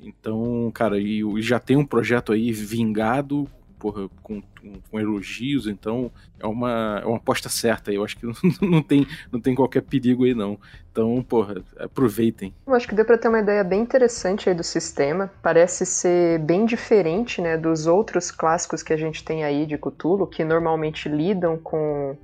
então, 0.00 0.70
cara, 0.72 0.98
e 0.98 1.22
já 1.40 1.58
tem 1.58 1.76
um 1.76 1.84
projeto 1.84 2.32
aí 2.32 2.52
vingado, 2.52 3.48
porra, 3.78 4.08
com, 4.22 4.42
com, 4.90 4.98
elogios, 4.98 5.66
então 5.66 6.10
é 6.40 6.46
uma, 6.46 7.00
é 7.02 7.06
uma 7.06 7.16
aposta 7.16 7.48
certa. 7.48 7.92
Eu 7.92 8.04
acho 8.04 8.16
que 8.16 8.26
não, 8.60 8.82
tem, 8.82 9.06
não 9.30 9.40
tem 9.40 9.54
qualquer 9.54 9.82
perigo 9.82 10.24
aí, 10.24 10.34
não. 10.34 10.58
Então, 10.90 11.22
porra, 11.22 11.62
aproveitem. 11.78 12.54
Eu 12.66 12.74
acho 12.74 12.88
que 12.88 12.94
deu 12.94 13.04
para 13.04 13.18
ter 13.18 13.28
uma 13.28 13.40
ideia 13.40 13.62
bem 13.62 13.82
interessante 13.82 14.48
aí 14.48 14.54
do 14.54 14.64
sistema. 14.64 15.30
Parece 15.42 15.84
ser 15.84 16.38
bem 16.40 16.64
diferente, 16.64 17.40
né, 17.40 17.56
dos 17.56 17.86
outros 17.86 18.30
clássicos 18.30 18.82
que 18.82 18.92
a 18.92 18.96
gente 18.96 19.24
tem 19.24 19.44
aí 19.44 19.66
de 19.66 19.76
Cthulhu, 19.76 20.26
que 20.26 20.44
normalmente 20.44 21.08
lidam 21.08 21.58
com 21.58 22.16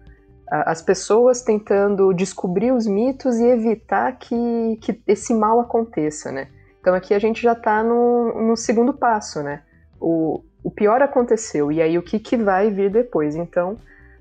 as 0.49 0.83
pessoas 0.83 1.41
tentando 1.41 2.13
descobrir 2.13 2.73
os 2.73 2.87
mitos 2.87 3.39
e 3.39 3.45
evitar 3.47 4.13
que, 4.19 4.79
que 4.83 5.01
esse 5.07 5.33
mal 5.33 5.59
aconteça, 5.61 6.31
né? 6.31 6.49
Então 6.79 6.95
aqui 6.95 7.15
a 7.15 7.19
gente 7.19 7.41
já 7.41 7.53
está 7.53 7.83
no, 7.83 8.49
no 8.49 8.57
segundo 8.57 8.93
passo, 8.93 9.43
né? 9.43 9.63
O, 9.99 10.43
o 10.63 10.71
pior 10.71 11.03
aconteceu, 11.03 11.73
e 11.73 11.83
aí 11.83 11.99
o 11.99 12.03
que, 12.03 12.19
que 12.19 12.37
vai 12.37 12.71
vir 12.71 12.91
depois? 12.91 13.35
Então, 13.35 13.77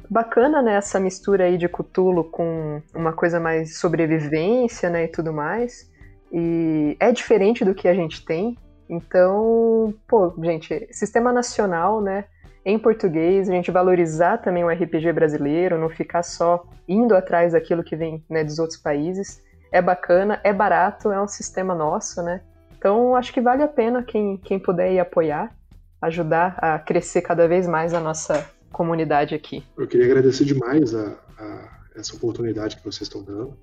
bacana, 0.09 0.61
né, 0.61 0.75
essa 0.75 0.99
mistura 0.99 1.45
aí 1.45 1.57
de 1.57 1.69
Cthulhu 1.69 2.23
com 2.25 2.81
uma 2.93 3.13
coisa 3.13 3.39
mais 3.39 3.77
sobrevivência, 3.77 4.89
né, 4.89 5.05
e 5.05 5.07
tudo 5.07 5.31
mais. 5.31 5.89
E 6.31 6.97
é 6.99 7.11
diferente 7.11 7.63
do 7.63 7.75
que 7.75 7.87
a 7.87 7.93
gente 7.93 8.25
tem. 8.25 8.57
Então, 8.89 9.93
pô, 10.07 10.33
gente, 10.43 10.87
sistema 10.91 11.31
nacional, 11.31 12.01
né, 12.01 12.25
em 12.63 12.77
português, 12.77 13.49
a 13.49 13.53
gente 13.53 13.71
valorizar 13.71 14.37
também 14.37 14.63
o 14.63 14.69
RPG 14.69 15.11
brasileiro, 15.13 15.79
não 15.79 15.89
ficar 15.89 16.23
só 16.23 16.63
indo 16.87 17.15
atrás 17.15 17.53
daquilo 17.53 17.83
que 17.83 17.95
vem 17.95 18.23
né, 18.29 18.43
dos 18.43 18.59
outros 18.59 18.79
países. 18.79 19.41
É 19.71 19.81
bacana, 19.81 20.39
é 20.43 20.53
barato, 20.53 21.11
é 21.11 21.21
um 21.21 21.27
sistema 21.27 21.73
nosso, 21.73 22.21
né? 22.21 22.41
Então 22.77 23.15
acho 23.15 23.33
que 23.33 23.41
vale 23.41 23.63
a 23.63 23.67
pena 23.67 24.03
quem, 24.03 24.37
quem 24.37 24.59
puder 24.59 24.91
ir 24.91 24.99
apoiar, 24.99 25.55
ajudar 26.01 26.57
a 26.57 26.79
crescer 26.79 27.21
cada 27.21 27.47
vez 27.47 27.67
mais 27.67 27.93
a 27.93 27.99
nossa 27.99 28.49
comunidade 28.71 29.35
aqui. 29.35 29.63
Eu 29.77 29.87
queria 29.87 30.05
agradecer 30.05 30.45
demais 30.45 30.95
a, 30.95 31.19
a 31.37 31.79
essa 31.95 32.15
oportunidade 32.15 32.77
que 32.77 32.83
vocês 32.83 33.03
estão 33.03 33.23
dando. 33.23 33.55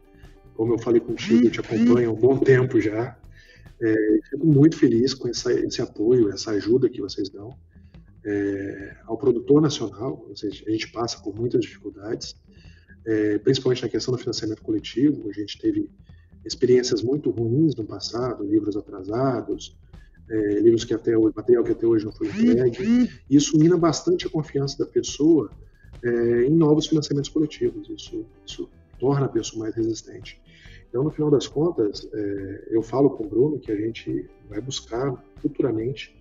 Como 0.55 0.75
eu 0.75 0.79
falei 0.79 1.01
contigo, 1.01 1.47
eu 1.47 1.51
te 1.51 1.61
acompanho 1.61 2.11
há 2.11 2.13
um 2.13 2.17
bom 2.17 2.37
tempo 2.39 2.81
já. 2.81 3.17
É, 3.81 3.95
fico 4.31 4.47
muito 4.47 4.77
feliz 4.77 5.15
com 5.15 5.29
essa, 5.29 5.53
esse 5.53 5.81
apoio, 5.81 6.31
essa 6.31 6.51
ajuda 6.51 6.89
que 6.89 7.01
vocês 7.01 7.29
dão 7.29 7.57
é, 8.25 8.97
ao 9.07 9.17
produtor 9.17 9.61
nacional. 9.61 10.25
Ou 10.29 10.37
seja, 10.37 10.65
a 10.67 10.71
gente 10.71 10.91
passa 10.91 11.19
por 11.21 11.35
muitas 11.35 11.61
dificuldades, 11.61 12.37
é, 13.07 13.39
principalmente 13.39 13.83
na 13.83 13.89
questão 13.89 14.13
do 14.13 14.19
financiamento 14.19 14.63
coletivo. 14.63 15.29
A 15.31 15.33
gente 15.33 15.59
teve 15.59 15.91
experiências 16.45 17.03
muito 17.03 17.31
ruins 17.31 17.75
no 17.75 17.85
passado, 17.85 18.45
livros 18.45 18.77
atrasados, 18.77 19.77
é, 20.31 20.61
livros 20.61 20.85
que 20.85 20.95
até 20.95 21.17
hoje, 21.17 21.35
material 21.37 21.65
que 21.65 21.73
até 21.73 21.87
hoje 21.87 22.05
não 22.05 22.13
foi 22.13 22.29
entregue. 22.29 23.11
Isso 23.29 23.59
mina 23.59 23.77
bastante 23.77 24.27
a 24.27 24.31
confiança 24.31 24.79
da 24.79 24.87
pessoa 24.87 25.51
é, 26.03 26.45
em 26.45 26.51
novos 26.51 26.87
financiamentos 26.87 27.31
coletivos. 27.31 27.89
Isso, 27.89 28.27
isso 28.47 28.69
torna 28.99 29.27
a 29.27 29.29
pessoa 29.29 29.65
mais 29.65 29.75
resistente. 29.75 30.41
Então, 30.89 31.03
no 31.03 31.11
final 31.11 31.31
das 31.31 31.47
contas, 31.47 32.09
é, 32.13 32.69
eu 32.71 32.83
falo 32.83 33.11
com 33.11 33.25
o 33.25 33.29
Bruno 33.29 33.59
que 33.59 33.71
a 33.71 33.77
gente 33.77 34.27
vai 34.49 34.61
buscar 34.61 35.15
futuramente 35.37 36.19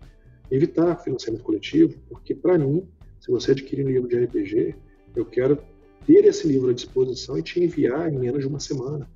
evitar 0.51 0.95
financiamento 0.97 1.43
coletivo, 1.43 1.97
porque 2.10 2.34
para 2.34 2.58
mim, 2.58 2.88
se 3.20 3.32
você 3.32 3.51
adquirir 3.51 3.86
um 3.86 3.89
livro 3.89 4.08
de 4.08 4.18
RPG, 4.18 4.76
eu 5.16 5.26
quero 5.26 5.58
ter 6.05 6.26
esse 6.26 6.47
livro 6.47 6.70
à 6.70 6.74
disposição 6.74 7.38
e 7.38 7.43
te 7.43 7.62
enviar 7.62 8.12
em 8.12 8.18
menos 8.18 8.41
de 8.41 8.47
uma 8.47 8.60
semana. 8.60 9.10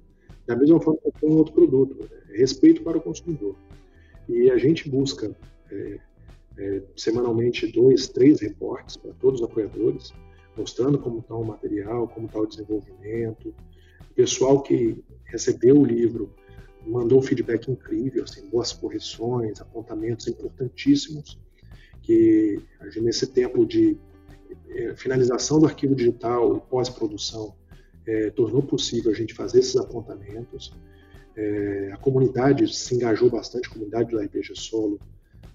Da 0.45 0.55
mesma 0.55 0.79
forma 0.81 0.99
que 1.17 1.25
um 1.25 1.37
outro 1.37 1.53
produto, 1.53 1.95
né? 1.95 2.07
respeito 2.33 2.81
para 2.81 2.97
o 2.97 3.01
consumidor. 3.01 3.55
E 4.31 4.49
a 4.49 4.57
gente 4.57 4.89
busca 4.89 5.35
é, 5.69 5.99
é, 6.57 6.81
semanalmente 6.95 7.67
dois, 7.67 8.07
três 8.07 8.39
reportes 8.39 8.95
para 8.95 9.11
todos 9.13 9.41
os 9.41 9.45
apoiadores, 9.45 10.13
mostrando 10.55 10.97
como 10.97 11.19
está 11.19 11.35
o 11.35 11.43
material, 11.43 12.07
como 12.07 12.27
está 12.27 12.39
o 12.39 12.47
desenvolvimento. 12.47 13.53
O 14.09 14.13
pessoal 14.13 14.61
que 14.61 15.03
recebeu 15.25 15.77
o 15.77 15.85
livro 15.85 16.33
mandou 16.87 17.19
um 17.19 17.21
feedback 17.21 17.69
incrível, 17.69 18.23
assim, 18.23 18.47
boas 18.49 18.71
correções, 18.71 19.59
apontamentos 19.59 20.27
importantíssimos, 20.27 21.37
que 22.01 22.59
nesse 23.01 23.27
tempo 23.27 23.65
de 23.65 23.97
é, 24.69 24.95
finalização 24.95 25.59
do 25.59 25.65
arquivo 25.65 25.93
digital 25.93 26.55
e 26.55 26.61
pós-produção 26.69 27.53
é, 28.07 28.29
tornou 28.31 28.63
possível 28.63 29.11
a 29.11 29.15
gente 29.15 29.33
fazer 29.33 29.59
esses 29.59 29.75
apontamentos. 29.75 30.73
É, 31.35 31.91
a 31.93 31.97
comunidade 31.97 32.73
se 32.73 32.95
engajou 32.95 33.29
bastante, 33.29 33.67
a 33.67 33.71
comunidade 33.71 34.09
do 34.09 34.19
RPG 34.19 34.55
Solo 34.55 34.99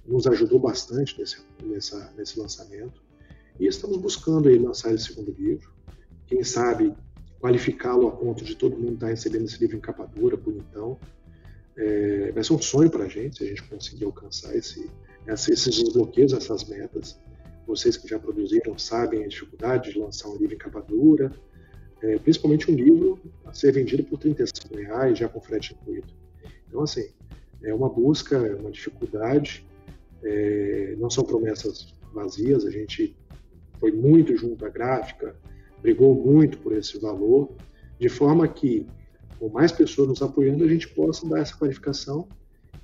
nos 0.07 0.27
ajudou 0.27 0.59
bastante 0.59 1.18
nesse, 1.18 1.39
nessa, 1.62 2.12
nesse 2.16 2.39
lançamento. 2.39 3.03
E 3.59 3.66
estamos 3.66 3.97
buscando 3.97 4.49
aí 4.49 4.59
lançar 4.59 4.95
esse 4.95 5.05
segundo 5.05 5.33
livro. 5.33 5.70
Quem 6.27 6.43
sabe 6.43 6.95
qualificá-lo 7.41 8.09
a 8.09 8.12
ponto 8.12 8.45
de 8.45 8.55
todo 8.55 8.77
mundo 8.77 8.95
estar 8.95 9.09
recebendo 9.09 9.45
esse 9.45 9.59
livro 9.59 9.77
em 9.77 9.81
capa 9.81 10.07
dura, 10.07 10.37
bonitão. 10.37 10.99
É, 11.77 12.33
vai 12.33 12.43
ser 12.43 12.53
um 12.55 12.61
sonho 12.61 12.91
para 12.91 13.05
a 13.05 13.09
gente 13.09 13.37
se 13.37 13.45
a 13.45 13.47
gente 13.47 13.62
conseguir 13.64 14.05
alcançar 14.05 14.55
esse, 14.57 14.91
esses 15.27 15.77
desbloqueios, 15.77 16.33
essas 16.33 16.64
metas. 16.64 17.18
Vocês 17.66 17.97
que 17.97 18.09
já 18.09 18.18
produziram 18.18 18.79
sabem 18.79 19.24
a 19.24 19.29
dificuldade 19.29 19.93
de 19.93 19.99
lançar 19.99 20.29
um 20.29 20.37
livro 20.37 20.55
em 20.55 20.59
capa 20.59 20.81
dura, 20.81 21.33
é, 22.03 22.18
principalmente 22.18 22.70
um 22.70 22.74
livro 22.74 23.18
a 23.44 23.53
ser 23.53 23.72
vendido 23.72 24.05
por 24.05 24.18
35 24.18 24.76
reais, 24.76 25.18
já 25.18 25.28
com 25.28 25.40
frete 25.40 25.74
incluído. 25.74 26.12
Então, 26.68 26.82
assim, 26.82 27.09
é 27.62 27.72
uma 27.74 27.88
busca, 27.88 28.36
é 28.36 28.55
uma 28.55 28.70
dificuldade, 28.70 29.66
é, 30.22 30.94
não 30.99 31.09
são 31.09 31.24
promessas 31.24 31.94
vazias, 32.12 32.64
a 32.64 32.70
gente 32.70 33.16
foi 33.78 33.92
muito 33.92 34.36
junto 34.36 34.64
à 34.64 34.68
gráfica, 34.68 35.36
brigou 35.80 36.14
muito 36.14 36.59
por 36.59 36.72
esse 36.72 36.99
valor, 36.99 37.55
de 37.99 38.09
forma 38.09 38.47
que, 38.49 38.86
com 39.38 39.49
mais 39.49 39.72
pessoas 39.72 40.09
nos 40.09 40.22
apoiando, 40.22 40.64
a 40.64 40.68
gente 40.68 40.88
possa 40.88 41.26
dar 41.28 41.40
essa 41.40 41.57
qualificação 41.57 42.28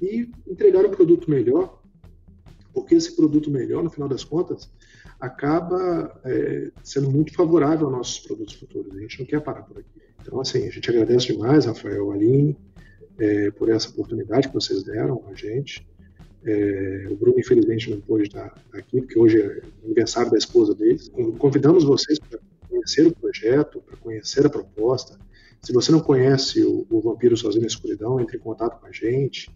e 0.00 0.30
entregar 0.46 0.84
um 0.84 0.90
produto 0.90 1.30
melhor, 1.30 1.80
porque 2.72 2.94
esse 2.94 3.14
produto 3.14 3.50
melhor, 3.50 3.82
no 3.82 3.90
final 3.90 4.08
das 4.08 4.24
contas, 4.24 4.70
acaba 5.22 6.20
é, 6.24 6.72
sendo 6.82 7.08
muito 7.08 7.32
favorável 7.32 7.86
aos 7.86 7.96
nossos 7.96 8.18
produtos 8.18 8.54
futuros. 8.54 8.92
A 8.96 9.00
gente 9.00 9.20
não 9.20 9.26
quer 9.26 9.40
parar 9.40 9.62
por 9.62 9.78
aqui. 9.78 10.02
Então, 10.20 10.40
assim, 10.40 10.66
a 10.66 10.70
gente 10.70 10.90
agradece 10.90 11.28
demais, 11.28 11.64
Rafael, 11.64 12.10
Aline, 12.10 12.56
é, 13.20 13.52
por 13.52 13.68
essa 13.68 13.88
oportunidade 13.88 14.48
que 14.48 14.54
vocês 14.54 14.82
deram 14.82 15.22
a 15.30 15.34
gente. 15.34 15.86
É, 16.44 17.06
o 17.08 17.14
Bruno, 17.14 17.38
infelizmente, 17.38 17.88
não 17.88 18.00
pôde 18.00 18.24
estar 18.24 18.52
aqui, 18.72 19.00
porque 19.00 19.16
hoje 19.16 19.40
é 19.40 19.62
aniversário 19.84 20.32
da 20.32 20.38
esposa 20.38 20.74
deles. 20.74 21.08
Convidamos 21.38 21.84
vocês 21.84 22.18
para 22.18 22.40
conhecer 22.68 23.06
o 23.06 23.14
projeto, 23.14 23.80
para 23.80 23.96
conhecer 23.98 24.44
a 24.44 24.50
proposta. 24.50 25.16
Se 25.60 25.72
você 25.72 25.92
não 25.92 26.00
conhece 26.00 26.64
o, 26.64 26.84
o, 26.90 27.00
Vampiro 27.00 27.36
Sozinho 27.36 27.62
na 27.62 27.68
Escuridão, 27.68 28.20
entre 28.20 28.38
em 28.38 28.40
contato 28.40 28.80
com 28.80 28.86
a 28.86 28.90
gente. 28.90 29.48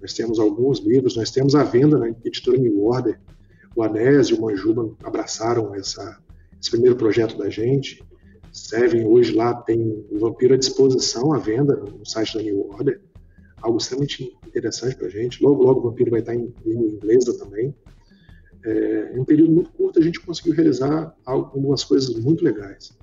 Nós 0.00 0.14
temos 0.14 0.38
alguns 0.38 0.78
livros, 0.78 1.16
nós 1.16 1.32
temos 1.32 1.56
a 1.56 1.64
venda 1.64 1.98
na 1.98 2.08
editora 2.08 2.56
New 2.56 2.84
Order. 2.84 3.18
O 3.78 3.82
Anésio 3.84 4.34
e 4.34 4.38
o 4.40 4.42
Manjuba 4.42 4.92
abraçaram 5.04 5.72
essa, 5.72 6.20
esse 6.60 6.68
primeiro 6.68 6.96
projeto 6.96 7.38
da 7.38 7.48
gente. 7.48 8.04
Seven 8.52 9.06
hoje 9.06 9.32
lá 9.32 9.54
tem 9.54 10.04
o 10.10 10.18
Vampiro 10.18 10.54
à 10.54 10.56
disposição 10.56 11.32
à 11.32 11.38
venda 11.38 11.76
no 11.76 12.04
site 12.04 12.36
da 12.36 12.42
New 12.42 12.70
Order 12.70 13.00
algo 13.62 13.78
extremamente 13.78 14.36
interessante 14.44 14.96
para 14.96 15.06
a 15.06 15.10
gente. 15.10 15.40
Logo, 15.40 15.62
logo 15.62 15.78
o 15.78 15.90
Vampiro 15.90 16.10
vai 16.10 16.18
estar 16.18 16.34
em 16.34 16.52
língua 16.66 16.88
inglesa 16.88 17.38
também. 17.38 17.72
É, 18.64 19.12
em 19.14 19.20
um 19.20 19.24
período 19.24 19.52
muito 19.52 19.70
curto 19.70 20.00
a 20.00 20.02
gente 20.02 20.18
conseguiu 20.22 20.54
realizar 20.54 21.16
algumas 21.24 21.84
coisas 21.84 22.12
muito 22.16 22.42
legais, 22.42 22.98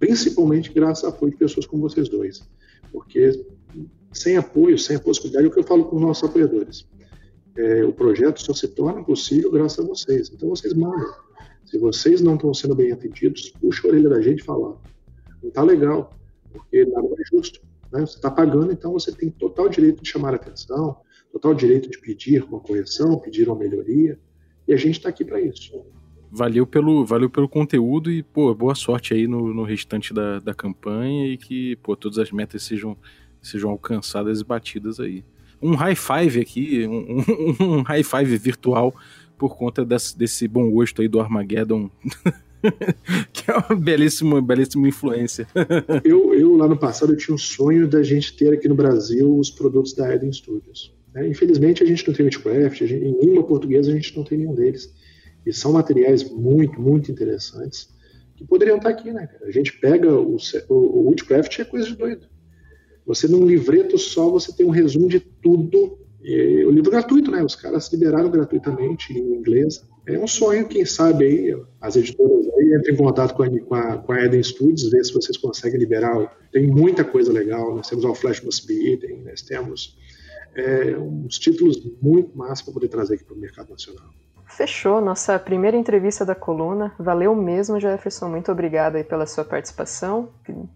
principalmente 0.00 0.72
graças 0.72 1.04
ao 1.04 1.10
apoio 1.10 1.30
de 1.30 1.38
pessoas 1.38 1.64
como 1.64 1.88
vocês 1.88 2.08
dois, 2.08 2.42
porque 2.90 3.46
sem 4.12 4.36
apoio, 4.36 4.76
sem 4.76 4.96
a 4.96 5.00
possibilidade, 5.00 5.46
é 5.46 5.48
o 5.48 5.52
que 5.52 5.60
eu 5.60 5.64
falo 5.64 5.84
com 5.84 5.94
os 5.94 6.02
nossos 6.02 6.28
apoiadores. 6.28 6.88
É, 7.58 7.84
o 7.84 7.92
projeto 7.92 8.40
só 8.40 8.54
se 8.54 8.68
torna 8.68 9.02
possível 9.02 9.50
graças 9.50 9.84
a 9.84 9.88
vocês. 9.88 10.30
Então 10.32 10.48
vocês 10.48 10.72
mandam. 10.72 11.12
Se 11.66 11.76
vocês 11.76 12.20
não 12.20 12.36
estão 12.36 12.54
sendo 12.54 12.74
bem 12.74 12.92
atendidos, 12.92 13.52
puxa 13.60 13.86
a 13.86 13.90
orelha 13.90 14.08
da 14.08 14.22
gente 14.22 14.40
e 14.40 14.44
fala, 14.44 14.80
não 15.42 15.48
está 15.48 15.62
legal, 15.62 16.16
porque 16.52 16.84
nada 16.86 17.08
é 17.18 17.36
justo. 17.36 17.60
Né? 17.92 18.00
Você 18.00 18.16
está 18.16 18.30
pagando, 18.30 18.72
então 18.72 18.92
você 18.92 19.10
tem 19.10 19.28
total 19.28 19.68
direito 19.68 20.02
de 20.02 20.08
chamar 20.08 20.34
a 20.34 20.36
atenção, 20.36 20.96
total 21.32 21.52
direito 21.52 21.90
de 21.90 21.98
pedir 21.98 22.44
uma 22.44 22.60
correção, 22.60 23.18
pedir 23.18 23.48
uma 23.48 23.58
melhoria, 23.58 24.18
e 24.66 24.72
a 24.72 24.76
gente 24.76 24.98
está 24.98 25.08
aqui 25.08 25.24
para 25.24 25.40
isso. 25.40 25.82
Valeu 26.30 26.66
pelo, 26.66 27.04
valeu 27.04 27.28
pelo 27.28 27.48
conteúdo 27.48 28.10
e, 28.10 28.22
pô, 28.22 28.54
boa 28.54 28.74
sorte 28.74 29.14
aí 29.14 29.26
no, 29.26 29.52
no 29.52 29.64
restante 29.64 30.14
da, 30.14 30.38
da 30.38 30.54
campanha 30.54 31.26
e 31.26 31.36
que, 31.36 31.76
pô, 31.76 31.96
todas 31.96 32.18
as 32.18 32.30
metas 32.30 32.62
sejam, 32.62 32.96
sejam 33.42 33.70
alcançadas 33.70 34.40
e 34.40 34.44
batidas 34.44 35.00
aí. 35.00 35.24
Um 35.60 35.74
high 35.74 35.96
five 35.96 36.40
aqui, 36.40 36.86
um, 36.86 37.18
um, 37.18 37.78
um 37.78 37.82
high 37.82 38.02
five 38.02 38.36
virtual 38.36 38.94
por 39.36 39.56
conta 39.56 39.84
desse, 39.84 40.18
desse 40.18 40.48
bom 40.48 40.70
gosto 40.70 41.00
aí 41.00 41.08
do 41.08 41.20
Armageddon 41.20 41.90
que 43.32 43.50
é 43.50 43.54
uma 43.54 43.76
belíssima, 43.76 44.40
belíssima 44.42 44.88
influência. 44.88 45.46
eu, 46.04 46.34
eu, 46.34 46.56
lá 46.56 46.66
no 46.68 46.76
passado, 46.76 47.12
eu 47.12 47.16
tinha 47.16 47.34
um 47.34 47.38
sonho 47.38 47.88
da 47.88 48.02
gente 48.02 48.36
ter 48.36 48.52
aqui 48.52 48.68
no 48.68 48.74
Brasil 48.74 49.36
os 49.36 49.50
produtos 49.50 49.92
da 49.92 50.12
Eden 50.12 50.32
Studios. 50.32 50.94
Né? 51.14 51.28
Infelizmente, 51.28 51.82
a 51.82 51.86
gente 51.86 52.06
não 52.06 52.14
tem 52.14 52.26
Witchcraft, 52.26 52.78
gente, 52.80 53.04
em 53.04 53.20
língua 53.20 53.44
portuguesa 53.44 53.90
a 53.90 53.94
gente 53.94 54.16
não 54.16 54.24
tem 54.24 54.38
nenhum 54.38 54.54
deles. 54.54 54.92
E 55.46 55.52
são 55.52 55.72
materiais 55.72 56.28
muito, 56.28 56.80
muito 56.80 57.10
interessantes 57.10 57.88
que 58.36 58.44
poderiam 58.44 58.76
estar 58.76 58.90
aqui, 58.90 59.12
né? 59.12 59.28
A 59.42 59.50
gente 59.50 59.72
pega 59.80 60.12
o, 60.14 60.36
o, 60.68 60.74
o 60.74 61.08
Witchcraft 61.08 61.58
é 61.58 61.64
coisa 61.64 61.86
de 61.86 61.96
doido. 61.96 62.26
Você 63.08 63.26
num 63.26 63.46
livreto 63.46 63.96
só, 63.96 64.28
você 64.28 64.52
tem 64.52 64.66
um 64.66 64.70
resumo 64.70 65.08
de 65.08 65.18
tudo. 65.18 65.98
E, 66.22 66.62
o 66.66 66.70
livro 66.70 66.90
gratuito, 66.90 67.30
né? 67.30 67.42
Os 67.42 67.56
caras 67.56 67.90
liberaram 67.90 68.30
gratuitamente 68.30 69.14
em 69.14 69.34
inglês. 69.34 69.82
É 70.06 70.18
um 70.18 70.26
sonho, 70.26 70.68
quem 70.68 70.84
sabe 70.84 71.24
aí, 71.24 71.62
as 71.80 71.96
editoras 71.96 72.46
aí 72.46 72.76
entrem 72.78 72.94
em 72.94 72.98
contato 72.98 73.34
com 73.34 73.42
a, 73.42 73.60
com 73.60 73.74
a, 73.74 73.96
com 73.96 74.12
a 74.12 74.24
Eden 74.24 74.42
Studios, 74.42 74.90
ver 74.90 75.04
se 75.06 75.14
vocês 75.14 75.38
conseguem 75.38 75.80
liberar. 75.80 76.36
Tem 76.52 76.66
muita 76.66 77.02
coisa 77.02 77.32
legal, 77.32 77.74
nós 77.74 77.88
temos 77.88 78.04
o 78.04 78.14
Flash 78.14 78.42
Must 78.42 78.66
Be 78.66 78.90
Eaten, 78.92 79.22
nós 79.24 79.40
temos 79.40 79.96
é, 80.54 80.98
uns 80.98 81.38
títulos 81.38 81.82
muito 82.02 82.36
massa 82.36 82.62
para 82.62 82.74
poder 82.74 82.88
trazer 82.88 83.14
aqui 83.14 83.24
para 83.24 83.34
o 83.34 83.38
mercado 83.38 83.70
nacional. 83.70 84.10
Fechou, 84.48 85.00
nossa 85.00 85.38
primeira 85.38 85.76
entrevista 85.76 86.24
da 86.24 86.34
coluna. 86.34 86.92
Valeu 86.98 87.34
mesmo, 87.34 87.78
Jefferson. 87.78 88.28
Muito 88.28 88.50
obrigado 88.50 88.96
aí 88.96 89.04
pela 89.04 89.26
sua 89.26 89.44
participação. 89.44 90.30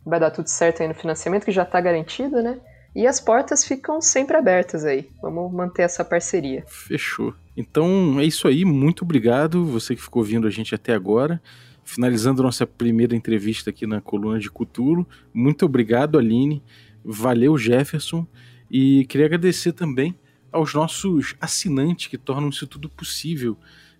Vai 0.04 0.20
dar 0.20 0.30
tudo 0.30 0.48
certo 0.48 0.82
aí 0.82 0.88
no 0.88 0.94
financiamento, 0.94 1.44
que 1.44 1.50
já 1.50 1.62
está 1.62 1.80
garantido, 1.80 2.42
né? 2.42 2.60
E 2.94 3.06
as 3.06 3.18
portas 3.18 3.64
ficam 3.64 4.00
sempre 4.00 4.36
abertas 4.36 4.84
aí. 4.84 5.08
Vamos 5.20 5.50
manter 5.52 5.82
essa 5.82 6.04
parceria. 6.04 6.62
Fechou. 6.68 7.34
Então 7.56 8.20
é 8.20 8.24
isso 8.24 8.46
aí. 8.46 8.64
Muito 8.64 9.02
obrigado, 9.02 9.64
você 9.64 9.96
que 9.96 10.02
ficou 10.02 10.22
ouvindo 10.22 10.46
a 10.46 10.50
gente 10.50 10.74
até 10.74 10.92
agora. 10.92 11.40
Finalizando 11.82 12.42
nossa 12.42 12.66
primeira 12.66 13.16
entrevista 13.16 13.70
aqui 13.70 13.86
na 13.86 14.00
coluna 14.00 14.38
de 14.38 14.50
Cutulo. 14.50 15.06
Muito 15.32 15.64
obrigado, 15.64 16.18
Aline. 16.18 16.62
Valeu, 17.04 17.56
Jefferson. 17.56 18.26
E 18.70 19.04
queria 19.06 19.26
agradecer 19.26 19.72
também 19.72 20.14
aos 20.52 20.74
nossos 20.74 21.34
assinantes 21.40 22.06
que 22.06 22.18
tornam 22.18 22.50
isso 22.50 22.66
tudo 22.66 22.88
possível. 22.88 23.56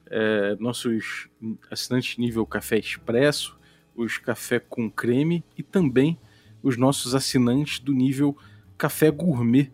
É, 0.07 0.55
nossos 0.61 1.29
assinantes 1.71 2.19
nível 2.19 2.45
Café 2.45 2.79
Expresso, 2.79 3.59
os 3.97 4.19
Café 4.19 4.61
com 4.61 4.91
Creme 4.91 5.43
e 5.57 5.63
também 5.63 6.19
os 6.63 6.77
nossos 6.77 7.15
assinantes 7.15 7.79
do 7.79 7.93
nível 7.93 8.37
Café 8.77 9.11
Gourmet, 9.11 9.73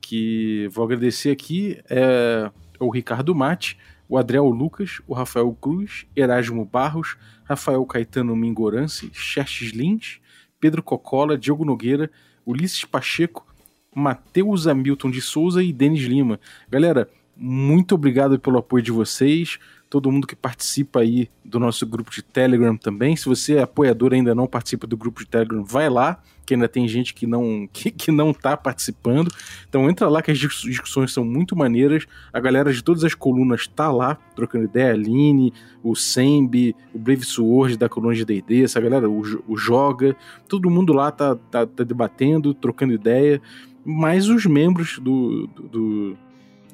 que 0.00 0.68
vou 0.72 0.84
agradecer 0.84 1.30
aqui 1.30 1.80
é, 1.88 2.50
o 2.80 2.90
Ricardo 2.90 3.34
Mate, 3.34 3.78
o 4.08 4.18
Adriel 4.18 4.48
Lucas, 4.48 5.00
o 5.06 5.14
Rafael 5.14 5.52
Cruz, 5.52 6.06
Erasmo 6.14 6.64
Barros, 6.64 7.16
Rafael 7.44 7.84
Caetano 7.86 8.36
Mingorance, 8.36 9.10
Xerxes 9.12 9.70
Lins, 9.70 10.20
Pedro 10.60 10.82
Cocola, 10.82 11.36
Diogo 11.38 11.64
Nogueira, 11.64 12.10
Ulisses 12.46 12.84
Pacheco, 12.84 13.46
Matheus 13.94 14.66
Hamilton 14.66 15.10
de 15.10 15.20
Souza 15.20 15.62
e 15.62 15.72
Denis 15.72 16.02
Lima. 16.02 16.40
Galera, 16.70 17.08
muito 17.36 17.94
obrigado 17.94 18.38
pelo 18.38 18.58
apoio 18.58 18.82
de 18.82 18.92
vocês 18.92 19.58
todo 19.94 20.10
mundo 20.10 20.26
que 20.26 20.34
participa 20.34 20.98
aí 20.98 21.30
do 21.44 21.60
nosso 21.60 21.86
grupo 21.86 22.10
de 22.10 22.20
Telegram 22.20 22.76
também. 22.76 23.14
Se 23.14 23.26
você 23.26 23.58
é 23.58 23.62
apoiador 23.62 24.12
e 24.12 24.16
ainda 24.16 24.34
não 24.34 24.44
participa 24.44 24.88
do 24.88 24.96
grupo 24.96 25.20
de 25.20 25.26
Telegram, 25.26 25.62
vai 25.62 25.88
lá, 25.88 26.20
que 26.44 26.54
ainda 26.54 26.68
tem 26.68 26.88
gente 26.88 27.14
que 27.14 27.28
não 27.28 27.68
que, 27.72 27.92
que 27.92 28.10
não 28.10 28.32
tá 28.32 28.56
participando. 28.56 29.30
Então 29.68 29.88
entra 29.88 30.08
lá 30.08 30.20
que 30.20 30.32
as 30.32 30.38
discussões 30.38 31.12
são 31.12 31.24
muito 31.24 31.54
maneiras. 31.54 32.06
A 32.32 32.40
galera 32.40 32.72
de 32.72 32.82
todas 32.82 33.04
as 33.04 33.14
colunas 33.14 33.68
tá 33.68 33.88
lá, 33.92 34.16
trocando 34.34 34.64
ideia. 34.64 34.90
A 34.90 34.94
Aline, 34.94 35.52
o 35.80 35.94
Sembi, 35.94 36.74
o 36.92 36.98
Brave 36.98 37.24
Sword 37.24 37.76
da 37.76 37.88
coluna 37.88 38.16
de 38.16 38.24
D&D, 38.24 38.64
essa 38.64 38.80
galera, 38.80 39.08
o, 39.08 39.22
o 39.46 39.56
Joga, 39.56 40.16
todo 40.48 40.68
mundo 40.68 40.92
lá 40.92 41.12
tá, 41.12 41.36
tá, 41.36 41.64
tá, 41.66 41.84
debatendo, 41.84 42.52
trocando 42.52 42.92
ideia. 42.92 43.40
Mais 43.84 44.28
os 44.28 44.46
membros 44.46 44.98
do, 44.98 45.46
do, 45.46 46.16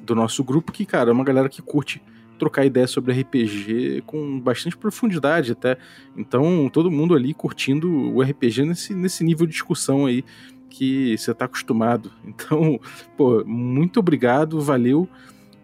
do 0.01 0.15
nosso 0.15 0.43
grupo, 0.43 0.71
que, 0.71 0.85
cara, 0.85 1.09
é 1.09 1.13
uma 1.13 1.23
galera 1.23 1.49
que 1.49 1.61
curte 1.61 2.01
trocar 2.41 2.65
ideia 2.65 2.87
sobre 2.87 3.13
RPG 3.13 4.01
com 4.07 4.39
bastante 4.39 4.75
profundidade 4.75 5.51
até. 5.51 5.77
Então, 6.17 6.67
todo 6.73 6.89
mundo 6.89 7.13
ali 7.13 7.35
curtindo 7.35 7.87
o 8.15 8.19
RPG 8.19 8.65
nesse, 8.65 8.95
nesse 8.95 9.23
nível 9.23 9.45
de 9.45 9.53
discussão 9.53 10.07
aí 10.07 10.25
que 10.67 11.15
você 11.15 11.31
está 11.31 11.45
acostumado. 11.45 12.11
Então, 12.25 12.79
pô, 13.15 13.43
muito 13.45 13.99
obrigado, 13.99 14.59
valeu. 14.59 15.07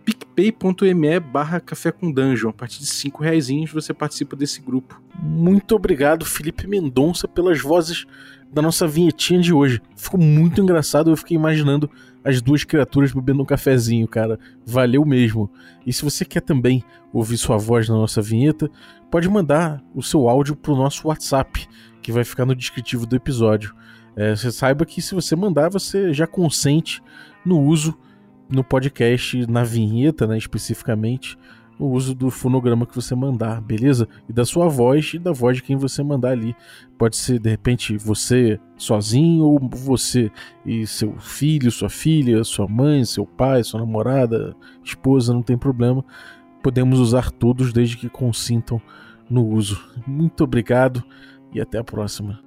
picpay.me 0.06 1.20
barra 1.20 1.60
café 1.60 1.91
com 1.91 2.12
dungeon. 2.12 2.50
A 2.50 2.54
partir 2.54 2.80
de 2.80 2.86
5 2.86 3.24
reais 3.24 3.48
você 3.74 3.91
participa 3.91 4.36
desse 4.36 4.62
grupo. 4.62 5.02
Muito 5.20 5.74
obrigado, 5.74 6.26
Felipe 6.26 6.68
Mendonça, 6.68 7.28
pelas 7.28 7.60
vozes 7.60 8.06
da 8.52 8.62
nossa 8.62 8.88
vinhetinha 8.88 9.39
de 9.39 9.54
hoje. 9.54 9.82
Ficou 9.95 10.20
muito 10.20 10.62
engraçado, 10.62 11.10
eu 11.10 11.18
fiquei 11.18 11.36
imaginando 11.36 11.89
as 12.24 12.41
duas 12.41 12.64
criaturas 12.64 13.12
bebendo 13.12 13.41
um 13.41 13.45
cafezinho, 13.45 14.08
cara. 14.08 14.39
Valeu 14.66 15.06
mesmo. 15.06 15.50
E 15.86 15.93
se 15.93 16.04
você 16.04 16.26
quer 16.26 16.41
também 16.41 16.84
ouvir 17.14 17.38
sua 17.38 17.58
voz 17.58 17.88
na 17.88 17.95
nossa 17.95 18.22
vinheta, 18.22 18.70
pode 19.10 19.30
mandar 19.30 19.82
o 19.95 20.04
seu 20.04 20.28
áudio 20.28 20.56
pro 20.56 20.76
nosso 20.76 21.08
WhatsApp, 21.08 21.68
que 22.02 22.12
vai 22.12 22.24
ficar 22.24 22.45
no 22.45 22.56
descritivo 22.56 23.06
do 23.06 23.16
episódio. 23.16 23.74
É, 24.16 24.36
você 24.36 24.52
saiba 24.52 24.86
que 24.86 25.02
se 25.02 25.14
você 25.14 25.36
mandar, 25.36 25.70
você 25.70 26.14
já 26.14 26.26
consente 26.26 27.02
no 27.45 27.62
uso 27.62 27.98
no 28.50 28.64
podcast, 28.64 29.45
na 29.48 29.64
vinheta, 29.64 30.26
né, 30.26 30.38
especificamente, 30.38 31.38
o 31.80 31.88
uso 31.88 32.15
do 32.15 32.32
fonograma 32.32 32.86
que 32.86 32.95
você 32.95 33.13
mandar, 33.13 33.61
beleza? 33.61 34.07
E 34.28 34.34
da 34.34 34.43
sua 34.45 34.67
voz 34.67 35.13
e 35.13 35.19
da 35.19 35.32
voz 35.32 35.57
de 35.57 35.63
quem 35.63 35.75
você 35.75 36.01
mandar 36.01 36.32
ali. 36.32 36.55
Pode 36.97 37.15
ser, 37.15 37.39
de 37.39 37.49
repente, 37.49 37.97
você 37.97 38.59
sozinho, 38.75 39.43
ou 39.43 39.59
você 39.59 40.32
e 40.65 40.88
seu 40.88 41.17
filho, 41.19 41.71
sua 41.71 41.89
filha, 41.89 42.43
sua 42.43 42.67
mãe, 42.67 43.05
seu 43.05 43.25
pai, 43.25 43.63
sua 43.63 43.80
namorada, 43.80 44.55
esposa, 44.84 45.34
não 45.34 45.43
tem 45.43 45.57
problema. 45.57 46.03
Podemos 46.63 46.99
usar 46.99 47.32
todos 47.32 47.71
desde 47.71 47.97
que 47.97 48.09
consintam 48.09 48.82
no 49.30 49.45
uso. 49.45 49.80
Muito 50.05 50.43
obrigado 50.43 51.03
e 51.53 51.61
até 51.61 51.78
a 51.78 51.84
próxima. 51.84 52.47